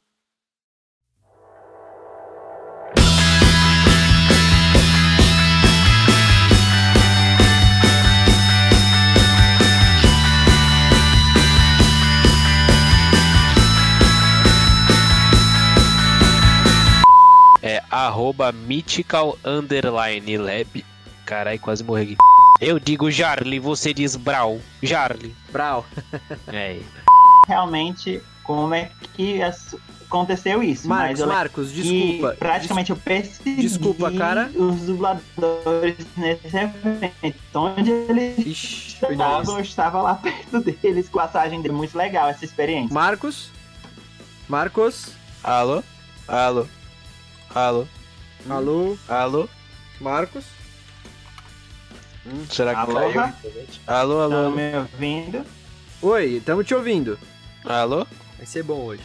[17.92, 20.84] Arroba mythical underline lab.
[21.26, 22.16] Carai, quase morri aqui.
[22.60, 24.60] Eu digo Jarly, você diz Brau.
[24.82, 25.34] Jarly.
[25.52, 25.84] Brau.
[26.48, 26.80] é.
[27.46, 29.40] Realmente, como é que
[30.06, 30.88] aconteceu isso?
[30.88, 32.36] Marcos, mas Marcos, desculpa.
[32.38, 32.98] Praticamente des...
[32.98, 34.50] eu persegui desculpa, cara.
[34.54, 37.38] os dubladores nesse evento.
[37.54, 41.74] Onde eles Ixi, estavam, eu estava lá perto deles com a passagem dele.
[41.74, 42.94] Muito legal essa experiência.
[42.94, 43.50] Marcos?
[44.48, 45.10] Marcos?
[45.42, 45.82] Alô?
[46.28, 46.66] Alô?
[47.54, 47.86] Alô?
[48.48, 48.96] Alô?
[49.06, 49.48] Alô?
[50.00, 50.46] Marcos?
[52.26, 52.94] Hum, será que alô?
[52.94, 53.34] caiu?
[53.86, 54.50] Alô, alô?
[54.50, 55.46] Tá me ouvindo?
[56.00, 57.18] Oi, estamos te ouvindo.
[57.66, 58.06] Alô?
[58.38, 59.02] Vai ser bom hoje.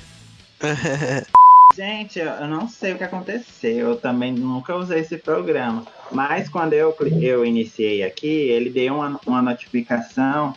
[1.76, 3.90] Gente, eu não sei o que aconteceu.
[3.90, 5.86] Eu também nunca usei esse programa.
[6.10, 10.56] Mas quando eu, eu iniciei aqui, ele deu uma, uma notificação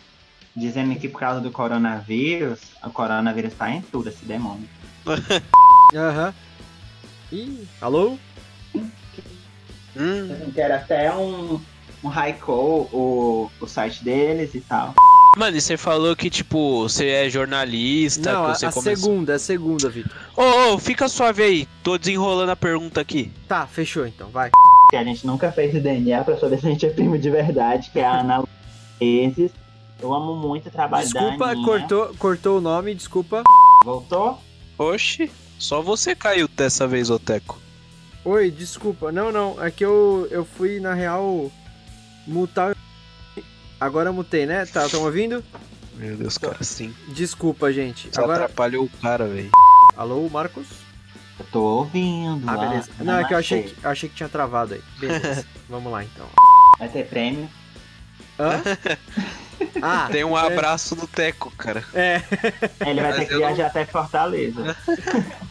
[0.54, 4.68] dizendo que por causa do coronavírus, o coronavírus tá em tudo, esse demônio.
[5.92, 6.28] Aham.
[6.28, 6.49] uhum.
[7.32, 8.18] Ih, alô?
[9.96, 10.50] Hum.
[10.54, 11.60] Quero até um,
[12.02, 14.94] um Raikou, o, o site deles e tal.
[15.36, 18.96] Mano, e você falou que, tipo, você é jornalista, Não, que você a, a começou...
[18.96, 20.12] segunda, a segunda, Vitor.
[20.36, 23.30] Ô, ô, fica suave aí, tô desenrolando a pergunta aqui.
[23.46, 24.50] Tá, fechou então, vai.
[24.90, 27.30] Que a gente nunca fez o DNA pra saber se a gente é primo de
[27.30, 28.42] verdade, que é a Ana
[29.00, 29.52] Luizes.
[30.02, 33.44] Eu amo muito o trabalho desculpa, da Desculpa, cortou, cortou o nome, desculpa.
[33.84, 34.40] Voltou?
[34.78, 35.30] Oxi.
[35.60, 37.58] Só você caiu dessa vez, Oteco.
[38.24, 39.12] Oi, desculpa.
[39.12, 39.62] Não, não.
[39.62, 41.52] É que eu, eu fui, na real,
[42.26, 42.74] mutar.
[43.78, 44.64] Agora mutei, né?
[44.64, 45.44] Tá, tão ouvindo?
[45.96, 46.94] Meu Deus, cara, sim.
[47.08, 48.08] Desculpa, gente.
[48.10, 48.44] Você Agora...
[48.44, 49.50] atrapalhou o cara, velho.
[49.94, 50.66] Alô, Marcos?
[51.38, 52.48] Eu tô ouvindo.
[52.48, 52.90] Ah, beleza.
[52.98, 54.82] Não, não é que eu achei que, achei que tinha travado aí.
[54.98, 55.46] Beleza.
[55.68, 56.26] Vamos lá, então.
[56.78, 57.50] Vai ter prêmio.
[58.38, 58.62] Hã?
[59.82, 61.84] Ah, Tem um abraço do Teco, cara.
[61.94, 62.22] é.
[62.86, 64.76] Ele vai Mas ter que eu não- viajar até Fortaleza.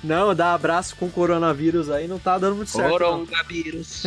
[0.03, 2.89] Não, dar abraço com coronavírus aí não tá dando muito certo.
[2.89, 4.05] Coronavírus.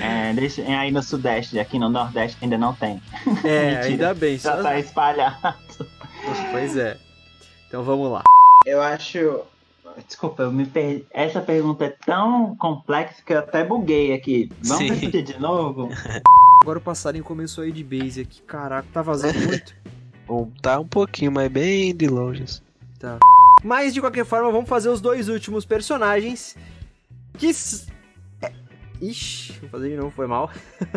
[0.00, 3.02] É, deixa, aí no Sudeste, aqui no Nordeste ainda não tem.
[3.44, 3.84] É, Mentira.
[3.84, 4.38] ainda bem.
[4.38, 4.62] Já Só...
[4.62, 5.54] tá espalhado.
[6.52, 6.96] Pois é.
[7.68, 8.22] Então vamos lá.
[8.66, 9.40] Eu acho.
[10.06, 11.04] Desculpa, eu me perdi.
[11.10, 14.50] Essa pergunta é tão complexa que eu até buguei aqui.
[14.62, 14.92] Vamos Sim.
[14.94, 15.88] repetir de novo?
[16.62, 18.42] Agora o passarinho começou aí de base aqui.
[18.42, 19.74] Caraca, tá vazando muito.
[20.26, 22.42] Bom, tá um pouquinho, mas bem de longe.
[22.42, 22.60] assim.
[22.98, 23.18] Tá.
[23.64, 26.56] Mas de qualquer forma, vamos fazer os dois últimos personagens.
[27.36, 27.46] Que.
[27.48, 27.86] s-
[28.42, 28.52] é-
[29.00, 30.50] Ixi, vou fazer de novo, foi mal.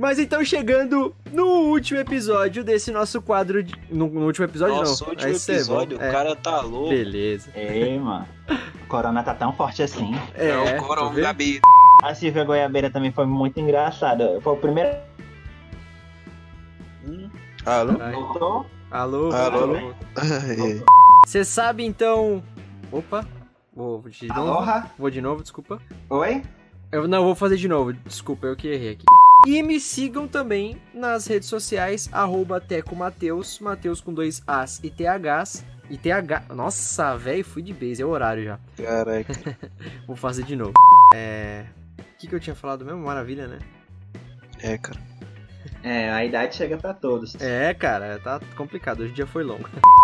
[0.00, 3.62] Mas então, chegando no último episódio desse nosso quadro.
[3.62, 3.74] De...
[3.90, 5.10] No, no último episódio, Nossa, não.
[5.10, 5.36] último é bom.
[5.52, 6.88] episódio, É, o cara tá louco.
[6.88, 7.50] Beleza.
[7.54, 8.26] Ei, mano.
[8.82, 10.14] O corona tá tão forte assim.
[10.34, 10.70] É, É, o tá
[11.10, 11.60] vendo?
[12.02, 14.40] A Silvia Goiabeira também foi muito engraçada.
[14.40, 14.90] Foi o primeiro.
[17.64, 17.92] Alô?
[17.92, 18.66] Voltou?
[18.90, 19.94] Alô, Alô, alô.
[21.24, 22.42] Você sabe então.
[22.90, 23.24] Opa,
[23.72, 24.40] vou de novo.
[24.40, 24.90] Aloha?
[24.98, 25.80] Vou de novo, desculpa.
[26.10, 26.42] Oi?
[26.90, 29.04] Eu não vou fazer de novo, desculpa, eu que errei aqui.
[29.46, 34.90] E me sigam também nas redes sociais, arroba Teco Mateus, Mateus com dois As e
[34.90, 35.64] THs.
[35.88, 36.46] E TH.
[36.54, 38.58] Nossa, velho, fui de base, é o horário já.
[38.76, 39.32] Caraca.
[40.06, 40.72] Vou fazer de novo.
[41.14, 41.64] É.
[42.02, 43.00] O que, que eu tinha falado mesmo?
[43.00, 43.58] Maravilha, né?
[44.60, 45.00] É, cara.
[45.82, 47.34] É, a idade chega pra todos.
[47.40, 49.68] É, cara, tá complicado, hoje o dia foi longo.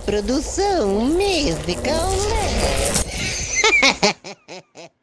[0.00, 2.10] Produção musical.